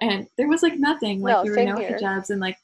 And 0.00 0.26
there 0.38 0.48
was 0.48 0.62
like 0.62 0.78
nothing. 0.78 1.20
Like 1.20 1.34
No, 1.34 1.42
there 1.44 1.52
were 1.66 1.72
no 1.72 1.78
here. 1.78 1.98
hijabs 1.98 2.30
and 2.30 2.40
like 2.40 2.56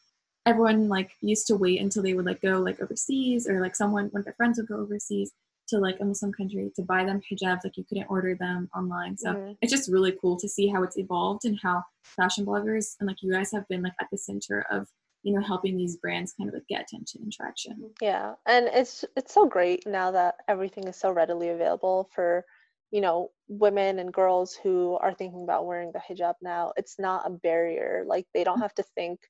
everyone 0.46 0.88
like 0.88 1.11
used 1.20 1.46
to 1.48 1.57
wait 1.57 1.81
until 1.81 2.03
they 2.03 2.14
would 2.14 2.24
like 2.24 2.40
go 2.40 2.59
like 2.61 2.81
overseas 2.81 3.46
or 3.46 3.61
like 3.61 3.76
someone 3.76 4.07
one 4.07 4.20
of 4.20 4.24
their 4.24 4.35
friends 4.35 4.59
would 4.59 4.68
go 4.68 4.76
overseas 4.79 5.33
to 5.68 5.79
like 5.79 6.00
a 6.00 6.05
Muslim 6.05 6.33
country 6.33 6.72
to 6.74 6.83
buy 6.83 7.05
them 7.05 7.20
hijabs 7.31 7.61
like 7.62 7.76
you 7.76 7.85
couldn't 7.85 8.07
order 8.09 8.35
them 8.35 8.68
online 8.74 9.16
so 9.18 9.35
Mhm. 9.35 9.57
it's 9.61 9.70
just 9.70 9.92
really 9.92 10.12
cool 10.20 10.37
to 10.38 10.48
see 10.48 10.66
how 10.66 10.83
it's 10.83 10.96
evolved 10.98 11.44
and 11.44 11.59
how 11.62 11.85
fashion 12.03 12.44
bloggers 12.46 12.96
and 12.98 13.07
like 13.07 13.22
you 13.22 13.31
guys 13.31 13.53
have 13.53 13.68
been 13.68 13.83
like 13.83 13.92
at 14.00 14.09
the 14.11 14.16
center 14.18 14.64
of 14.70 14.88
you 15.22 15.35
know 15.35 15.42
helping 15.42 15.76
these 15.76 15.96
brands 15.96 16.33
kind 16.33 16.48
of 16.48 16.54
like 16.54 16.66
get 16.68 16.83
attention 16.83 17.20
and 17.22 17.33
traction 17.33 17.90
Yeah, 18.00 18.35
and 18.46 18.68
it's 18.72 19.04
it's 19.16 19.35
so 19.35 19.46
great 19.46 19.87
now 19.87 20.11
that 20.12 20.37
everything 20.48 20.88
is 20.88 20.96
so 20.96 21.11
readily 21.11 21.50
available 21.50 22.09
for, 22.14 22.44
you 22.90 23.00
know, 23.00 23.30
women 23.48 23.98
and 23.98 24.12
girls 24.12 24.59
who 24.62 24.96
are 25.00 25.14
thinking 25.14 25.42
about 25.42 25.66
wearing 25.66 25.92
the 25.92 26.00
hijab 26.00 26.35
now. 26.42 26.72
It's 26.76 26.98
not 26.98 27.26
a 27.26 27.30
barrier. 27.30 28.04
Like 28.06 28.26
they 28.33 28.44
don't 28.44 28.61
have 28.61 28.74
to 28.74 28.83
think 28.94 29.20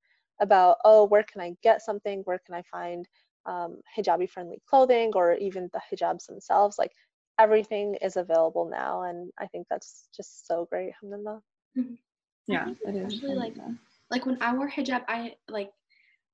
about, 0.40 0.76
oh, 0.85 1.05
where 1.05 1.24
can 1.24 1.40
I 1.40 1.55
get 1.62 1.83
something? 1.83 2.22
Where 2.24 2.40
can 2.46 2.55
I 2.55 2.62
find 2.62 3.07
um, 3.46 3.81
hijabi 3.96 4.31
friendly 4.31 4.59
clothing 4.68 5.12
or 5.14 5.35
even 5.35 5.68
the 5.72 5.81
hijabs 5.90 6.26
themselves? 6.26 6.79
Like 6.79 6.92
everything 7.38 7.96
is 7.96 8.16
available 8.16 8.68
now, 8.70 9.03
and 9.03 9.31
I 9.38 9.46
think 9.46 9.66
that's 9.68 10.09
just 10.16 10.46
so 10.46 10.66
great. 10.70 10.92
Alhamdulillah. 11.03 11.42
yeah 12.46 12.64
think 12.64 12.79
it 12.85 12.96
is 12.96 13.14
especially, 13.14 13.35
like, 13.37 13.53
alhamdulillah. 13.53 13.79
like 14.11 14.26
when 14.26 14.38
I 14.40 14.55
wore 14.55 14.70
hijab, 14.70 15.05
I 15.09 15.35
like 15.48 15.70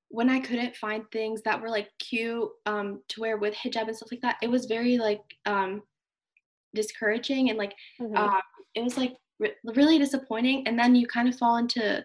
when 0.09 0.31
I 0.31 0.41
couldn't 0.41 0.77
find 0.77 1.05
things 1.11 1.43
that 1.43 1.61
were 1.61 1.69
like 1.71 1.91
cute 1.99 2.49
um 2.67 3.03
to 3.09 3.21
wear 3.21 3.37
with 3.39 3.55
hijab 3.55 3.89
and 3.89 3.97
stuff 3.97 4.11
like 4.13 4.21
that. 4.23 4.37
It 4.43 4.51
was 4.51 4.67
very 4.67 4.99
like 4.99 5.23
um 5.47 5.83
discouraging 6.75 7.51
and 7.51 7.59
like 7.59 7.75
Mhm. 8.01 8.17
um 8.17 8.41
it 8.75 8.83
was 8.83 8.97
like 8.99 9.17
re- 9.39 9.55
really 9.65 9.99
disappointing. 9.99 10.67
And 10.67 10.79
then 10.79 10.95
you 10.95 11.07
kind 11.07 11.29
of 11.29 11.37
fall 11.39 11.57
into, 11.57 12.05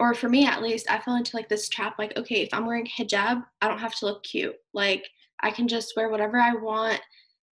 or 0.00 0.14
for 0.14 0.28
me 0.28 0.46
at 0.46 0.62
least, 0.62 0.90
I 0.90 0.98
fell 0.98 1.14
into 1.16 1.36
like 1.36 1.48
this 1.48 1.68
trap. 1.68 1.94
Like, 1.98 2.16
okay, 2.16 2.42
if 2.42 2.48
I'm 2.52 2.66
wearing 2.66 2.86
hijab, 2.86 3.44
I 3.60 3.68
don't 3.68 3.78
have 3.78 3.94
to 3.96 4.06
look 4.06 4.22
cute. 4.24 4.56
Like 4.74 5.08
I 5.40 5.50
can 5.52 5.68
just 5.68 5.94
wear 5.96 6.08
whatever 6.08 6.38
I 6.38 6.54
want. 6.54 7.00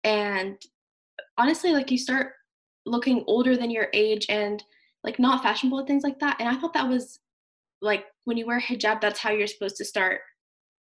And 0.04 0.56
honestly, 1.38 1.72
like 1.72 1.90
you 1.90 1.98
start 1.98 2.32
looking 2.86 3.22
older 3.26 3.56
than 3.56 3.70
your 3.70 3.88
age 3.92 4.26
and 4.28 4.62
like 5.04 5.18
not 5.18 5.42
fashionable 5.42 5.78
and 5.78 5.86
things 5.86 6.02
like 6.02 6.18
that. 6.20 6.36
And 6.40 6.48
I 6.48 6.56
thought 6.60 6.72
that 6.74 6.88
was 6.88 7.20
like 7.82 8.04
when 8.24 8.36
you 8.36 8.46
wear 8.46 8.60
hijab, 8.60 9.00
that's 9.00 9.18
how 9.20 9.30
you're 9.30 9.46
supposed 9.46 9.76
to 9.76 9.84
start 9.84 10.20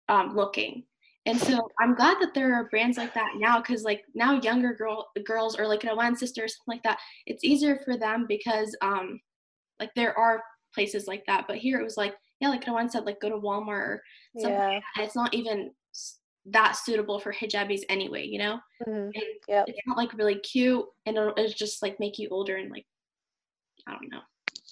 um, 0.09 0.35
looking. 0.35 0.83
And 1.25 1.37
so 1.37 1.67
I'm 1.79 1.93
glad 1.93 2.17
that 2.21 2.33
there 2.33 2.53
are 2.55 2.69
brands 2.69 2.97
like 2.97 3.13
that 3.13 3.33
now 3.35 3.59
because 3.59 3.83
like 3.83 4.03
now 4.15 4.39
younger 4.41 4.73
girl 4.73 5.07
girls 5.25 5.59
or 5.59 5.67
like 5.67 5.83
an 5.83 5.89
Awan 5.89 6.17
sister 6.17 6.45
or 6.45 6.47
something 6.47 6.75
like 6.75 6.83
that, 6.83 6.99
it's 7.25 7.43
easier 7.43 7.81
for 7.83 7.97
them 7.97 8.25
because 8.29 8.73
um 8.81 9.19
like 9.79 9.93
there 9.93 10.17
are 10.17 10.41
places 10.73 11.05
like 11.05 11.25
that. 11.27 11.45
But 11.47 11.57
here 11.57 11.79
it 11.81 11.83
was 11.83 11.97
like, 11.97 12.15
yeah, 12.39 12.47
like 12.47 12.63
Rawan 12.63 12.89
said, 12.89 13.05
like 13.05 13.19
go 13.19 13.29
to 13.29 13.35
Walmart 13.35 13.67
or 13.67 14.03
something 14.37 14.53
Yeah. 14.53 14.79
and 14.95 15.05
it's 15.05 15.15
not 15.17 15.33
even 15.33 15.71
that 16.45 16.77
suitable 16.77 17.19
for 17.19 17.33
hijabis 17.33 17.81
anyway, 17.89 18.25
you 18.25 18.39
know? 18.39 18.59
Mhm. 18.87 19.11
Yep. 19.49 19.65
it's 19.67 19.79
not 19.85 19.97
like 19.97 20.13
really 20.13 20.39
cute 20.39 20.85
and 21.05 21.17
it'll, 21.17 21.33
it'll 21.35 21.51
just 21.51 21.81
like 21.81 21.99
make 21.99 22.17
you 22.19 22.29
older 22.29 22.55
and 22.55 22.71
like 22.71 22.85
I 23.85 23.91
don't 23.91 24.09
know. 24.09 24.21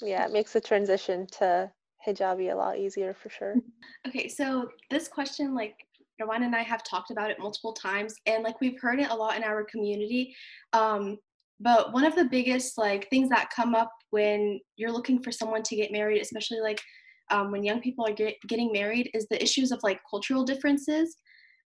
Yeah, 0.01 0.25
it 0.25 0.31
makes 0.31 0.53
the 0.53 0.61
transition 0.61 1.27
to 1.39 1.69
hijabi 2.05 2.51
a 2.51 2.55
lot 2.55 2.77
easier 2.77 3.13
for 3.13 3.29
sure. 3.29 3.55
Okay, 4.07 4.27
so 4.27 4.69
this 4.91 5.07
question, 5.07 5.55
like 5.55 5.75
Rawan 6.21 6.43
and 6.43 6.55
I 6.55 6.61
have 6.61 6.83
talked 6.83 7.09
about 7.09 7.31
it 7.31 7.39
multiple 7.39 7.73
times, 7.73 8.13
and 8.27 8.43
like 8.43 8.61
we've 8.61 8.79
heard 8.79 8.99
it 8.99 9.09
a 9.09 9.15
lot 9.15 9.35
in 9.35 9.43
our 9.43 9.63
community. 9.63 10.35
Um, 10.73 11.17
but 11.59 11.91
one 11.91 12.05
of 12.05 12.15
the 12.15 12.25
biggest 12.25 12.77
like 12.77 13.09
things 13.09 13.29
that 13.29 13.49
come 13.55 13.73
up 13.73 13.91
when 14.11 14.59
you're 14.75 14.91
looking 14.91 15.21
for 15.23 15.31
someone 15.31 15.63
to 15.63 15.75
get 15.75 15.91
married, 15.91 16.21
especially 16.21 16.59
like 16.59 16.81
um, 17.31 17.51
when 17.51 17.63
young 17.63 17.81
people 17.81 18.05
are 18.05 18.13
get, 18.13 18.35
getting 18.47 18.71
married, 18.71 19.09
is 19.13 19.27
the 19.29 19.41
issues 19.41 19.71
of 19.71 19.79
like 19.81 19.99
cultural 20.09 20.43
differences. 20.43 21.17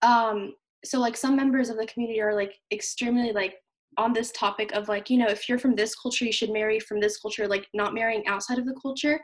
Um, 0.01 0.53
so 0.85 0.99
like 0.99 1.17
some 1.17 1.35
members 1.35 1.69
of 1.69 1.77
the 1.77 1.87
community 1.87 2.21
are 2.21 2.33
like 2.33 2.53
extremely 2.71 3.31
like 3.33 3.55
on 3.97 4.13
this 4.13 4.31
topic 4.31 4.71
of 4.71 4.87
like 4.87 5.09
you 5.09 5.17
know 5.17 5.27
if 5.27 5.47
you're 5.47 5.59
from 5.59 5.75
this 5.75 5.95
culture 5.95 6.25
you 6.25 6.31
should 6.31 6.49
marry 6.49 6.79
from 6.79 6.99
this 6.99 7.19
culture 7.19 7.47
like 7.47 7.67
not 7.73 7.93
marrying 7.93 8.25
outside 8.25 8.57
of 8.57 8.65
the 8.65 8.75
culture 8.81 9.19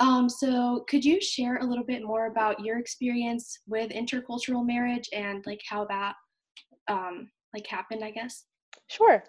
um, 0.00 0.28
so 0.28 0.84
could 0.88 1.04
you 1.04 1.20
share 1.20 1.58
a 1.58 1.64
little 1.64 1.84
bit 1.84 2.02
more 2.02 2.26
about 2.26 2.64
your 2.64 2.78
experience 2.78 3.58
with 3.66 3.90
intercultural 3.90 4.66
marriage 4.66 5.08
and 5.12 5.44
like 5.46 5.60
how 5.68 5.84
that 5.86 6.14
um, 6.88 7.30
like 7.54 7.66
happened, 7.66 8.02
I 8.02 8.10
guess? 8.10 8.44
Sure. 8.88 9.22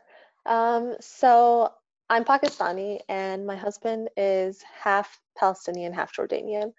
Um, 0.46 0.96
so 1.02 1.72
I'm 2.10 2.24
Pakistani 2.24 3.00
and 3.10 3.46
my 3.46 3.56
husband 3.56 4.10
is 4.16 4.64
half 4.82 5.20
Palestinian, 5.38 5.94
half 5.94 6.16
Jordanian. 6.16 6.72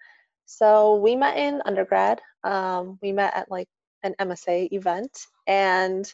So 0.45 0.95
we 0.95 1.15
met 1.15 1.37
in 1.37 1.61
undergrad. 1.65 2.19
Um, 2.43 2.97
we 3.01 3.11
met 3.11 3.35
at 3.35 3.49
like 3.49 3.67
an 4.03 4.15
MSA 4.19 4.69
event 4.71 5.11
and 5.47 6.11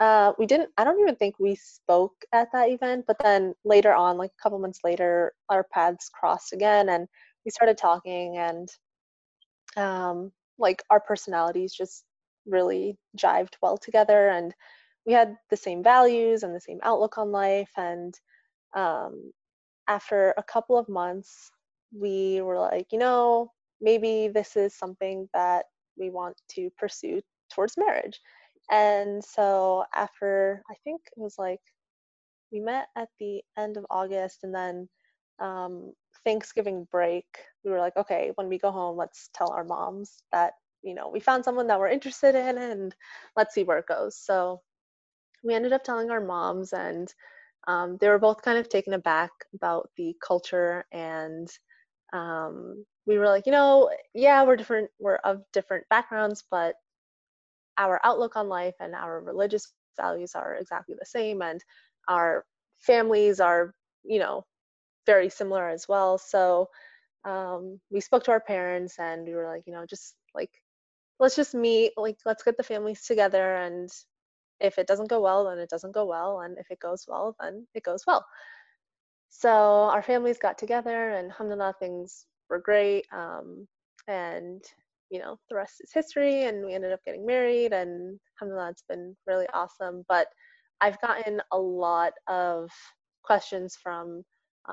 uh, 0.00 0.32
we 0.38 0.46
didn't, 0.46 0.70
I 0.78 0.84
don't 0.84 0.98
even 0.98 1.16
think 1.16 1.38
we 1.38 1.54
spoke 1.54 2.14
at 2.32 2.50
that 2.52 2.70
event, 2.70 3.04
but 3.06 3.18
then 3.22 3.54
later 3.64 3.92
on, 3.92 4.16
like 4.16 4.30
a 4.30 4.42
couple 4.42 4.58
months 4.58 4.80
later, 4.82 5.34
our 5.50 5.64
paths 5.64 6.08
crossed 6.08 6.54
again 6.54 6.88
and 6.88 7.06
we 7.44 7.50
started 7.50 7.76
talking 7.76 8.38
and 8.38 8.68
um, 9.76 10.32
like 10.58 10.82
our 10.90 11.00
personalities 11.00 11.74
just 11.74 12.04
really 12.46 12.96
jived 13.16 13.54
well 13.60 13.76
together 13.76 14.30
and 14.30 14.54
we 15.06 15.12
had 15.12 15.36
the 15.50 15.56
same 15.56 15.82
values 15.82 16.42
and 16.42 16.54
the 16.54 16.60
same 16.60 16.80
outlook 16.82 17.18
on 17.18 17.30
life 17.30 17.70
and 17.76 18.14
um, 18.74 19.32
after 19.88 20.34
a 20.36 20.42
couple 20.42 20.78
of 20.78 20.88
months 20.88 21.50
we 21.92 22.40
were 22.40 22.58
like 22.58 22.86
you 22.92 22.98
know 22.98 23.50
maybe 23.80 24.28
this 24.28 24.56
is 24.56 24.74
something 24.74 25.28
that 25.34 25.66
we 25.98 26.08
want 26.10 26.36
to 26.48 26.70
pursue 26.78 27.20
towards 27.52 27.76
marriage 27.76 28.20
and 28.70 29.22
so 29.24 29.84
after 29.94 30.62
i 30.70 30.74
think 30.84 31.00
it 31.16 31.20
was 31.20 31.36
like 31.38 31.60
we 32.52 32.60
met 32.60 32.88
at 32.96 33.08
the 33.18 33.42
end 33.58 33.76
of 33.76 33.86
august 33.90 34.40
and 34.44 34.54
then 34.54 34.88
um, 35.40 35.92
thanksgiving 36.24 36.86
break 36.90 37.24
we 37.64 37.70
were 37.70 37.78
like 37.78 37.96
okay 37.96 38.32
when 38.34 38.48
we 38.48 38.58
go 38.58 38.70
home 38.70 38.96
let's 38.96 39.30
tell 39.34 39.50
our 39.52 39.64
moms 39.64 40.22
that 40.32 40.52
you 40.82 40.94
know 40.94 41.08
we 41.08 41.20
found 41.20 41.44
someone 41.44 41.66
that 41.66 41.78
we're 41.78 41.88
interested 41.88 42.34
in 42.34 42.58
and 42.58 42.94
let's 43.36 43.54
see 43.54 43.64
where 43.64 43.78
it 43.78 43.86
goes. 43.86 44.16
So 44.16 44.60
we 45.42 45.54
ended 45.54 45.72
up 45.72 45.84
telling 45.84 46.10
our 46.10 46.20
moms 46.20 46.72
and 46.72 47.12
um, 47.68 47.98
they 48.00 48.08
were 48.08 48.18
both 48.18 48.42
kind 48.42 48.58
of 48.58 48.68
taken 48.68 48.94
aback 48.94 49.30
about 49.54 49.90
the 49.96 50.14
culture 50.26 50.84
and 50.92 51.48
um, 52.12 52.84
we 53.06 53.18
were 53.18 53.26
like 53.26 53.46
you 53.46 53.52
know 53.52 53.90
yeah 54.14 54.42
we're 54.44 54.56
different 54.56 54.90
we're 54.98 55.16
of 55.16 55.42
different 55.52 55.84
backgrounds 55.90 56.44
but 56.50 56.74
our 57.80 58.00
outlook 58.04 58.36
on 58.36 58.48
life 58.48 58.76
and 58.80 58.94
our 58.94 59.20
religious 59.20 59.72
values 59.96 60.34
are 60.36 60.54
exactly 60.56 60.96
the 60.98 61.06
same 61.06 61.42
and 61.42 61.64
our 62.08 62.44
families 62.78 63.40
are 63.40 63.74
you 64.04 64.20
know 64.20 64.44
very 65.06 65.30
similar 65.30 65.68
as 65.68 65.88
well. 65.88 66.18
So 66.18 66.68
um, 67.24 67.80
we 67.90 68.00
spoke 68.00 68.24
to 68.24 68.32
our 68.32 68.40
parents 68.40 68.98
and 68.98 69.26
we 69.26 69.34
were 69.34 69.46
like 69.46 69.64
you 69.66 69.72
know 69.74 69.86
just 69.86 70.14
like 70.34 70.50
let's 71.20 71.36
just 71.36 71.54
meet 71.54 71.92
like 71.96 72.18
let's 72.26 72.42
get 72.44 72.56
the 72.56 72.62
families 72.62 73.04
together 73.04 73.56
and 73.56 73.90
if 74.60 74.78
it 74.78 74.86
doesn't 74.86 75.08
go 75.10 75.20
well 75.20 75.44
then 75.46 75.58
it 75.58 75.70
doesn't 75.70 75.94
go 75.94 76.06
well 76.06 76.40
and 76.40 76.58
if 76.58 76.70
it 76.70 76.80
goes 76.80 77.06
well 77.08 77.36
then 77.40 77.66
it 77.74 77.82
goes 77.82 78.04
well. 78.06 78.24
So 79.30 79.50
our 79.50 80.02
families 80.02 80.38
got 80.38 80.58
together 80.58 81.10
and 81.10 81.30
alhamdulillah 81.30 81.76
things 81.78 82.26
were 82.48 82.58
great 82.58 83.06
um, 83.12 83.68
and 84.08 84.62
you 85.10 85.18
know 85.18 85.36
the 85.48 85.56
rest 85.56 85.80
is 85.80 85.90
history 85.92 86.44
and 86.44 86.64
we 86.64 86.74
ended 86.74 86.92
up 86.92 87.00
getting 87.04 87.26
married 87.26 87.72
and 87.72 88.18
alhamdulillah 88.40 88.70
it's 88.70 88.84
been 88.88 89.16
really 89.26 89.46
awesome 89.52 90.04
but 90.08 90.28
i've 90.80 91.00
gotten 91.00 91.40
a 91.52 91.58
lot 91.58 92.12
of 92.28 92.70
questions 93.22 93.76
from 93.82 94.22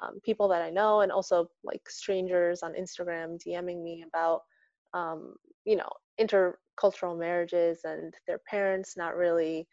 um, 0.01 0.19
people 0.23 0.47
that 0.49 0.61
I 0.61 0.69
know 0.69 1.01
and 1.01 1.11
also 1.11 1.47
like 1.63 1.89
strangers 1.89 2.63
on 2.63 2.73
Instagram 2.73 3.39
DMing 3.45 3.83
me 3.83 4.03
about, 4.07 4.41
um, 4.93 5.35
you 5.65 5.75
know, 5.75 5.89
intercultural 6.19 7.17
marriages 7.17 7.79
and 7.83 8.13
their 8.27 8.39
parents 8.49 8.97
not 8.97 9.15
really 9.15 9.67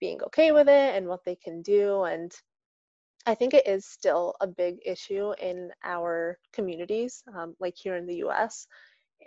being 0.00 0.20
okay 0.22 0.52
with 0.52 0.68
it 0.68 0.96
and 0.96 1.06
what 1.06 1.20
they 1.24 1.36
can 1.36 1.62
do. 1.62 2.04
And 2.04 2.32
I 3.26 3.34
think 3.34 3.54
it 3.54 3.66
is 3.66 3.86
still 3.86 4.34
a 4.40 4.46
big 4.46 4.76
issue 4.84 5.32
in 5.40 5.70
our 5.84 6.38
communities, 6.52 7.22
um, 7.36 7.54
like 7.60 7.74
here 7.76 7.96
in 7.96 8.06
the 8.06 8.24
US. 8.24 8.66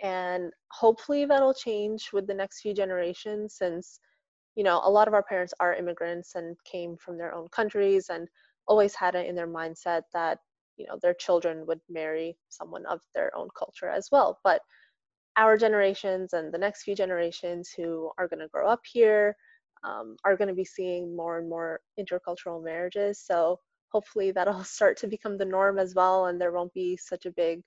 And 0.02 0.52
hopefully 0.70 1.24
that'll 1.24 1.54
change 1.54 2.10
with 2.12 2.26
the 2.26 2.34
next 2.34 2.60
few 2.60 2.74
generations 2.74 3.54
since, 3.54 4.00
you 4.54 4.64
know, 4.64 4.80
a 4.84 4.90
lot 4.90 5.08
of 5.08 5.14
our 5.14 5.22
parents 5.22 5.54
are 5.60 5.74
immigrants 5.74 6.34
and 6.34 6.56
came 6.64 6.96
from 6.96 7.18
their 7.18 7.34
own 7.34 7.48
countries 7.48 8.08
and 8.10 8.28
always 8.66 8.94
had 8.94 9.14
it 9.14 9.26
in 9.26 9.34
their 9.34 9.48
mindset 9.48 10.02
that, 10.12 10.38
you 10.76 10.86
know, 10.86 10.98
their 11.02 11.14
children 11.14 11.66
would 11.66 11.80
marry 11.88 12.36
someone 12.48 12.84
of 12.86 13.00
their 13.14 13.34
own 13.36 13.48
culture 13.56 13.88
as 13.88 14.08
well. 14.10 14.38
But 14.44 14.60
our 15.36 15.56
generations 15.56 16.32
and 16.32 16.52
the 16.52 16.58
next 16.58 16.82
few 16.82 16.94
generations 16.94 17.70
who 17.76 18.10
are 18.18 18.28
going 18.28 18.40
to 18.40 18.48
grow 18.48 18.68
up 18.68 18.80
here 18.90 19.36
um, 19.84 20.16
are 20.24 20.36
going 20.36 20.48
to 20.48 20.54
be 20.54 20.64
seeing 20.64 21.14
more 21.14 21.38
and 21.38 21.48
more 21.48 21.80
intercultural 22.00 22.62
marriages. 22.62 23.20
So 23.20 23.60
hopefully 23.88 24.30
that'll 24.30 24.64
start 24.76 24.96
to 24.98 25.06
become 25.06 25.36
the 25.38 25.44
norm 25.44 25.78
as 25.78 25.94
well 25.94 26.26
and 26.26 26.40
there 26.40 26.52
won't 26.52 26.72
be 26.72 26.96
such 26.96 27.26
a 27.26 27.32
big 27.32 27.62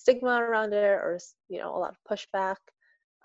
stigma 0.00 0.42
around 0.42 0.72
it 0.74 0.84
or 1.06 1.18
you 1.48 1.58
know 1.60 1.76
a 1.76 1.78
lot 1.78 1.94
of 1.96 2.04
pushback. 2.10 2.56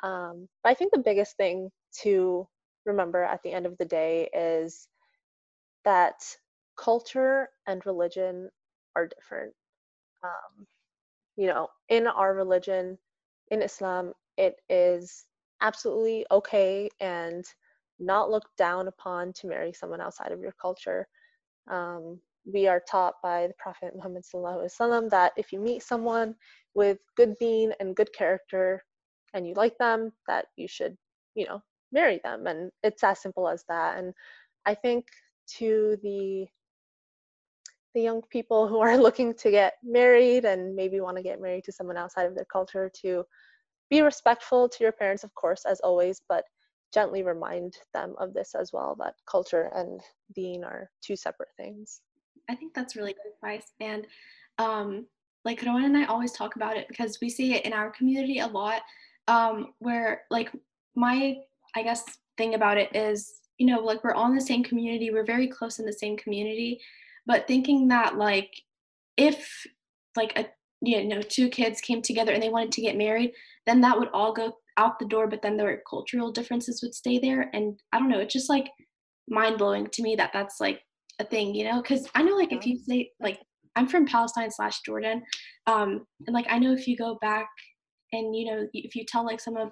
Um, 0.04 0.48
but 0.64 0.72
i 0.72 0.76
think 0.76 0.92
the 0.94 1.00
biggest 1.10 1.38
thing 1.38 1.72
to 2.04 2.48
remember 2.86 3.24
at 3.24 3.42
the 3.44 3.52
end 3.54 3.66
of 3.66 3.78
the 3.78 3.86
day 3.86 4.30
is 4.34 4.88
that 5.86 6.16
culture 6.78 7.50
and 7.68 7.86
religion 7.86 8.50
are 8.96 9.08
different. 9.08 9.54
Um, 10.24 10.68
you 11.38 11.48
know 11.48 11.70
in 11.90 12.08
our 12.08 12.34
religion 12.34 12.98
in 13.52 13.62
islam 13.62 14.14
it 14.38 14.56
is 14.70 15.26
absolutely 15.62 16.26
okay 16.32 16.90
and 17.00 17.46
not 18.00 18.30
looked 18.32 18.56
down 18.58 18.88
upon 18.88 19.34
to 19.34 19.48
marry 19.48 19.74
someone 19.74 20.02
outside 20.02 20.32
of 20.32 20.42
your 20.42 20.54
culture. 20.62 21.08
Um, 21.70 22.20
we 22.46 22.68
are 22.68 22.82
taught 22.90 23.16
by 23.24 23.48
the 23.48 23.54
Prophet 23.58 23.94
Muhammad 23.96 24.24
وسلم, 24.34 25.10
that 25.10 25.34
if 25.38 25.52
you 25.52 25.60
meet 25.60 25.84
someone 25.84 26.36
with 26.74 27.00
good 27.16 27.36
being 27.40 27.72
and 27.80 27.96
good 27.96 28.14
character 28.14 28.84
and 29.34 29.48
you 29.48 29.54
like 29.56 29.78
them, 29.78 30.12
that 30.28 30.46
you 30.56 30.68
should, 30.68 30.96
you 31.34 31.46
know, 31.46 31.62
marry 31.92 32.20
them. 32.24 32.48
And 32.48 32.72
it's 32.84 33.04
as 33.04 33.22
simple 33.22 33.48
as 33.48 33.64
that. 33.68 33.98
And 33.98 34.14
I 34.66 34.76
think 34.76 35.06
to 35.58 35.98
the 36.02 36.48
the 37.94 38.02
young 38.02 38.22
people 38.30 38.68
who 38.68 38.80
are 38.80 38.98
looking 39.06 39.34
to 39.34 39.50
get 39.50 39.74
married 39.84 40.46
and 40.46 40.76
maybe 40.76 41.00
want 41.00 41.18
to 41.18 41.24
get 41.24 41.42
married 41.42 41.64
to 41.64 41.72
someone 41.72 41.98
outside 41.98 42.26
of 42.26 42.36
their 42.36 42.46
culture 42.52 42.92
to 43.02 43.24
be 43.90 44.02
respectful 44.02 44.68
to 44.68 44.84
your 44.84 44.92
parents 44.92 45.24
of 45.24 45.34
course 45.36 45.64
as 45.66 45.80
always 45.80 46.22
but 46.28 46.44
gently 46.94 47.24
remind 47.24 47.78
them 47.94 48.14
of 48.20 48.34
this 48.34 48.54
as 48.54 48.72
well 48.74 48.96
that 49.00 49.14
culture 49.30 49.72
and 49.76 50.02
deen 50.34 50.64
are 50.64 50.90
two 51.02 51.16
separate 51.16 51.50
things 51.56 52.02
I 52.50 52.56
think 52.56 52.74
that's 52.74 52.96
really 52.96 53.14
good 53.14 53.32
advice. 53.36 53.72
And 53.80 54.08
um, 54.58 55.06
like 55.44 55.62
Rawan 55.62 55.86
and 55.86 55.98
I 55.98 56.06
always 56.06 56.32
talk 56.32 56.56
about 56.56 56.78
it 56.78 56.88
because 56.88 57.20
we 57.22 57.30
see 57.30 57.54
it 57.54 57.66
in 57.66 57.74
our 57.74 57.92
community 57.92 58.40
a 58.40 58.48
lot. 58.48 58.82
Um, 59.28 59.74
where 59.80 60.22
like 60.30 60.52
my, 60.96 61.38
I 61.76 61.82
guess, 61.82 62.04
thing 62.38 62.54
about 62.54 62.78
it 62.78 62.96
is, 62.96 63.42
you 63.58 63.66
know, 63.66 63.80
like 63.80 64.04
we're 64.04 64.14
all 64.14 64.28
in 64.28 64.36
the 64.36 64.42
same 64.42 64.64
community, 64.64 65.10
we're 65.10 65.26
very 65.26 65.48
close 65.48 65.80
in 65.80 65.86
the 65.86 65.94
same 65.94 66.18
community, 66.18 66.80
but 67.26 67.48
thinking 67.48 67.88
that 67.88 68.18
like 68.18 68.52
if 69.18 69.66
like 70.16 70.38
a 70.38 70.46
you 70.82 71.06
know 71.06 71.22
two 71.22 71.50
kids 71.50 71.82
came 71.82 72.02
together 72.02 72.34
and 72.34 72.44
they 72.44 72.50
wanted 72.50 72.72
to 72.74 72.82
get 72.82 72.98
married, 72.98 73.32
then 73.66 73.82
that 73.82 73.98
would 73.98 74.10
all 74.14 74.34
go 74.34 74.58
out 74.78 75.00
the 75.00 75.06
door, 75.06 75.28
but 75.28 75.42
then 75.42 75.58
their 75.58 75.82
cultural 75.90 76.32
differences 76.32 76.82
would 76.82 76.94
stay 76.94 77.18
there. 77.18 77.50
And 77.54 77.80
I 77.92 78.00
don't 78.00 78.10
know, 78.10 78.20
it's 78.20 78.34
just 78.34 78.50
like 78.50 78.70
mind 79.30 79.58
blowing 79.58 79.88
to 79.88 80.04
me 80.04 80.16
that 80.18 80.32
that's 80.34 80.60
like 80.60 80.82
a 81.20 81.24
thing, 81.24 81.56
you 81.56 81.66
know? 81.66 81.82
Because 81.82 82.08
I 82.16 82.24
know, 82.24 82.36
like, 82.36 82.52
if 82.52 82.66
you 82.66 82.78
say, 82.78 83.12
like, 83.20 83.40
I'm 83.76 83.88
from 83.88 84.06
Palestine 84.06 84.52
slash 84.52 84.82
Jordan, 84.82 85.24
um, 85.68 86.06
and 86.26 86.34
like, 86.34 86.46
I 86.50 86.60
know 86.60 86.74
if 86.74 86.88
you 86.88 86.98
go 86.98 87.18
back 87.22 87.48
and, 88.14 88.36
you 88.36 88.46
know, 88.46 88.68
if 88.74 88.96
you 88.96 89.06
tell 89.06 89.26
like 89.26 89.40
some 89.40 89.58
of, 89.58 89.70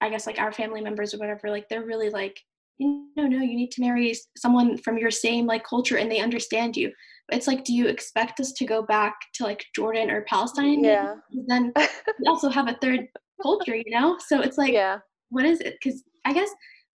I 0.00 0.08
guess, 0.08 0.26
like 0.26 0.38
our 0.38 0.52
family 0.52 0.80
members 0.80 1.14
or 1.14 1.18
whatever, 1.18 1.50
like, 1.50 1.68
they're 1.68 1.84
really 1.84 2.10
like, 2.10 2.38
you 2.78 3.08
know, 3.16 3.26
no, 3.26 3.38
you 3.38 3.56
need 3.56 3.70
to 3.72 3.80
marry 3.80 4.14
someone 4.36 4.76
from 4.76 4.98
your 4.98 5.10
same 5.10 5.46
like 5.46 5.64
culture 5.64 5.96
and 5.96 6.10
they 6.10 6.20
understand 6.20 6.76
you. 6.76 6.92
It's 7.30 7.46
like, 7.46 7.64
do 7.64 7.72
you 7.72 7.88
expect 7.88 8.38
us 8.38 8.52
to 8.52 8.66
go 8.66 8.82
back 8.82 9.14
to 9.34 9.44
like 9.44 9.64
Jordan 9.74 10.10
or 10.10 10.22
Palestine? 10.22 10.84
Yeah. 10.84 11.14
Then 11.46 11.72
we 11.76 11.86
also 12.28 12.48
have 12.50 12.68
a 12.68 12.76
third 12.82 13.06
culture, 13.42 13.74
you 13.74 13.90
know? 13.90 14.18
So 14.26 14.40
it's 14.40 14.58
like, 14.58 14.72
yeah. 14.72 14.98
what 15.30 15.44
is 15.44 15.60
it? 15.60 15.76
Because 15.82 16.04
I 16.24 16.32
guess, 16.32 16.50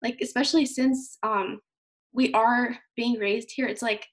like, 0.03 0.17
especially 0.21 0.65
since 0.65 1.17
um, 1.23 1.59
we 2.13 2.31
are 2.33 2.75
being 2.95 3.19
raised 3.19 3.49
here 3.53 3.67
it's 3.67 3.81
like 3.81 4.05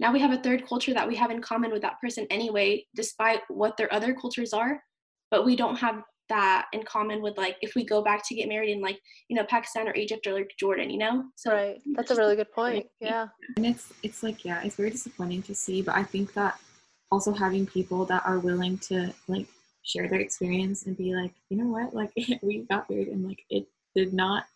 now 0.00 0.12
we 0.12 0.20
have 0.20 0.32
a 0.32 0.42
third 0.42 0.66
culture 0.66 0.94
that 0.94 1.06
we 1.06 1.14
have 1.14 1.30
in 1.30 1.40
common 1.40 1.70
with 1.70 1.82
that 1.82 2.00
person 2.00 2.26
anyway 2.30 2.84
despite 2.94 3.40
what 3.48 3.76
their 3.76 3.92
other 3.92 4.14
cultures 4.14 4.52
are 4.52 4.82
but 5.30 5.44
we 5.44 5.56
don't 5.56 5.76
have 5.76 6.02
that 6.30 6.66
in 6.72 6.82
common 6.84 7.20
with 7.20 7.36
like 7.36 7.56
if 7.60 7.74
we 7.74 7.84
go 7.84 8.02
back 8.02 8.26
to 8.26 8.34
get 8.34 8.48
married 8.48 8.70
in 8.70 8.80
like 8.80 8.98
you 9.28 9.36
know 9.36 9.44
pakistan 9.44 9.86
or 9.86 9.94
egypt 9.94 10.26
or 10.26 10.32
like 10.32 10.50
jordan 10.58 10.88
you 10.88 10.96
know? 10.96 11.24
So 11.36 11.52
right 11.52 11.76
that's 11.94 12.10
a 12.10 12.16
really 12.16 12.34
good 12.34 12.50
point 12.52 12.86
yeah. 13.00 13.26
And 13.56 13.66
it's 13.66 13.92
it's 14.02 14.22
like 14.22 14.42
yeah 14.42 14.62
it's 14.62 14.76
very 14.76 14.88
disappointing 14.88 15.42
to 15.42 15.54
see 15.54 15.82
but 15.82 15.94
i 15.94 16.02
think 16.02 16.32
that 16.32 16.58
also 17.10 17.32
having 17.32 17.66
people 17.66 18.06
that 18.06 18.22
are 18.24 18.38
willing 18.38 18.78
to 18.78 19.12
like 19.28 19.46
share 19.84 20.08
their 20.08 20.20
experience 20.20 20.86
and 20.86 20.96
be 20.96 21.14
like 21.14 21.32
you 21.50 21.56
know 21.56 21.70
what? 21.70 21.94
Like 21.94 22.12
we 22.42 22.66
got 22.68 22.90
married 22.90 23.08
and 23.08 23.26
like 23.26 23.44
it 23.50 23.66
did 23.94 24.12
not 24.12 24.46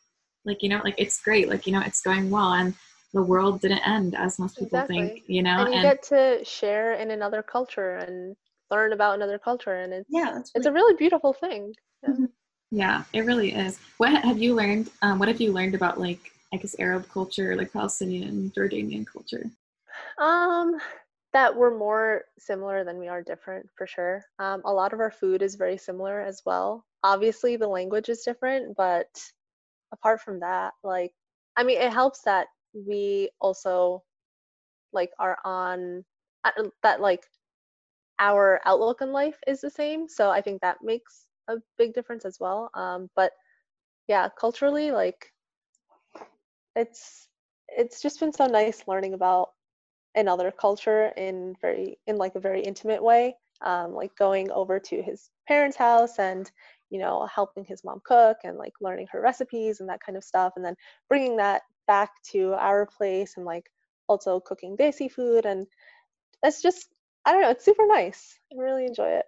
like 0.48 0.62
you 0.62 0.68
know 0.68 0.80
like 0.82 0.94
it's 0.98 1.22
great 1.22 1.48
like 1.48 1.66
you 1.66 1.72
know 1.72 1.82
it's 1.84 2.00
going 2.00 2.28
well 2.30 2.54
and 2.54 2.74
the 3.14 3.22
world 3.22 3.60
didn't 3.60 3.86
end 3.86 4.14
as 4.14 4.38
most 4.38 4.58
people 4.58 4.78
exactly. 4.78 5.08
think 5.08 5.22
you 5.26 5.42
know 5.42 5.58
and 5.58 5.68
you 5.68 5.74
and, 5.74 5.82
get 5.82 6.02
to 6.02 6.44
share 6.44 6.94
in 6.94 7.10
another 7.10 7.42
culture 7.42 7.96
and 7.96 8.34
learn 8.70 8.92
about 8.92 9.14
another 9.14 9.38
culture 9.38 9.74
and 9.74 9.92
it's 9.92 10.08
yeah 10.10 10.30
really 10.30 10.42
it's 10.54 10.66
a 10.66 10.72
really 10.72 10.94
beautiful 10.96 11.32
thing 11.32 11.72
yeah. 12.02 12.10
Mm-hmm. 12.10 12.24
yeah 12.70 13.04
it 13.12 13.20
really 13.20 13.52
is 13.52 13.78
what 13.98 14.12
have 14.24 14.38
you 14.38 14.54
learned 14.54 14.90
um, 15.02 15.18
what 15.18 15.28
have 15.28 15.40
you 15.40 15.52
learned 15.52 15.74
about 15.74 16.00
like 16.00 16.32
i 16.52 16.56
guess 16.56 16.74
arab 16.78 17.08
culture 17.08 17.56
like 17.56 17.72
palestinian 17.72 18.52
jordanian 18.56 19.06
culture 19.06 19.44
um 20.18 20.78
that 21.34 21.54
we're 21.54 21.76
more 21.76 22.24
similar 22.38 22.84
than 22.84 22.98
we 22.98 23.08
are 23.08 23.22
different 23.22 23.66
for 23.76 23.86
sure 23.86 24.24
um, 24.38 24.62
a 24.64 24.72
lot 24.72 24.92
of 24.92 25.00
our 25.00 25.10
food 25.10 25.42
is 25.42 25.54
very 25.54 25.76
similar 25.76 26.20
as 26.20 26.42
well 26.44 26.84
obviously 27.04 27.56
the 27.56 27.66
language 27.66 28.08
is 28.08 28.22
different 28.22 28.76
but 28.76 29.08
apart 29.92 30.20
from 30.20 30.40
that, 30.40 30.74
like, 30.82 31.12
I 31.56 31.64
mean, 31.64 31.80
it 31.80 31.92
helps 31.92 32.22
that 32.22 32.48
we 32.74 33.30
also 33.40 34.02
like 34.92 35.10
are 35.18 35.38
on 35.44 36.04
uh, 36.44 36.50
that 36.82 37.00
like 37.00 37.24
our 38.18 38.60
outlook 38.64 39.02
on 39.02 39.12
life 39.12 39.38
is 39.46 39.60
the 39.60 39.70
same. 39.70 40.08
So 40.08 40.30
I 40.30 40.40
think 40.40 40.60
that 40.60 40.78
makes 40.82 41.26
a 41.48 41.56
big 41.76 41.94
difference 41.94 42.24
as 42.24 42.38
well. 42.40 42.70
Um, 42.74 43.08
but 43.16 43.32
yeah, 44.08 44.28
culturally, 44.38 44.90
like, 44.90 45.32
it's 46.76 47.28
it's 47.68 48.00
just 48.00 48.20
been 48.20 48.32
so 48.32 48.46
nice 48.46 48.84
learning 48.86 49.14
about 49.14 49.50
another 50.14 50.50
culture 50.50 51.12
in 51.16 51.54
very 51.60 51.98
in 52.06 52.16
like 52.16 52.34
a 52.34 52.40
very 52.40 52.62
intimate 52.62 53.02
way 53.02 53.34
um, 53.62 53.92
like 53.92 54.14
going 54.16 54.50
over 54.52 54.78
to 54.78 55.02
his 55.02 55.30
parents 55.46 55.76
house 55.76 56.18
and 56.18 56.50
you 56.90 56.98
know, 56.98 57.26
helping 57.26 57.64
his 57.64 57.84
mom 57.84 58.00
cook 58.04 58.38
and 58.44 58.56
like 58.56 58.72
learning 58.80 59.06
her 59.10 59.20
recipes 59.20 59.80
and 59.80 59.88
that 59.88 60.00
kind 60.04 60.16
of 60.16 60.24
stuff. 60.24 60.54
And 60.56 60.64
then 60.64 60.74
bringing 61.08 61.36
that 61.36 61.62
back 61.86 62.10
to 62.30 62.54
our 62.54 62.86
place 62.86 63.34
and 63.36 63.44
like 63.44 63.70
also 64.08 64.40
cooking 64.40 64.76
desi 64.76 65.10
food. 65.10 65.46
And 65.46 65.66
it's 66.42 66.62
just, 66.62 66.88
I 67.24 67.32
don't 67.32 67.42
know, 67.42 67.50
it's 67.50 67.64
super 67.64 67.86
nice. 67.86 68.38
I 68.52 68.60
really 68.60 68.86
enjoy 68.86 69.08
it. 69.08 69.26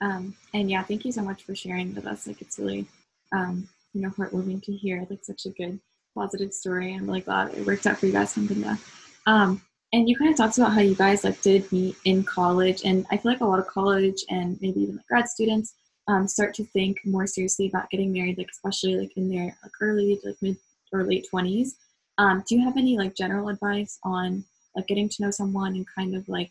Um, 0.00 0.34
and 0.54 0.70
yeah, 0.70 0.82
thank 0.82 1.04
you 1.04 1.12
so 1.12 1.22
much 1.22 1.44
for 1.44 1.54
sharing 1.54 1.94
with 1.94 2.06
us. 2.06 2.26
Like, 2.26 2.40
it's 2.40 2.58
really, 2.58 2.86
um, 3.32 3.68
you 3.92 4.02
know, 4.02 4.10
heartwarming 4.10 4.62
to 4.64 4.72
hear. 4.72 5.06
Like, 5.08 5.22
such 5.22 5.46
a 5.46 5.50
good, 5.50 5.78
positive 6.16 6.52
story. 6.52 6.94
I'm 6.94 7.06
really 7.06 7.20
glad 7.20 7.54
it 7.54 7.66
worked 7.66 7.86
out 7.86 7.98
for 7.98 8.06
you 8.06 8.12
guys, 8.12 8.34
Hamdinda. 8.34 8.78
Um, 9.26 9.62
and 9.92 10.08
you 10.08 10.16
kind 10.16 10.30
of 10.30 10.36
talked 10.36 10.58
about 10.58 10.72
how 10.72 10.80
you 10.80 10.94
guys 10.94 11.22
like 11.22 11.40
did 11.42 11.70
meet 11.70 11.96
in 12.04 12.24
college, 12.24 12.82
and 12.84 13.06
I 13.10 13.16
feel 13.16 13.30
like 13.30 13.42
a 13.42 13.46
lot 13.46 13.58
of 13.58 13.66
college 13.66 14.24
and 14.30 14.58
maybe 14.60 14.80
even 14.80 14.96
like 14.96 15.06
grad 15.06 15.28
students 15.28 15.74
um, 16.08 16.26
start 16.26 16.54
to 16.54 16.64
think 16.64 16.98
more 17.04 17.26
seriously 17.26 17.68
about 17.68 17.90
getting 17.90 18.12
married, 18.12 18.38
like 18.38 18.50
especially 18.50 18.96
like 18.96 19.16
in 19.16 19.28
their 19.28 19.56
like 19.62 19.72
early 19.80 20.18
like 20.24 20.36
mid 20.40 20.56
or 20.92 21.04
late 21.04 21.26
twenties. 21.28 21.76
Um, 22.18 22.42
do 22.46 22.54
you 22.54 22.64
have 22.64 22.76
any 22.76 22.98
like 22.98 23.14
general 23.14 23.48
advice 23.48 23.98
on 24.04 24.44
like 24.76 24.86
getting 24.86 25.08
to 25.08 25.22
know 25.22 25.30
someone 25.30 25.74
and 25.74 25.86
kind 25.86 26.14
of 26.14 26.28
like 26.28 26.50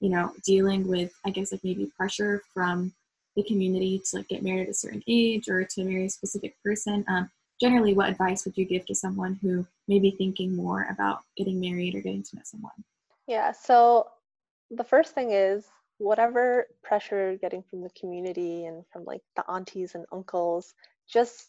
you 0.00 0.08
know 0.08 0.32
dealing 0.44 0.86
with 0.86 1.12
I 1.24 1.30
guess 1.30 1.52
like 1.52 1.64
maybe 1.64 1.90
pressure 1.96 2.42
from 2.54 2.92
the 3.36 3.42
community 3.44 4.00
to 4.10 4.18
like 4.18 4.28
get 4.28 4.42
married 4.42 4.64
at 4.64 4.68
a 4.68 4.74
certain 4.74 5.02
age 5.06 5.48
or 5.48 5.64
to 5.64 5.84
marry 5.84 6.06
a 6.06 6.10
specific 6.10 6.54
person? 6.62 7.04
Um, 7.08 7.30
generally, 7.60 7.94
what 7.94 8.10
advice 8.10 8.44
would 8.44 8.56
you 8.56 8.64
give 8.64 8.86
to 8.86 8.94
someone 8.94 9.38
who 9.42 9.66
may 9.88 9.98
be 9.98 10.10
thinking 10.12 10.54
more 10.54 10.86
about 10.90 11.20
getting 11.36 11.60
married 11.60 11.94
or 11.94 12.00
getting 12.00 12.22
to 12.22 12.36
know 12.36 12.42
someone? 12.44 12.72
Yeah, 13.26 13.52
so 13.52 14.08
the 14.70 14.84
first 14.84 15.14
thing 15.14 15.32
is 15.32 15.66
whatever 16.02 16.66
pressure 16.82 17.30
you're 17.30 17.38
getting 17.38 17.62
from 17.70 17.82
the 17.82 17.90
community 17.98 18.66
and 18.66 18.84
from 18.92 19.04
like 19.04 19.22
the 19.36 19.44
aunties 19.48 19.94
and 19.94 20.04
uncles, 20.12 20.74
just 21.08 21.48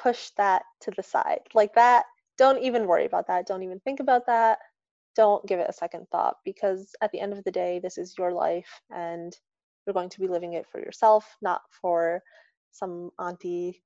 push 0.00 0.30
that 0.36 0.62
to 0.80 0.92
the 0.96 1.02
side. 1.02 1.40
Like 1.52 1.74
that, 1.74 2.04
don't 2.36 2.62
even 2.62 2.86
worry 2.86 3.06
about 3.06 3.26
that. 3.26 3.46
Don't 3.46 3.64
even 3.64 3.80
think 3.80 3.98
about 4.00 4.26
that. 4.26 4.58
Don't 5.16 5.44
give 5.46 5.58
it 5.58 5.68
a 5.68 5.72
second 5.72 6.06
thought 6.12 6.36
because 6.44 6.94
at 7.02 7.10
the 7.10 7.18
end 7.20 7.32
of 7.32 7.42
the 7.42 7.50
day, 7.50 7.80
this 7.80 7.98
is 7.98 8.14
your 8.16 8.32
life 8.32 8.80
and 8.94 9.36
you're 9.84 9.94
going 9.94 10.10
to 10.10 10.20
be 10.20 10.28
living 10.28 10.52
it 10.52 10.66
for 10.70 10.78
yourself, 10.78 11.36
not 11.42 11.62
for 11.82 12.22
some 12.70 13.10
auntie 13.18 13.82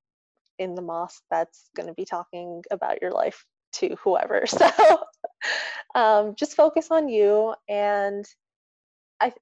in 0.59 0.75
the 0.75 0.83
mosque 0.83 1.23
that's 1.31 1.71
going 1.75 1.87
to 1.89 1.95
be 1.95 2.05
talking 2.05 2.63
about 2.71 3.01
your 3.01 3.13
life 3.13 3.45
to 3.75 3.97
whoever. 4.05 4.45
So 4.53 4.99
um, 5.95 6.35
just 6.39 6.55
focus 6.55 6.89
on 6.91 7.09
you 7.09 7.55
and 7.69 8.25
I 9.21 9.33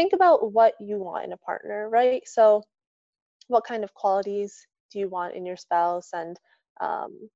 think 0.00 0.14
about 0.14 0.52
what 0.54 0.72
you 0.80 0.96
want 0.96 1.26
in 1.26 1.32
a 1.32 1.36
partner, 1.36 1.86
right? 1.90 2.22
So 2.26 2.62
what 3.48 3.66
kind 3.66 3.84
of 3.84 3.92
qualities 3.92 4.66
do 4.90 4.98
you 4.98 5.08
want 5.08 5.34
in 5.34 5.44
your 5.44 5.58
spouse 5.58 6.08
and 6.14 6.38
um, 6.80 7.28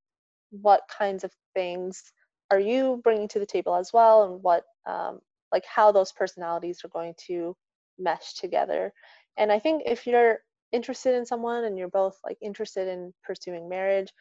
what 0.50 0.80
kinds 0.88 1.24
of 1.24 1.32
things 1.54 2.02
are 2.50 2.58
you 2.58 3.02
bringing 3.04 3.28
to 3.28 3.38
the 3.38 3.44
table 3.44 3.74
as 3.74 3.92
well 3.92 4.24
and 4.24 4.42
what 4.42 4.64
um, 4.86 5.20
like 5.52 5.64
how 5.66 5.92
those 5.92 6.12
personalities 6.12 6.80
are 6.84 6.88
going 6.88 7.14
to 7.26 7.54
mesh 7.98 8.34
together 8.34 8.92
and 9.36 9.52
i 9.52 9.58
think 9.58 9.82
if 9.86 10.06
you're 10.06 10.38
interested 10.72 11.14
in 11.14 11.24
someone 11.24 11.64
and 11.64 11.78
you're 11.78 11.88
both 11.88 12.16
like 12.24 12.36
interested 12.42 12.88
in 12.88 13.12
pursuing 13.22 13.68
marriage 13.68 14.12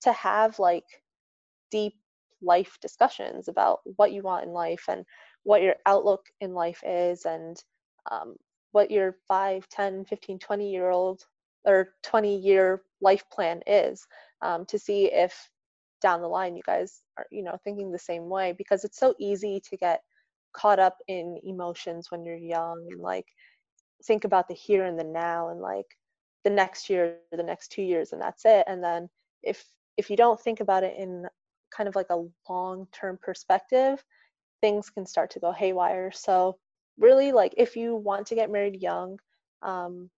to 0.00 0.12
have 0.12 0.58
like 0.58 0.84
deep 1.70 1.94
life 2.42 2.78
discussions 2.80 3.48
about 3.48 3.80
what 3.96 4.12
you 4.12 4.22
want 4.22 4.44
in 4.44 4.52
life 4.52 4.84
and 4.88 5.04
what 5.42 5.62
your 5.62 5.74
outlook 5.86 6.24
in 6.40 6.54
life 6.54 6.82
is 6.86 7.24
and 7.24 7.62
um, 8.10 8.36
what 8.72 8.90
your 8.90 9.16
5 9.28 9.68
10 9.68 10.04
15 10.04 10.38
20 10.38 10.70
year 10.70 10.90
old 10.90 11.24
or 11.64 11.88
20 12.02 12.36
year 12.36 12.82
life 13.00 13.24
plan 13.30 13.60
is 13.66 14.06
um, 14.42 14.64
to 14.66 14.78
see 14.78 15.06
if 15.12 15.50
down 16.02 16.20
the 16.20 16.28
line 16.28 16.56
you 16.56 16.62
guys 16.66 17.02
are 17.16 17.26
you 17.30 17.42
know 17.42 17.56
thinking 17.64 17.90
the 17.90 17.98
same 17.98 18.28
way 18.28 18.54
because 18.56 18.84
it's 18.84 18.98
so 18.98 19.14
easy 19.18 19.60
to 19.60 19.76
get 19.76 20.00
caught 20.52 20.78
up 20.78 20.98
in 21.08 21.38
emotions 21.44 22.10
when 22.10 22.24
you're 22.24 22.36
young 22.36 22.86
and 22.90 23.00
like 23.00 23.26
think 24.04 24.24
about 24.24 24.48
the 24.48 24.54
here 24.54 24.84
and 24.84 24.98
the 24.98 25.04
now 25.04 25.50
and 25.50 25.60
like 25.60 25.86
the 26.44 26.50
next 26.50 26.88
year 26.88 27.16
the 27.32 27.42
next 27.42 27.68
two 27.68 27.82
years 27.82 28.12
and 28.12 28.20
that's 28.20 28.44
it. 28.44 28.64
And 28.66 28.82
then 28.82 29.08
if 29.42 29.64
if 29.96 30.10
you 30.10 30.16
don't 30.16 30.40
think 30.40 30.60
about 30.60 30.84
it 30.84 30.94
in 30.98 31.26
kind 31.70 31.88
of 31.88 31.96
like 31.96 32.10
a 32.10 32.24
long 32.48 32.86
term 32.92 33.18
perspective 33.22 34.02
things 34.62 34.88
can 34.88 35.04
start 35.04 35.30
to 35.30 35.40
go 35.40 35.52
haywire. 35.52 36.10
So 36.12 36.56
really 36.98 37.32
like 37.32 37.54
if 37.56 37.76
you 37.76 37.94
want 37.94 38.26
to 38.26 38.34
get 38.34 38.50
married 38.50 38.80
young 38.80 39.18
um, 39.62 40.10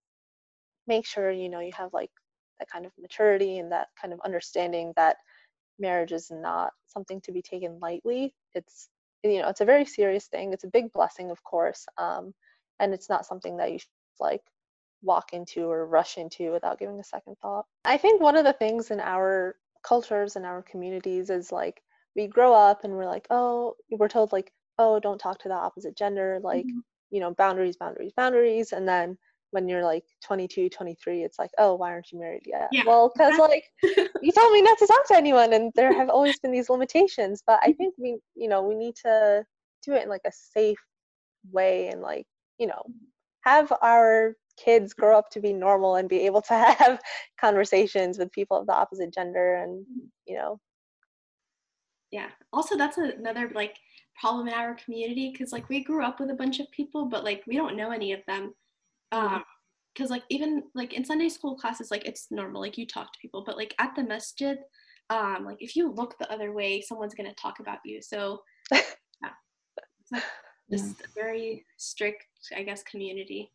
make 0.86 1.06
sure 1.06 1.30
you 1.30 1.48
know 1.48 1.60
you 1.60 1.72
have 1.76 1.92
like 1.92 2.10
that 2.58 2.68
kind 2.70 2.86
of 2.86 2.92
maturity 3.00 3.58
and 3.58 3.70
that 3.72 3.88
kind 4.00 4.12
of 4.12 4.20
understanding 4.24 4.92
that 4.96 5.16
marriage 5.78 6.12
is 6.12 6.30
not 6.30 6.72
something 6.86 7.20
to 7.20 7.32
be 7.32 7.42
taken 7.42 7.78
lightly. 7.80 8.34
It's 8.54 8.88
you 9.22 9.40
know 9.40 9.48
it's 9.48 9.60
a 9.60 9.66
very 9.66 9.84
serious 9.84 10.26
thing. 10.26 10.52
It's 10.52 10.64
a 10.64 10.68
big 10.68 10.92
blessing 10.92 11.30
of 11.30 11.42
course 11.44 11.86
um, 11.98 12.34
and 12.80 12.92
it's 12.94 13.08
not 13.08 13.26
something 13.26 13.56
that 13.58 13.72
you 13.72 13.78
should 13.78 13.88
like 14.20 14.42
walk 15.02 15.32
into 15.32 15.70
or 15.70 15.86
rush 15.86 16.18
into 16.18 16.50
without 16.50 16.78
giving 16.78 16.98
a 16.98 17.04
second 17.04 17.36
thought. 17.40 17.66
I 17.84 17.96
think 17.98 18.20
one 18.20 18.36
of 18.36 18.44
the 18.44 18.52
things 18.52 18.90
in 18.90 19.00
our 19.00 19.56
cultures 19.84 20.34
and 20.34 20.44
our 20.44 20.62
communities 20.62 21.30
is 21.30 21.52
like 21.52 21.80
we 22.16 22.26
grow 22.26 22.52
up 22.52 22.82
and 22.82 22.92
we're 22.94 23.06
like 23.06 23.26
oh 23.30 23.76
we're 23.92 24.08
told 24.08 24.32
like 24.32 24.52
oh 24.78 25.00
don't 25.00 25.18
talk 25.18 25.38
to 25.40 25.48
the 25.48 25.54
opposite 25.54 25.96
gender 25.96 26.40
like 26.42 26.64
mm-hmm. 26.64 26.80
you 27.10 27.20
know 27.20 27.34
boundaries 27.34 27.76
boundaries 27.76 28.12
boundaries. 28.16 28.72
And 28.72 28.88
then 28.88 29.18
when 29.50 29.66
you're 29.66 29.82
like 29.84 30.04
22 30.24 30.68
23 30.68 31.22
it's 31.22 31.38
like 31.38 31.50
oh 31.56 31.74
why 31.74 31.90
aren't 31.90 32.12
you 32.12 32.18
married 32.18 32.42
yet? 32.46 32.68
Yeah. 32.70 32.82
well 32.86 33.10
because 33.14 33.38
like 33.38 33.64
you 33.82 34.32
told 34.32 34.52
me 34.52 34.62
not 34.62 34.78
to 34.78 34.86
talk 34.86 35.06
to 35.08 35.16
anyone 35.16 35.52
and 35.52 35.72
there 35.74 35.92
have 35.92 36.10
always 36.10 36.38
been 36.38 36.52
these 36.52 36.70
limitations. 36.70 37.42
But 37.46 37.60
i 37.62 37.68
mm-hmm. 37.68 37.76
think 37.76 37.94
we 37.98 38.18
you 38.34 38.48
know 38.48 38.62
we 38.62 38.74
need 38.74 38.96
to 39.04 39.44
do 39.84 39.94
it 39.94 40.02
in 40.02 40.08
like 40.08 40.22
a 40.26 40.32
safe 40.32 40.78
way 41.52 41.88
and 41.88 42.02
like 42.02 42.26
you 42.58 42.66
know 42.66 42.82
mm-hmm. 42.88 43.04
have 43.42 43.72
our 43.82 44.34
kids 44.58 44.92
grow 44.92 45.16
up 45.16 45.30
to 45.30 45.40
be 45.40 45.52
normal 45.52 45.96
and 45.96 46.08
be 46.08 46.26
able 46.26 46.42
to 46.42 46.54
have 46.78 47.00
conversations 47.40 48.18
with 48.18 48.32
people 48.32 48.58
of 48.58 48.66
the 48.66 48.74
opposite 48.74 49.12
gender 49.14 49.56
and 49.56 49.82
mm-hmm. 49.82 50.06
you 50.26 50.36
know. 50.36 50.60
Yeah. 52.10 52.28
Also 52.52 52.76
that's 52.76 52.96
another 52.96 53.50
like 53.54 53.76
problem 54.20 54.48
in 54.48 54.54
our 54.54 54.74
community 54.74 55.30
because 55.32 55.52
like 55.52 55.68
we 55.68 55.82
grew 55.82 56.04
up 56.04 56.20
with 56.20 56.30
a 56.30 56.34
bunch 56.34 56.60
of 56.60 56.70
people 56.70 57.06
but 57.06 57.24
like 57.24 57.42
we 57.46 57.56
don't 57.56 57.76
know 57.76 57.90
any 57.90 58.12
of 58.12 58.20
them. 58.26 58.52
Um 59.12 59.44
because 59.94 60.10
like 60.10 60.22
even 60.28 60.62
like 60.76 60.92
in 60.92 61.04
sunday 61.04 61.28
school 61.28 61.56
classes 61.56 61.90
like 61.90 62.06
it's 62.06 62.28
normal 62.30 62.60
like 62.60 62.78
you 62.78 62.86
talk 62.86 63.12
to 63.12 63.18
people 63.20 63.42
but 63.44 63.56
like 63.56 63.74
at 63.80 63.96
the 63.96 64.02
masjid 64.04 64.58
um 65.10 65.44
like 65.44 65.56
if 65.60 65.74
you 65.74 65.90
look 65.90 66.16
the 66.18 66.30
other 66.32 66.52
way 66.52 66.80
someone's 66.80 67.14
going 67.14 67.28
to 67.28 67.34
talk 67.34 67.60
about 67.60 67.78
you. 67.84 68.00
So 68.02 68.42
yeah. 68.72 68.80
It's 70.02 70.12
like 70.12 70.22
just 70.70 70.84
yeah. 71.00 71.06
a 71.06 71.08
very 71.14 71.64
strict 71.76 72.26
i 72.56 72.62
guess 72.62 72.82
community 72.82 73.50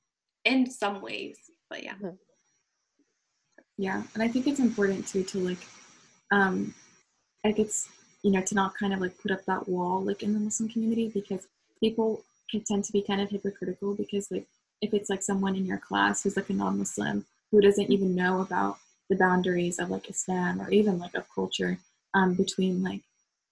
in 0.45 0.69
some 0.69 1.01
ways 1.01 1.37
but 1.69 1.83
yeah. 1.83 1.93
Mm-hmm. 1.93 2.15
yeah 3.77 4.03
and 4.13 4.23
i 4.23 4.27
think 4.27 4.47
it's 4.47 4.59
important 4.59 5.07
too 5.07 5.23
to 5.23 5.39
like 5.39 5.59
um 6.31 6.73
like 7.43 7.59
it's 7.59 7.87
you 8.23 8.31
know 8.31 8.41
to 8.41 8.55
not 8.55 8.77
kind 8.77 8.93
of 8.93 8.99
like 8.99 9.17
put 9.19 9.31
up 9.31 9.45
that 9.45 9.67
wall 9.67 10.01
like 10.01 10.23
in 10.23 10.33
the 10.33 10.39
muslim 10.39 10.69
community 10.69 11.09
because 11.13 11.47
people 11.79 12.23
can 12.49 12.61
tend 12.61 12.83
to 12.85 12.91
be 12.91 13.01
kind 13.01 13.21
of 13.21 13.29
hypocritical 13.29 13.95
because 13.95 14.31
like 14.31 14.47
if 14.83 14.93
it's 14.93 15.09
like 15.09 15.23
someone 15.23 15.55
in 15.55 15.65
your 15.65 15.77
class 15.77 16.23
who's 16.23 16.35
like 16.35 16.49
a 16.49 16.53
non-Muslim 16.53 17.25
who 17.51 17.61
doesn't 17.61 17.89
even 17.89 18.15
know 18.15 18.41
about 18.41 18.77
the 19.09 19.15
boundaries 19.15 19.79
of 19.79 19.89
like 19.89 20.09
Islam 20.09 20.61
or 20.61 20.69
even 20.69 20.99
like 20.99 21.15
of 21.15 21.25
culture 21.33 21.77
um, 22.13 22.33
between 22.33 22.83
like 22.83 23.01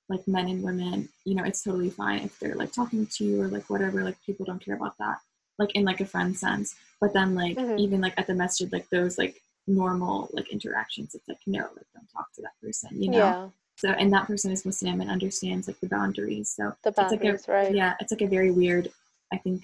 like 0.10 0.28
men 0.28 0.50
and 0.50 0.62
women, 0.62 1.08
you 1.24 1.36
know, 1.36 1.44
it's 1.46 1.64
totally 1.64 1.90
fine 1.90 2.20
if 2.20 2.38
they're 2.38 2.56
like 2.56 2.74
talking 2.74 3.08
to 3.08 3.24
you 3.24 3.42
or 3.42 3.48
like 3.48 3.70
whatever. 3.70 4.04
Like 4.04 4.18
people 4.26 4.46
don't 4.46 4.64
care 4.64 4.76
about 4.76 4.98
that, 4.98 5.20
like 5.58 5.74
in 5.74 5.86
like 5.86 6.02
a 6.02 6.06
friend 6.06 6.38
sense. 6.38 6.76
But 7.00 7.14
then 7.14 7.34
like 7.34 7.56
mm-hmm. 7.56 7.80
even 7.80 8.02
like 8.02 8.16
at 8.18 8.28
the 8.28 8.34
masjid, 8.34 8.70
like 8.74 8.90
those 8.90 9.18
like 9.18 9.42
normal 9.68 10.30
like 10.34 10.52
interactions, 10.52 11.16
it's 11.16 11.28
like 11.30 11.40
no, 11.48 11.60
like 11.60 11.88
don't 11.94 12.12
talk 12.14 12.28
to 12.36 12.42
that 12.42 12.60
person, 12.62 13.02
you 13.02 13.10
know. 13.10 13.54
So 13.78 13.90
and 13.90 14.14
that 14.14 14.28
person 14.28 14.52
is 14.52 14.66
Muslim 14.66 15.02
and 15.02 15.10
understands 15.10 15.68
like 15.68 15.80
the 15.80 15.88
boundaries. 15.88 16.54
So 16.56 16.74
the 16.84 16.92
boundaries, 16.92 17.22
it's 17.22 17.48
like 17.48 17.58
a, 17.58 17.64
right? 17.64 17.76
Yeah, 17.76 17.96
it's 18.00 18.12
like 18.12 18.22
a 18.22 18.28
very 18.28 18.52
weird, 18.52 18.90
I 19.34 19.38
think, 19.38 19.64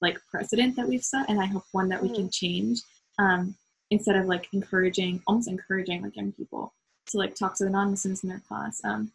like 0.00 0.18
precedent 0.30 0.76
that 0.76 0.88
we've 0.88 1.04
set 1.04 1.28
and 1.28 1.40
i 1.40 1.46
hope 1.46 1.64
one 1.72 1.88
that 1.88 2.02
we 2.02 2.08
can 2.08 2.24
mm-hmm. 2.24 2.28
change 2.28 2.80
um, 3.18 3.54
instead 3.90 4.16
of 4.16 4.26
like 4.26 4.48
encouraging 4.52 5.20
almost 5.26 5.48
encouraging 5.48 6.02
like 6.02 6.16
young 6.16 6.32
people 6.32 6.72
to 7.06 7.18
like 7.18 7.34
talk 7.34 7.56
to 7.56 7.64
the 7.64 7.70
non-muslims 7.70 8.22
in 8.22 8.28
their 8.28 8.42
class 8.46 8.80
um, 8.84 9.10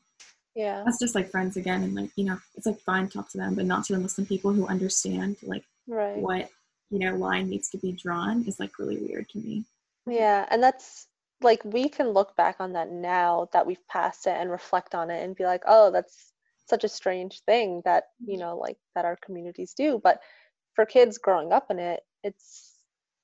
yeah 0.56 0.84
that's 0.86 1.00
just 1.00 1.16
like 1.16 1.30
friends 1.30 1.58
again 1.58 1.84
and 1.84 1.96
like 1.96 2.10
you 2.16 2.26
know 2.26 2.38
it's 2.56 2.66
like 2.66 2.80
fine 2.82 3.08
talk 3.08 3.30
to 3.30 3.38
them 3.38 3.56
but 3.56 3.66
not 3.66 3.84
to 3.86 3.94
the 3.94 4.00
muslim 4.00 4.28
people 4.28 4.52
who 4.52 4.68
understand 4.68 5.38
like 5.44 5.64
right. 5.88 6.18
what 6.18 6.50
you 6.90 7.00
know 7.00 7.16
line 7.16 7.50
needs 7.50 7.70
to 7.70 7.78
be 7.78 7.92
drawn 7.92 8.44
is 8.46 8.60
like 8.60 8.78
really 8.78 8.98
weird 8.98 9.28
to 9.30 9.40
me 9.40 9.64
yeah 10.08 10.46
and 10.52 10.62
that's 10.62 11.08
like 11.44 11.64
we 11.66 11.90
can 11.90 12.10
look 12.10 12.36
back 12.36 12.58
on 12.60 12.74
that 12.74 12.92
now 12.92 13.50
that 13.54 13.66
we've 13.66 13.86
passed 13.88 14.28
it 14.28 14.36
and 14.38 14.50
reflect 14.50 14.96
on 14.96 15.10
it 15.10 15.24
and 15.24 15.36
be 15.36 15.46
like 15.46 15.64
oh 15.68 15.92
that's 15.92 16.34
such 16.68 16.84
a 16.84 16.90
strange 16.90 17.42
thing 17.42 17.82
that 17.86 18.06
you 18.26 18.38
know 18.38 18.58
like 18.58 18.78
that 18.96 19.06
our 19.06 19.18
communities 19.18 19.74
do. 19.74 20.00
But 20.04 20.20
for 20.76 20.86
kids 20.86 21.18
growing 21.18 21.52
up 21.52 21.68
in 21.70 21.80
it 21.80 22.02
it's 22.24 22.72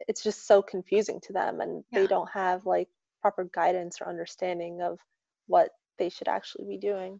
it's 0.08 0.24
just 0.24 0.48
so 0.48 0.62
confusing 0.62 1.20
to 1.22 1.34
them 1.34 1.62
and 1.62 1.84
yeah. 1.92 2.02
they 2.02 2.08
don't 2.08 2.30
have 2.30 2.66
like 2.66 2.88
proper 3.22 3.50
guidance 3.54 4.00
or 4.00 4.08
understanding 4.08 4.82
of 4.82 5.00
what 5.48 5.72
they 5.98 6.10
should 6.10 6.28
actually 6.28 6.66
be 6.66 6.78
doing. 6.78 7.20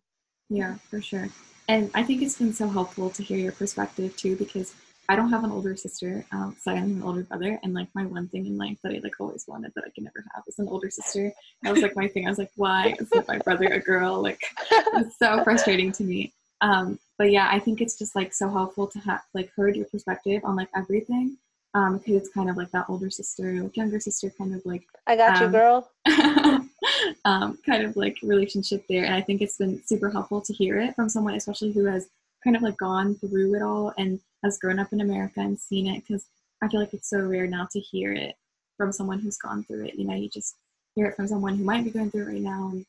Yeah 0.50 0.76
for 0.90 1.02
sure. 1.02 1.30
And 1.68 1.92
i 1.94 2.04
think 2.04 2.22
it's 2.22 2.38
been 2.38 2.54
so 2.54 2.68
helpful 2.68 3.10
to 3.12 3.24
hear 3.24 3.38
your 3.38 3.52
perspective 3.52 4.16
too 4.18 4.36
because 4.36 4.74
i 5.10 5.16
don't 5.16 5.30
have 5.30 5.44
an 5.44 5.52
older 5.52 5.76
sister 5.76 6.26
um, 6.32 6.56
so 6.62 6.72
i 6.72 6.76
am 6.76 6.92
an 6.92 7.04
older 7.04 7.24
brother 7.24 7.60
and 7.64 7.74
like 7.74 7.88
my 7.94 8.06
one 8.06 8.28
thing 8.30 8.46
in 8.46 8.58
life 8.58 8.78
that 8.84 8.94
i 8.94 9.00
like 9.04 9.20
always 9.20 9.46
wanted 9.48 9.72
that 9.76 9.84
i 9.86 9.90
can 9.90 10.06
never 10.06 10.24
have 10.34 10.44
is 10.48 10.60
an 10.60 10.68
older 10.70 10.90
sister 10.90 11.32
that 11.64 11.74
was 11.74 11.82
like 11.82 11.96
my 11.96 12.08
thing 12.08 12.26
i 12.26 12.30
was 12.30 12.40
like 12.40 12.52
why 12.56 12.96
isn't 13.00 13.28
my 13.28 13.38
brother 13.40 13.66
a 13.66 13.80
girl 13.80 14.22
like 14.22 14.42
it's 14.72 15.18
so 15.20 15.44
frustrating 15.44 15.92
to 15.92 16.04
me 16.04 16.32
um, 16.62 17.00
but 17.18 17.32
yeah, 17.32 17.48
I 17.52 17.60
think 17.60 17.82
it's 17.82 17.98
just 17.98 18.16
like 18.16 18.34
so 18.34 18.50
helpful 18.50 18.88
to 18.88 19.00
have 19.00 19.22
like 19.34 19.52
heard 19.56 19.76
your 19.76 19.86
perspective 19.86 20.42
on 20.44 20.56
like 20.56 20.70
everything. 20.76 21.38
Um, 21.76 22.00
because 22.00 22.16
it's 22.16 22.30
kind 22.30 22.50
of 22.50 22.58
like 22.58 22.72
that 22.72 22.88
older 22.90 23.12
sister, 23.12 23.54
like 23.62 23.78
younger 23.78 24.00
sister 24.00 24.32
kind 24.36 24.56
of 24.56 24.66
like 24.66 24.82
I 25.06 25.16
got 25.16 25.38
um, 25.38 25.44
you, 25.44 25.60
girl. 25.60 25.92
um, 27.26 27.60
kind 27.64 27.84
of 27.84 27.96
like 27.96 28.18
relationship 28.24 28.86
there. 28.90 29.06
And 29.06 29.14
I 29.14 29.22
think 29.22 29.42
it's 29.42 29.58
been 29.58 29.80
super 29.86 30.10
helpful 30.10 30.42
to 30.42 30.54
hear 30.54 30.80
it 30.80 30.96
from 30.96 31.10
someone, 31.10 31.36
especially 31.36 31.72
who 31.72 31.86
has 31.86 32.08
kind 32.44 32.56
of 32.56 32.64
like 32.64 32.78
gone 32.78 33.16
through 33.16 33.54
it 33.54 33.62
all 33.62 33.94
and 33.98 34.20
has 34.44 34.60
grown 34.60 34.80
up 34.80 34.94
in 34.94 35.02
America 35.02 35.40
and 35.40 35.60
seen 35.60 35.88
it. 35.88 36.04
Because 36.08 36.26
I 36.62 36.68
feel 36.68 36.80
like 36.80 36.94
it's 36.94 37.10
so 37.10 37.20
rare 37.20 37.48
now 37.48 37.68
to 37.72 37.80
hear 37.80 38.14
it 38.14 38.36
from 38.78 38.92
someone 38.92 39.20
who's 39.20 39.38
gone 39.38 39.64
through 39.64 39.86
it. 39.86 39.96
You 39.96 40.06
know, 40.06 40.16
you 40.16 40.30
just 40.30 40.56
hear 40.96 41.08
it 41.08 41.16
from 41.16 41.28
someone 41.28 41.58
who 41.58 41.64
might 41.64 41.84
be 41.84 41.92
going 41.92 42.12
through 42.12 42.24
it 42.24 42.34
right 42.34 42.42
now 42.42 42.70
and 42.74 42.86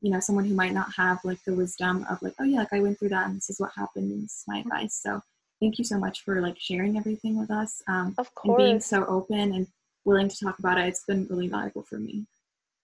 you 0.00 0.10
know 0.10 0.20
someone 0.20 0.44
who 0.44 0.54
might 0.54 0.72
not 0.72 0.88
have 0.94 1.18
like 1.24 1.42
the 1.44 1.54
wisdom 1.54 2.04
of 2.10 2.20
like 2.20 2.34
oh 2.40 2.44
yeah 2.44 2.58
like 2.58 2.72
i 2.72 2.80
went 2.80 2.98
through 2.98 3.08
that 3.08 3.26
and 3.26 3.36
this 3.36 3.48
is 3.48 3.58
what 3.60 3.70
happened 3.76 4.10
and 4.10 4.24
this 4.24 4.32
is 4.32 4.44
my 4.46 4.58
advice 4.58 5.00
so 5.02 5.20
thank 5.60 5.78
you 5.78 5.84
so 5.84 5.98
much 5.98 6.22
for 6.24 6.40
like 6.42 6.56
sharing 6.58 6.98
everything 6.98 7.38
with 7.38 7.50
us 7.50 7.82
um, 7.88 8.14
Of 8.18 8.28
and 8.44 8.56
being 8.56 8.80
so 8.80 9.06
open 9.06 9.54
and 9.54 9.66
willing 10.04 10.28
to 10.28 10.38
talk 10.38 10.58
about 10.58 10.78
it. 10.78 10.86
It's 10.86 11.04
been 11.04 11.26
really 11.28 11.48
valuable 11.48 11.82
for 11.82 11.98
me. 11.98 12.26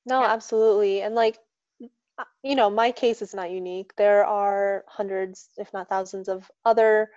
No, 0.07 0.21
Yeah. 0.21 0.29
absolutely. 0.29 1.03
And 1.03 1.15
like, 1.15 1.39
uh, 2.19 2.25
you 2.43 2.55
know, 2.55 2.71
my 2.71 2.91
case 2.91 3.23
is 3.23 3.35
not 3.35 3.51
unique. 3.51 3.95
There 3.97 4.25
are 4.25 4.85
hundreds, 4.89 5.49
if 5.59 5.73
not 5.73 5.89
thousands, 5.89 6.29
of 6.29 6.51
other 6.65 7.11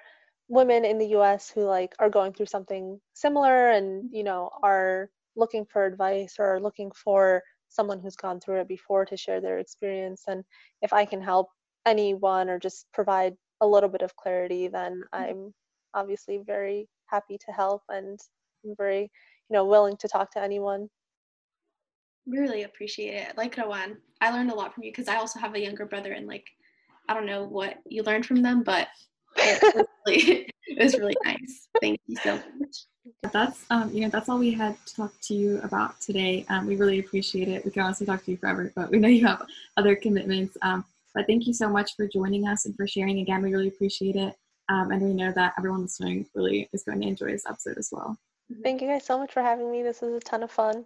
women 0.47 0.85
in 0.85 0.97
the 0.97 1.15
US 1.17 1.49
who 1.49 1.61
like 1.63 1.93
are 1.99 2.09
going 2.09 2.33
through 2.33 2.47
something 2.47 2.99
similar 3.13 3.69
and, 3.69 4.09
you 4.11 4.23
know, 4.23 4.49
are 4.61 5.09
looking 5.35 5.65
for 5.65 5.85
advice 5.85 6.35
or 6.39 6.55
are 6.55 6.59
looking 6.59 6.91
for 6.91 7.41
someone 7.69 7.99
who's 7.99 8.15
gone 8.15 8.39
through 8.39 8.61
it 8.61 8.67
before 8.67 9.05
to 9.05 9.17
share 9.17 9.41
their 9.41 9.59
experience. 9.59 10.23
And 10.27 10.43
if 10.81 10.93
I 10.93 11.05
can 11.05 11.21
help 11.21 11.47
anyone 11.85 12.49
or 12.49 12.59
just 12.59 12.85
provide 12.93 13.35
a 13.61 13.67
little 13.67 13.89
bit 13.89 14.01
of 14.01 14.15
clarity, 14.15 14.67
then 14.67 15.01
mm-hmm. 15.13 15.31
I'm 15.31 15.53
obviously 15.93 16.39
very 16.45 16.87
happy 17.07 17.37
to 17.45 17.51
help 17.51 17.81
and 17.89 18.19
I'm 18.65 18.75
very, 18.77 19.01
you 19.01 19.53
know, 19.53 19.65
willing 19.65 19.97
to 19.97 20.07
talk 20.07 20.31
to 20.31 20.41
anyone. 20.41 20.89
We 22.25 22.39
really 22.39 22.63
appreciate 22.63 23.15
it. 23.15 23.37
Like 23.37 23.55
Rawan, 23.55 23.97
I 24.21 24.31
learned 24.31 24.51
a 24.51 24.55
lot 24.55 24.73
from 24.73 24.83
you 24.83 24.91
because 24.91 25.07
I 25.07 25.17
also 25.17 25.39
have 25.39 25.55
a 25.55 25.61
younger 25.61 25.85
brother, 25.85 26.13
and 26.13 26.25
like, 26.25 26.45
I 27.09 27.13
don't 27.13 27.25
know 27.25 27.43
what 27.43 27.79
you 27.85 28.01
learned 28.03 28.25
from 28.25 28.41
them, 28.41 28.63
but 28.63 28.87
it 29.37 29.75
was 29.75 29.85
really, 30.07 30.49
it 30.67 30.83
was 30.83 30.97
really 30.97 31.15
nice. 31.23 31.67
Thank 31.81 31.99
you 32.07 32.15
so 32.17 32.39
much. 32.59 32.85
That's 33.31 33.65
um, 33.69 33.91
you 33.93 34.01
know 34.01 34.09
that's 34.09 34.29
all 34.29 34.39
we 34.39 34.51
had 34.51 34.77
to 34.85 34.95
talk 34.95 35.13
to 35.23 35.33
you 35.33 35.59
about 35.61 35.99
today. 35.99 36.45
Um, 36.49 36.65
we 36.65 36.75
really 36.75 36.99
appreciate 36.99 37.47
it. 37.47 37.65
We 37.65 37.71
can 37.71 37.83
honestly 37.83 38.05
talk 38.05 38.23
to 38.25 38.31
you 38.31 38.37
forever, 38.37 38.71
but 38.75 38.89
we 38.89 38.99
know 38.99 39.07
you 39.07 39.25
have 39.25 39.45
other 39.77 39.95
commitments. 39.95 40.57
Um, 40.61 40.85
but 41.13 41.27
thank 41.27 41.45
you 41.45 41.53
so 41.53 41.69
much 41.69 41.95
for 41.95 42.07
joining 42.07 42.47
us 42.47 42.65
and 42.65 42.75
for 42.75 42.87
sharing 42.87 43.19
again. 43.19 43.41
We 43.41 43.53
really 43.53 43.67
appreciate 43.67 44.15
it, 44.15 44.35
um, 44.69 44.91
and 44.91 45.01
we 45.01 45.13
know 45.13 45.31
that 45.33 45.53
everyone 45.57 45.83
listening 45.83 46.25
really 46.33 46.69
is 46.73 46.83
going 46.83 47.01
to 47.01 47.07
enjoy 47.07 47.31
this 47.31 47.45
episode 47.47 47.77
as 47.77 47.89
well. 47.91 48.17
Thank 48.63 48.81
you 48.81 48.87
guys 48.87 49.05
so 49.05 49.17
much 49.17 49.31
for 49.31 49.41
having 49.41 49.71
me. 49.71 49.83
This 49.83 50.01
was 50.01 50.13
a 50.13 50.19
ton 50.19 50.43
of 50.43 50.51
fun. 50.51 50.85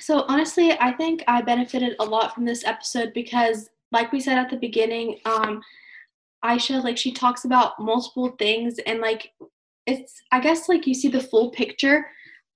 So 0.00 0.24
honestly, 0.28 0.72
I 0.80 0.92
think 0.92 1.24
I 1.26 1.42
benefited 1.42 1.96
a 1.98 2.04
lot 2.04 2.34
from 2.34 2.44
this 2.44 2.64
episode 2.64 3.12
because, 3.14 3.70
like 3.92 4.12
we 4.12 4.20
said 4.20 4.38
at 4.38 4.50
the 4.50 4.56
beginning, 4.56 5.18
um, 5.24 5.60
Aisha 6.44 6.82
like 6.82 6.98
she 6.98 7.12
talks 7.12 7.44
about 7.44 7.72
multiple 7.78 8.34
things 8.38 8.76
and 8.86 9.00
like 9.00 9.30
it's 9.86 10.14
I 10.32 10.40
guess 10.40 10.68
like 10.68 10.86
you 10.86 10.94
see 10.94 11.08
the 11.08 11.20
full 11.20 11.50
picture. 11.50 12.06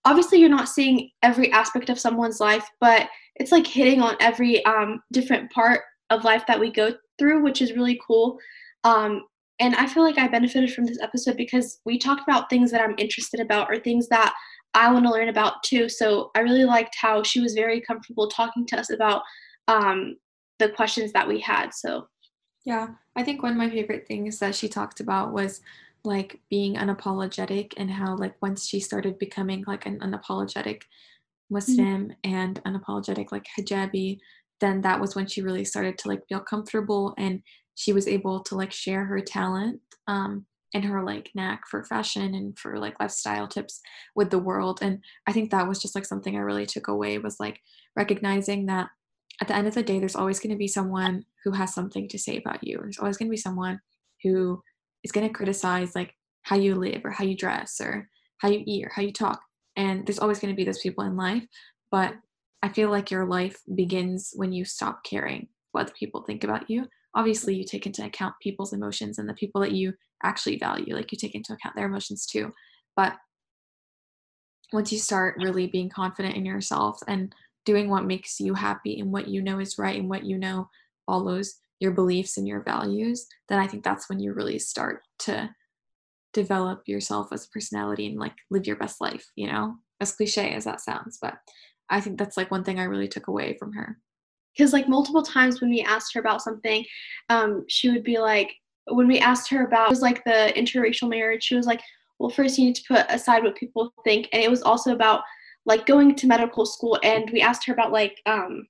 Obviously, 0.04 0.38
you're 0.38 0.48
not 0.48 0.68
seeing 0.68 1.10
every 1.22 1.52
aspect 1.52 1.90
of 1.90 1.98
someone's 1.98 2.40
life, 2.40 2.66
but 2.80 3.08
it's 3.36 3.52
like 3.52 3.66
hitting 3.66 4.00
on 4.00 4.16
every 4.20 4.64
um, 4.64 5.02
different 5.12 5.50
part 5.50 5.82
of 6.10 6.24
life 6.24 6.44
that 6.46 6.58
we 6.58 6.70
go 6.70 6.94
through, 7.18 7.42
which 7.42 7.60
is 7.60 7.72
really 7.72 8.00
cool. 8.06 8.38
Um, 8.84 9.22
and 9.60 9.74
I 9.74 9.86
feel 9.86 10.04
like 10.04 10.18
I 10.18 10.28
benefited 10.28 10.72
from 10.72 10.86
this 10.86 11.00
episode 11.02 11.36
because 11.36 11.80
we 11.84 11.98
talked 11.98 12.22
about 12.22 12.48
things 12.48 12.70
that 12.70 12.80
I'm 12.80 12.94
interested 12.96 13.40
about 13.40 13.68
or 13.68 13.78
things 13.78 14.08
that 14.08 14.32
I 14.74 14.90
want 14.92 15.04
to 15.04 15.10
learn 15.10 15.28
about 15.28 15.62
too. 15.64 15.88
So 15.88 16.30
I 16.36 16.40
really 16.40 16.64
liked 16.64 16.96
how 16.98 17.22
she 17.22 17.40
was 17.40 17.54
very 17.54 17.80
comfortable 17.80 18.28
talking 18.28 18.66
to 18.66 18.78
us 18.78 18.90
about 18.90 19.22
um, 19.66 20.16
the 20.58 20.68
questions 20.68 21.12
that 21.12 21.26
we 21.26 21.40
had. 21.40 21.74
So 21.74 22.06
Yeah, 22.68 22.88
I 23.16 23.22
think 23.24 23.42
one 23.42 23.52
of 23.52 23.56
my 23.56 23.70
favorite 23.70 24.06
things 24.06 24.40
that 24.40 24.54
she 24.54 24.68
talked 24.68 25.00
about 25.00 25.32
was 25.32 25.62
like 26.04 26.38
being 26.50 26.74
unapologetic 26.74 27.72
and 27.78 27.90
how 27.90 28.14
like 28.14 28.34
once 28.42 28.66
she 28.68 28.78
started 28.78 29.18
becoming 29.18 29.64
like 29.66 29.86
an 29.86 29.98
unapologetic 30.00 30.82
Muslim 31.48 32.12
and 32.22 32.62
unapologetic 32.64 33.32
like 33.32 33.46
hijabi, 33.58 34.18
then 34.60 34.82
that 34.82 35.00
was 35.00 35.16
when 35.16 35.26
she 35.26 35.40
really 35.40 35.64
started 35.64 35.96
to 35.96 36.08
like 36.08 36.20
feel 36.28 36.40
comfortable 36.40 37.14
and 37.16 37.42
she 37.74 37.94
was 37.94 38.06
able 38.06 38.40
to 38.42 38.54
like 38.54 38.72
share 38.72 39.06
her 39.06 39.20
talent 39.22 39.80
um 40.06 40.44
and 40.74 40.84
her 40.84 41.02
like 41.02 41.30
knack 41.34 41.62
for 41.70 41.82
fashion 41.84 42.34
and 42.34 42.58
for 42.58 42.78
like 42.78 43.00
lifestyle 43.00 43.48
tips 43.48 43.80
with 44.14 44.28
the 44.28 44.38
world. 44.38 44.80
And 44.82 45.02
i 45.26 45.32
think 45.32 45.50
that 45.50 45.66
was 45.66 45.80
just 45.80 45.94
like 45.94 46.04
something 46.04 46.36
i 46.36 46.40
really 46.40 46.66
took 46.66 46.88
away 46.88 47.16
was 47.16 47.40
like 47.40 47.62
recognizing 47.96 48.66
that 48.66 48.90
at 49.40 49.48
the 49.48 49.54
end 49.54 49.66
of 49.66 49.74
the 49.74 49.82
day 49.82 49.98
there's 49.98 50.16
always 50.16 50.40
going 50.40 50.50
to 50.50 50.56
be 50.56 50.68
someone 50.68 51.24
who 51.44 51.52
has 51.52 51.72
something 51.72 52.08
to 52.08 52.18
say 52.18 52.36
about 52.36 52.64
you. 52.66 52.78
There's 52.80 52.98
always 52.98 53.16
going 53.16 53.28
to 53.28 53.34
be 53.34 53.36
someone 53.36 53.80
who 54.22 54.62
is 55.04 55.12
going 55.12 55.26
to 55.26 55.32
criticize 55.32 55.94
like 55.94 56.14
how 56.42 56.56
you 56.56 56.74
live 56.74 57.02
or 57.04 57.10
how 57.10 57.24
you 57.24 57.36
dress 57.36 57.80
or 57.80 58.08
how 58.38 58.48
you 58.48 58.62
eat 58.66 58.84
or 58.84 58.90
how 58.94 59.02
you 59.02 59.12
talk. 59.12 59.40
And 59.76 60.06
there's 60.06 60.18
always 60.18 60.40
going 60.40 60.52
to 60.52 60.56
be 60.56 60.64
those 60.64 60.80
people 60.80 61.04
in 61.04 61.16
life 61.16 61.44
but 61.90 62.14
i 62.62 62.68
feel 62.68 62.90
like 62.90 63.10
your 63.10 63.26
life 63.26 63.60
begins 63.74 64.32
when 64.34 64.52
you 64.52 64.64
stop 64.64 65.02
caring 65.04 65.48
what 65.72 65.82
other 65.82 65.92
people 65.98 66.22
think 66.22 66.44
about 66.44 66.68
you. 66.70 66.86
Obviously 67.14 67.54
you 67.54 67.64
take 67.64 67.86
into 67.86 68.04
account 68.04 68.34
people's 68.40 68.72
emotions 68.72 69.18
and 69.18 69.28
the 69.28 69.34
people 69.34 69.60
that 69.60 69.72
you 69.72 69.92
actually 70.24 70.58
value 70.58 70.94
like 70.94 71.12
you 71.12 71.18
take 71.18 71.34
into 71.34 71.52
account 71.52 71.76
their 71.76 71.86
emotions 71.86 72.26
too. 72.26 72.52
But 72.96 73.14
once 74.72 74.92
you 74.92 74.98
start 74.98 75.36
really 75.42 75.66
being 75.66 75.88
confident 75.88 76.36
in 76.36 76.44
yourself 76.44 77.00
and 77.06 77.34
doing 77.68 77.90
what 77.90 78.06
makes 78.06 78.40
you 78.40 78.54
happy 78.54 78.98
and 78.98 79.12
what 79.12 79.28
you 79.28 79.42
know 79.42 79.58
is 79.58 79.76
right 79.78 80.00
and 80.00 80.08
what 80.08 80.24
you 80.24 80.38
know 80.38 80.66
follows 81.04 81.56
your 81.80 81.92
beliefs 81.92 82.38
and 82.38 82.48
your 82.48 82.62
values 82.62 83.26
then 83.50 83.58
i 83.58 83.66
think 83.66 83.84
that's 83.84 84.08
when 84.08 84.18
you 84.18 84.32
really 84.32 84.58
start 84.58 85.02
to 85.18 85.48
develop 86.32 86.80
yourself 86.86 87.28
as 87.30 87.44
a 87.44 87.48
personality 87.50 88.06
and 88.06 88.18
like 88.18 88.36
live 88.50 88.66
your 88.66 88.76
best 88.76 89.02
life 89.02 89.26
you 89.36 89.46
know? 89.46 89.76
As 90.00 90.12
cliche 90.12 90.54
as 90.54 90.64
that 90.64 90.80
sounds 90.80 91.18
but 91.20 91.34
i 91.90 92.00
think 92.00 92.18
that's 92.18 92.38
like 92.38 92.50
one 92.50 92.64
thing 92.64 92.80
i 92.80 92.84
really 92.84 93.08
took 93.08 93.28
away 93.28 93.56
from 93.58 93.72
her. 93.74 93.98
Because 94.56 94.72
like 94.72 94.88
multiple 94.88 95.22
times 95.22 95.60
when 95.60 95.70
we 95.70 95.82
asked 95.82 96.12
her 96.14 96.20
about 96.20 96.42
something, 96.42 96.84
um, 97.28 97.64
she 97.68 97.90
would 97.90 98.02
be 98.02 98.18
like, 98.18 98.50
when 98.86 99.06
we 99.06 99.20
asked 99.20 99.48
her 99.50 99.64
about 99.64 99.86
it 99.86 99.90
was 99.90 100.02
like 100.02 100.24
the 100.24 100.52
interracial 100.56 101.08
marriage, 101.08 101.44
she 101.44 101.54
was 101.54 101.66
like, 101.66 101.80
well, 102.18 102.30
first 102.30 102.58
you 102.58 102.64
need 102.64 102.74
to 102.74 102.82
put 102.88 103.06
aside 103.08 103.44
what 103.44 103.54
people 103.54 103.92
think, 104.02 104.28
and 104.32 104.42
it 104.42 104.50
was 104.50 104.62
also 104.62 104.92
about 104.92 105.22
like 105.68 105.86
going 105.86 106.16
to 106.16 106.26
medical 106.26 106.66
school, 106.66 106.98
and 107.04 107.30
we 107.30 107.40
asked 107.42 107.66
her 107.66 107.72
about 107.74 107.92
like, 107.92 108.20
um, 108.26 108.66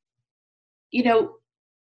you 0.90 1.04
know, 1.04 1.36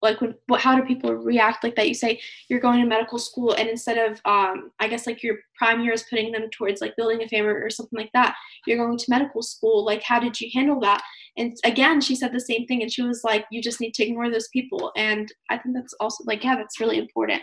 like 0.01 0.21
when 0.21 0.35
what 0.47 0.61
how 0.61 0.75
do 0.75 0.83
people 0.85 1.13
react 1.13 1.63
like 1.63 1.75
that? 1.75 1.87
You 1.87 1.93
say 1.93 2.21
you're 2.47 2.59
going 2.59 2.79
to 2.79 2.87
medical 2.87 3.17
school 3.17 3.53
and 3.53 3.67
instead 3.67 3.97
of 3.97 4.21
um 4.25 4.71
i 4.79 4.87
guess 4.87 5.05
like 5.05 5.21
your 5.21 5.37
prime 5.57 5.81
year 5.81 5.93
is 5.93 6.05
putting 6.09 6.31
them 6.31 6.49
towards 6.51 6.79
like 6.79 6.95
building 6.95 7.21
a 7.21 7.27
family 7.27 7.51
or 7.51 7.69
something 7.69 7.99
like 7.99 8.11
that 8.13 8.35
you're 8.65 8.77
going 8.77 8.97
to 8.97 9.05
medical 9.09 9.41
school. 9.41 9.85
Like 9.85 10.03
how 10.03 10.19
did 10.19 10.39
you 10.39 10.49
handle 10.53 10.79
that? 10.81 11.01
And 11.37 11.57
again 11.65 12.01
she 12.01 12.15
said 12.15 12.31
the 12.31 12.39
same 12.39 12.65
thing 12.65 12.81
and 12.81 12.91
she 12.91 13.01
was 13.01 13.21
like 13.23 13.45
you 13.51 13.61
just 13.61 13.81
need 13.81 13.93
to 13.95 14.05
ignore 14.05 14.29
those 14.29 14.47
people. 14.49 14.91
And 14.95 15.31
i 15.49 15.57
think 15.57 15.75
that's 15.75 15.93
also 15.99 16.23
like 16.25 16.43
yeah 16.43 16.55
that's 16.55 16.79
really 16.79 16.97
important. 16.97 17.41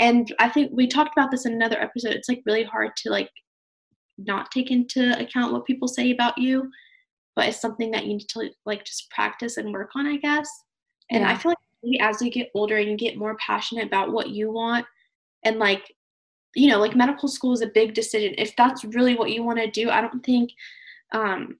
And 0.00 0.32
i 0.40 0.48
think 0.48 0.72
we 0.72 0.86
talked 0.86 1.16
about 1.16 1.30
this 1.30 1.46
in 1.46 1.52
another 1.52 1.80
episode. 1.80 2.12
It's 2.12 2.28
like 2.28 2.42
really 2.46 2.64
hard 2.64 2.90
to 2.96 3.10
like 3.10 3.30
not 4.18 4.50
take 4.50 4.70
into 4.70 5.18
account 5.18 5.52
what 5.52 5.66
people 5.66 5.88
say 5.88 6.10
about 6.10 6.36
you 6.36 6.70
but 7.34 7.48
it's 7.48 7.60
something 7.60 7.90
that 7.90 8.04
you 8.06 8.14
need 8.16 8.28
to 8.28 8.50
like 8.66 8.84
just 8.84 9.10
practice 9.10 9.56
and 9.56 9.72
work 9.72 9.90
on 9.94 10.06
i 10.06 10.16
guess. 10.16 10.48
And 11.10 11.24
i 11.24 11.34
feel 11.36 11.50
like 11.50 11.58
maybe 11.82 12.00
as 12.00 12.22
you 12.22 12.30
get 12.30 12.50
older 12.54 12.76
and 12.76 12.90
you 12.90 12.96
get 12.96 13.18
more 13.18 13.36
passionate 13.36 13.86
about 13.86 14.12
what 14.12 14.30
you 14.30 14.50
want 14.50 14.86
and 15.44 15.58
like 15.58 15.94
you 16.54 16.68
know 16.68 16.78
like 16.78 16.94
medical 16.94 17.28
school 17.28 17.52
is 17.52 17.62
a 17.62 17.66
big 17.66 17.94
decision. 17.94 18.34
If 18.38 18.54
that's 18.56 18.84
really 18.84 19.14
what 19.14 19.30
you 19.30 19.42
want 19.42 19.58
to 19.58 19.70
do 19.70 19.90
i 19.90 20.00
don't 20.00 20.24
think 20.24 20.50
um 21.12 21.58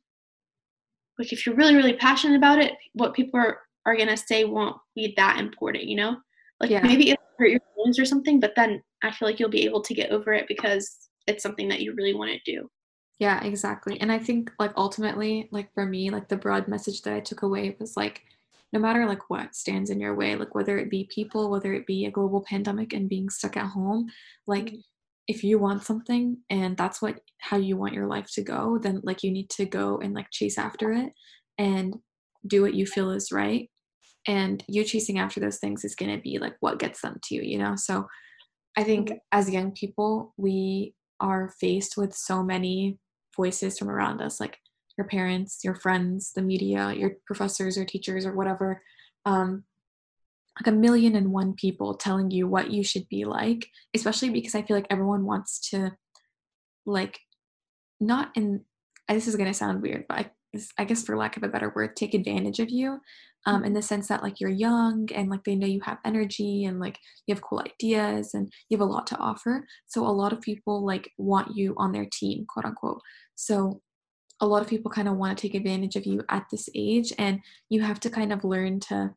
like 1.18 1.32
if 1.32 1.44
you're 1.44 1.54
really 1.54 1.74
really 1.74 1.94
passionate 1.94 2.36
about 2.36 2.58
it 2.58 2.72
what 2.94 3.14
people 3.14 3.38
are, 3.38 3.58
are 3.84 3.96
going 3.96 4.08
to 4.08 4.16
say 4.16 4.44
won't 4.44 4.76
be 4.94 5.12
that 5.16 5.38
important 5.38 5.84
you 5.84 5.96
know? 5.96 6.16
Like 6.60 6.70
Yeah. 6.70 6.82
maybe 6.82 7.10
it'll 7.10 7.24
hurt 7.38 7.50
your 7.50 7.60
feelings 7.74 7.98
or 7.98 8.04
something 8.04 8.40
but 8.40 8.54
then 8.56 8.82
i 9.02 9.10
feel 9.10 9.28
like 9.28 9.38
you'll 9.40 9.48
be 9.48 9.64
able 9.64 9.82
to 9.82 9.94
get 9.94 10.10
over 10.10 10.32
it 10.32 10.46
because 10.48 11.08
it's 11.26 11.42
something 11.42 11.68
that 11.68 11.80
you 11.80 11.94
really 11.94 12.14
want 12.14 12.30
to 12.30 12.50
do 12.50 12.70
Yeah, 13.18 13.42
exactly. 13.44 14.00
And 14.00 14.10
I 14.10 14.18
think 14.18 14.50
like 14.58 14.72
ultimately, 14.76 15.48
like 15.52 15.72
for 15.74 15.86
me, 15.86 16.10
like 16.10 16.28
the 16.28 16.36
broad 16.36 16.66
message 16.68 17.02
that 17.02 17.14
I 17.14 17.20
took 17.20 17.42
away 17.42 17.76
was 17.78 17.96
like 17.96 18.24
no 18.72 18.80
matter 18.80 19.06
like 19.06 19.28
what 19.30 19.54
stands 19.54 19.90
in 19.90 20.00
your 20.00 20.14
way, 20.14 20.34
like 20.34 20.54
whether 20.54 20.78
it 20.78 20.90
be 20.90 21.08
people, 21.14 21.50
whether 21.50 21.72
it 21.74 21.86
be 21.86 22.06
a 22.06 22.10
global 22.10 22.42
pandemic 22.42 22.92
and 22.92 23.08
being 23.08 23.28
stuck 23.30 23.56
at 23.56 23.66
home, 23.70 24.06
like 24.46 24.74
Mhm. 24.74 24.82
if 25.28 25.44
you 25.44 25.58
want 25.58 25.82
something 25.84 26.38
and 26.50 26.76
that's 26.76 27.00
what 27.02 27.20
how 27.40 27.56
you 27.56 27.76
want 27.76 27.94
your 27.94 28.06
life 28.08 28.28
to 28.34 28.42
go, 28.42 28.78
then 28.78 29.00
like 29.04 29.22
you 29.22 29.30
need 29.30 29.50
to 29.50 29.66
go 29.66 29.98
and 29.98 30.14
like 30.14 30.30
chase 30.32 30.58
after 30.58 30.90
it 30.92 31.12
and 31.58 31.96
do 32.46 32.62
what 32.62 32.74
you 32.74 32.86
feel 32.86 33.10
is 33.10 33.30
right. 33.30 33.70
And 34.28 34.64
you 34.68 34.84
chasing 34.84 35.18
after 35.18 35.40
those 35.40 35.58
things 35.58 35.84
is 35.84 35.96
going 35.96 36.14
to 36.16 36.22
be 36.22 36.38
like 36.38 36.56
what 36.60 36.78
gets 36.80 37.02
them 37.02 37.18
to 37.24 37.34
you, 37.36 37.42
you 37.42 37.58
know? 37.58 37.76
So 37.76 38.08
I 38.76 38.84
think 38.84 39.12
Mhm. 39.12 39.20
as 39.32 39.50
young 39.50 39.72
people, 39.72 40.34
we 40.36 40.94
are 41.22 41.54
faced 41.60 41.96
with 41.96 42.14
so 42.14 42.42
many 42.42 42.98
voices 43.34 43.78
from 43.78 43.88
around 43.88 44.20
us, 44.20 44.40
like 44.40 44.58
your 44.98 45.06
parents, 45.06 45.60
your 45.64 45.74
friends, 45.74 46.32
the 46.34 46.42
media, 46.42 46.92
your 46.92 47.12
professors 47.26 47.78
or 47.78 47.84
teachers 47.84 48.26
or 48.26 48.34
whatever. 48.34 48.82
Um, 49.24 49.64
like 50.60 50.66
a 50.66 50.76
million 50.76 51.16
and 51.16 51.32
one 51.32 51.54
people 51.54 51.94
telling 51.94 52.30
you 52.30 52.46
what 52.46 52.70
you 52.70 52.84
should 52.84 53.08
be 53.08 53.24
like, 53.24 53.66
especially 53.94 54.28
because 54.28 54.54
I 54.54 54.62
feel 54.62 54.76
like 54.76 54.88
everyone 54.90 55.24
wants 55.24 55.70
to, 55.70 55.92
like, 56.84 57.18
not 58.00 58.32
in, 58.34 58.64
this 59.08 59.28
is 59.28 59.36
to 59.46 59.54
sound 59.54 59.80
weird, 59.80 60.04
but 60.08 60.18
I 60.18 60.30
I 60.78 60.84
guess 60.84 61.02
for 61.02 61.16
lack 61.16 61.36
of 61.36 61.42
a 61.42 61.48
better 61.48 61.72
word, 61.74 61.96
take 61.96 62.14
advantage 62.14 62.58
of 62.60 62.70
you 62.70 63.00
um, 63.46 63.56
in 63.56 63.68
mm-hmm. 63.68 63.74
the 63.74 63.82
sense 63.82 64.08
that 64.08 64.22
like 64.22 64.40
you're 64.40 64.50
young 64.50 65.08
and 65.14 65.30
like 65.30 65.44
they 65.44 65.54
know 65.54 65.66
you 65.66 65.80
have 65.82 65.98
energy 66.04 66.64
and 66.64 66.78
like 66.78 66.98
you 67.26 67.34
have 67.34 67.42
cool 67.42 67.60
ideas 67.60 68.34
and 68.34 68.52
you 68.68 68.76
have 68.76 68.86
a 68.86 68.90
lot 68.90 69.06
to 69.08 69.18
offer. 69.18 69.66
So 69.86 70.06
a 70.06 70.08
lot 70.08 70.32
of 70.32 70.40
people 70.40 70.84
like 70.84 71.10
want 71.18 71.56
you 71.56 71.74
on 71.76 71.92
their 71.92 72.06
team, 72.12 72.44
quote 72.46 72.64
unquote. 72.64 73.00
So 73.34 73.80
a 74.40 74.46
lot 74.46 74.62
of 74.62 74.68
people 74.68 74.90
kind 74.90 75.08
of 75.08 75.16
want 75.16 75.36
to 75.36 75.42
take 75.42 75.54
advantage 75.54 75.96
of 75.96 76.06
you 76.06 76.22
at 76.28 76.46
this 76.50 76.68
age 76.74 77.12
and 77.18 77.40
you 77.68 77.80
have 77.80 78.00
to 78.00 78.10
kind 78.10 78.32
of 78.32 78.44
learn 78.44 78.80
to 78.80 79.14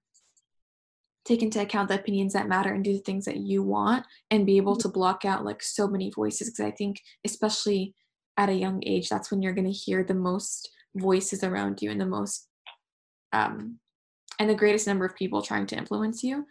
take 1.26 1.42
into 1.42 1.60
account 1.60 1.90
the 1.90 2.00
opinions 2.00 2.34
that 2.34 2.48
matter 2.48 2.72
and 2.72 2.84
do 2.84 2.94
the 2.94 3.00
things 3.00 3.26
that 3.26 3.38
you 3.38 3.64
want 3.64 4.06
and 4.30 4.46
be 4.46 4.58
able 4.58 4.74
mm-hmm. 4.74 4.82
to 4.82 4.90
block 4.90 5.26
out 5.26 5.44
like 5.44 5.62
so 5.64 5.88
many 5.88 6.12
voices 6.12 6.52
because 6.52 6.66
i 6.66 6.70
think 6.70 7.02
especially 7.26 7.96
at 8.38 8.50
a 8.50 8.54
young 8.54 8.84
age 8.86 9.10
that's 9.10 9.32
when 9.32 9.42
you're 9.42 9.54
going 9.54 9.66
to 9.66 9.72
hear 9.72 10.04
the 10.04 10.14
most 10.14 10.70
voices 10.96 11.44
around 11.44 11.82
you 11.82 11.92
and 11.92 12.00
the 12.00 12.06
most 12.06 12.48
um 13.34 13.80
and 14.40 14.50
the 14.50 14.56
greatest 14.56 14.88
number 14.88 15.06
of 15.06 15.16
people 15.16 15.42
trying 15.42 15.66
to 15.66 15.78
influence 15.78 16.24
you 16.24 16.46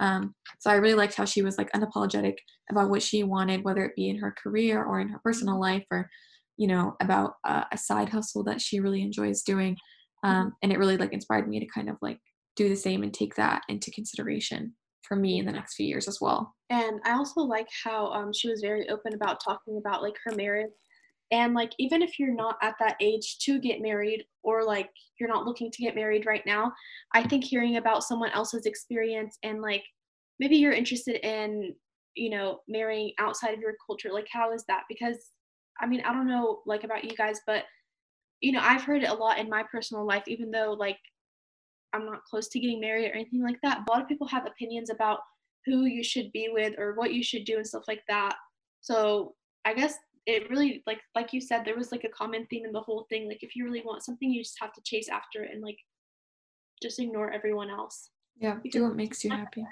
um 0.00 0.34
so 0.58 0.70
i 0.70 0.74
really 0.74 0.94
liked 0.94 1.14
how 1.14 1.24
she 1.24 1.42
was 1.42 1.58
like 1.58 1.70
unapologetic 1.72 2.36
about 2.70 2.90
what 2.90 3.02
she 3.02 3.22
wanted 3.22 3.64
whether 3.64 3.84
it 3.84 3.96
be 3.96 4.08
in 4.08 4.18
her 4.18 4.34
career 4.42 4.82
or 4.82 5.00
in 5.00 5.08
her 5.08 5.20
personal 5.24 5.60
life 5.60 5.84
or 5.90 6.08
you 6.56 6.66
know 6.66 6.94
about 7.00 7.34
uh, 7.44 7.64
a 7.72 7.78
side 7.78 8.08
hustle 8.08 8.44
that 8.44 8.60
she 8.60 8.80
really 8.80 9.02
enjoys 9.02 9.42
doing 9.42 9.76
um 10.22 10.52
and 10.62 10.72
it 10.72 10.78
really 10.78 10.96
like 10.96 11.12
inspired 11.12 11.48
me 11.48 11.58
to 11.60 11.66
kind 11.66 11.88
of 11.88 11.96
like 12.00 12.18
do 12.56 12.68
the 12.68 12.76
same 12.76 13.02
and 13.02 13.14
take 13.14 13.34
that 13.34 13.62
into 13.68 13.90
consideration 13.90 14.74
for 15.02 15.16
me 15.16 15.38
in 15.38 15.46
the 15.46 15.52
next 15.52 15.74
few 15.74 15.86
years 15.86 16.08
as 16.08 16.20
well. 16.20 16.54
And 16.70 17.00
I 17.04 17.12
also 17.12 17.40
like 17.42 17.66
how 17.84 18.06
um, 18.12 18.32
she 18.32 18.48
was 18.48 18.60
very 18.60 18.88
open 18.88 19.14
about 19.14 19.42
talking 19.44 19.78
about 19.78 20.02
like 20.02 20.14
her 20.24 20.34
marriage. 20.34 20.70
And 21.32 21.54
like, 21.54 21.72
even 21.78 22.02
if 22.02 22.18
you're 22.18 22.34
not 22.34 22.56
at 22.62 22.74
that 22.78 22.96
age 23.00 23.38
to 23.40 23.58
get 23.58 23.80
married 23.80 24.24
or 24.42 24.64
like 24.64 24.90
you're 25.18 25.30
not 25.30 25.46
looking 25.46 25.70
to 25.70 25.82
get 25.82 25.94
married 25.94 26.26
right 26.26 26.44
now, 26.44 26.72
I 27.14 27.26
think 27.26 27.42
hearing 27.42 27.78
about 27.78 28.04
someone 28.04 28.30
else's 28.32 28.66
experience 28.66 29.38
and 29.42 29.62
like 29.62 29.82
maybe 30.38 30.56
you're 30.56 30.72
interested 30.72 31.16
in, 31.26 31.74
you 32.14 32.28
know, 32.28 32.60
marrying 32.68 33.12
outside 33.18 33.54
of 33.54 33.60
your 33.60 33.74
culture, 33.84 34.12
like, 34.12 34.28
how 34.30 34.52
is 34.52 34.64
that? 34.68 34.82
Because 34.88 35.30
I 35.80 35.86
mean, 35.86 36.02
I 36.02 36.12
don't 36.12 36.28
know 36.28 36.60
like 36.66 36.84
about 36.84 37.04
you 37.04 37.16
guys, 37.16 37.40
but 37.46 37.64
you 38.42 38.52
know, 38.52 38.60
I've 38.62 38.82
heard 38.82 39.02
it 39.02 39.08
a 39.08 39.14
lot 39.14 39.38
in 39.38 39.48
my 39.48 39.64
personal 39.70 40.04
life, 40.04 40.24
even 40.26 40.50
though 40.50 40.76
like 40.78 40.98
I'm 41.94 42.04
not 42.04 42.24
close 42.24 42.48
to 42.48 42.60
getting 42.60 42.80
married 42.80 43.08
or 43.08 43.14
anything 43.14 43.42
like 43.42 43.58
that. 43.62 43.84
A 43.86 43.90
lot 43.90 44.02
of 44.02 44.08
people 44.08 44.26
have 44.26 44.46
opinions 44.46 44.90
about 44.90 45.20
who 45.64 45.84
you 45.84 46.04
should 46.04 46.30
be 46.32 46.50
with 46.52 46.78
or 46.78 46.94
what 46.94 47.14
you 47.14 47.22
should 47.22 47.44
do 47.44 47.56
and 47.56 47.66
stuff 47.66 47.84
like 47.88 48.02
that. 48.08 48.34
So 48.80 49.34
I 49.64 49.72
guess 49.74 49.94
it 50.26 50.48
really 50.50 50.82
like 50.86 51.00
like 51.14 51.32
you 51.32 51.40
said, 51.40 51.64
there 51.64 51.76
was 51.76 51.92
like 51.92 52.04
a 52.04 52.08
common 52.08 52.46
theme 52.46 52.64
in 52.64 52.72
the 52.72 52.80
whole 52.80 53.06
thing. 53.08 53.28
Like 53.28 53.42
if 53.42 53.56
you 53.56 53.64
really 53.64 53.82
want 53.84 54.04
something, 54.04 54.30
you 54.30 54.42
just 54.42 54.60
have 54.60 54.72
to 54.74 54.82
chase 54.84 55.08
after 55.08 55.44
it 55.44 55.50
and 55.52 55.62
like 55.62 55.78
just 56.82 56.98
ignore 56.98 57.30
everyone 57.32 57.70
else. 57.70 58.10
Yeah, 58.38 58.54
because 58.54 58.80
do 58.80 58.84
what 58.84 58.96
makes 58.96 59.24
you 59.24 59.30
happy. 59.30 59.64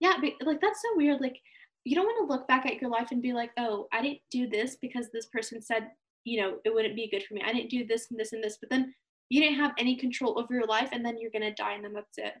Yeah, 0.00 0.14
but 0.20 0.32
like 0.46 0.60
that's 0.60 0.82
so 0.82 0.96
weird. 0.96 1.20
Like 1.20 1.38
you 1.84 1.94
don't 1.94 2.06
want 2.06 2.28
to 2.28 2.32
look 2.32 2.48
back 2.48 2.66
at 2.66 2.80
your 2.80 2.90
life 2.90 3.08
and 3.10 3.22
be 3.22 3.32
like, 3.32 3.50
oh, 3.58 3.86
I 3.92 4.02
didn't 4.02 4.20
do 4.30 4.48
this 4.48 4.76
because 4.80 5.08
this 5.12 5.26
person 5.26 5.60
said, 5.62 5.88
you 6.24 6.40
know, 6.40 6.58
it 6.64 6.74
wouldn't 6.74 6.96
be 6.96 7.10
good 7.10 7.24
for 7.24 7.34
me. 7.34 7.42
I 7.44 7.52
didn't 7.52 7.70
do 7.70 7.86
this 7.86 8.08
and 8.10 8.18
this 8.18 8.32
and 8.32 8.42
this. 8.42 8.58
But 8.60 8.70
then 8.70 8.94
you 9.28 9.42
didn't 9.42 9.58
have 9.58 9.72
any 9.78 9.96
control 9.96 10.38
over 10.38 10.54
your 10.54 10.66
life 10.66 10.90
and 10.92 11.04
then 11.04 11.18
you're 11.18 11.30
gonna 11.30 11.54
die 11.54 11.74
and 11.74 11.84
then 11.84 11.92
that's 11.92 12.18
it 12.18 12.34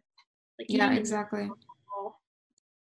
like 0.58 0.66
yeah 0.68 0.92
exactly 0.92 1.50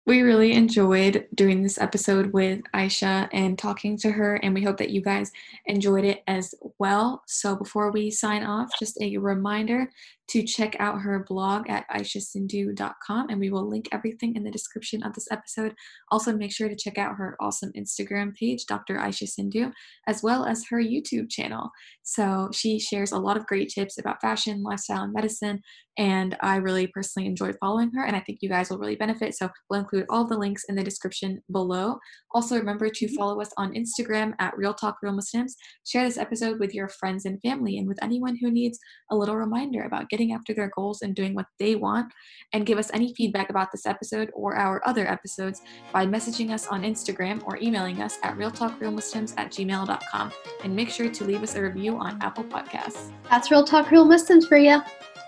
we 0.10 0.24
really 0.24 0.54
enjoyed 0.54 1.28
doing 1.36 1.62
this 1.62 1.78
episode 1.78 2.34
with 2.34 2.62
Aisha 2.74 3.30
and 3.32 3.60
talking 3.60 3.96
to 4.00 4.10
her, 4.10 4.38
and 4.38 4.56
we 4.56 4.64
hope 4.64 4.78
that 4.78 4.90
you 4.90 5.04
guys 5.04 5.32
enjoyed 5.68 6.04
it 6.04 6.24
as 6.26 6.56
well. 6.80 7.22
So, 7.28 7.56
before 7.56 7.92
we 7.92 8.10
sign 8.10 8.44
off, 8.44 8.72
just 8.80 9.00
a 9.02 9.18
reminder 9.18 9.88
to 10.30 10.44
check 10.44 10.76
out 10.80 11.02
her 11.02 11.26
blog 11.28 11.68
at 11.70 11.90
aishasindhu.com, 11.90 13.30
and 13.30 13.40
we 13.40 13.50
will 13.50 13.68
link 13.68 13.88
everything 13.92 14.36
in 14.36 14.44
the 14.44 14.52
description 14.52 15.02
of 15.04 15.14
this 15.14 15.28
episode. 15.32 15.74
Also, 16.12 16.36
make 16.36 16.52
sure 16.52 16.70
to 16.70 16.76
check 16.76 16.98
out 16.98 17.16
her 17.16 17.36
awesome 17.40 17.72
Instagram 17.76 18.36
page, 18.36 18.66
Dr. 18.68 18.98
Aisha 18.98 19.28
Sindhu, 19.28 19.72
as 20.08 20.22
well 20.22 20.46
as 20.46 20.66
her 20.70 20.82
YouTube 20.82 21.30
channel. 21.30 21.70
So, 22.04 22.50
she 22.54 22.80
shares 22.80 23.12
a 23.12 23.20
lot 23.20 23.38
of 23.38 23.48
great 23.48 23.70
tips 23.70 23.98
about 23.98 24.22
fashion, 24.22 24.64
lifestyle, 24.64 25.04
and 25.04 25.14
medicine, 25.14 25.62
and 25.98 26.38
I 26.42 26.58
really 26.58 26.88
personally 26.88 27.28
enjoy 27.28 27.54
following 27.54 27.92
her, 27.94 28.06
and 28.06 28.16
I 28.16 28.20
think 28.20 28.40
you 28.42 28.50
guys 28.50 28.70
will 28.70 28.78
really 28.78 28.96
benefit. 28.96 29.36
So, 29.36 29.50
we'll 29.70 29.80
include 29.80 29.99
all 30.10 30.26
the 30.26 30.38
links 30.38 30.64
in 30.70 30.76
the 30.76 30.84
description 30.84 31.42
below. 31.52 31.98
Also, 32.32 32.56
remember 32.56 32.90
to 32.90 33.06
mm-hmm. 33.06 33.16
follow 33.16 33.42
us 33.42 33.50
on 33.58 33.74
Instagram 33.74 34.34
at 34.40 34.56
Real 34.58 34.74
Talk 34.74 34.98
Real 35.02 35.14
Muslims. 35.14 35.56
Share 35.88 36.06
this 36.06 36.18
episode 36.18 36.60
with 36.60 36.74
your 36.74 36.88
friends 36.88 37.26
and 37.26 37.42
family, 37.42 37.78
and 37.78 37.88
with 37.88 38.02
anyone 38.04 38.38
who 38.40 38.52
needs 38.52 38.80
a 39.12 39.16
little 39.16 39.36
reminder 39.36 39.84
about 39.84 40.08
getting 40.10 40.20
getting 40.20 40.36
after 40.36 40.54
their 40.54 40.72
goals 40.76 41.02
and 41.02 41.16
doing 41.16 41.34
what 41.34 41.46
they 41.60 41.76
want, 41.76 42.12
and 42.54 42.66
give 42.66 42.78
us 42.78 42.92
any 42.94 43.14
feedback 43.16 43.50
about 43.50 43.72
this 43.72 43.86
episode 43.86 44.30
or 44.34 44.56
our 44.56 44.82
other 44.86 45.10
episodes 45.10 45.62
by 45.94 46.06
messaging 46.06 46.52
us 46.52 46.68
on 46.68 46.84
Instagram 46.84 47.42
or 47.46 47.58
emailing 47.58 48.02
us 48.02 48.18
at 48.24 48.38
realtalkrealmuslims 48.38 49.34
at 49.38 49.52
gmail.com. 49.52 50.32
And 50.64 50.76
make 50.76 50.90
sure 50.90 51.10
to 51.10 51.24
leave 51.24 51.44
us 51.44 51.56
a 51.56 51.62
review 51.62 51.98
on 51.98 52.22
Apple 52.22 52.44
Podcasts. 52.44 53.12
That's 53.30 53.52
Real 53.52 53.64
Talk 53.64 53.92
Real 53.92 54.06
Muslims 54.06 54.48
for 54.48 54.58
you. 54.58 54.82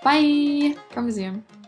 Bye 0.04 0.76
from 0.92 1.12
Zoom. 1.12 1.61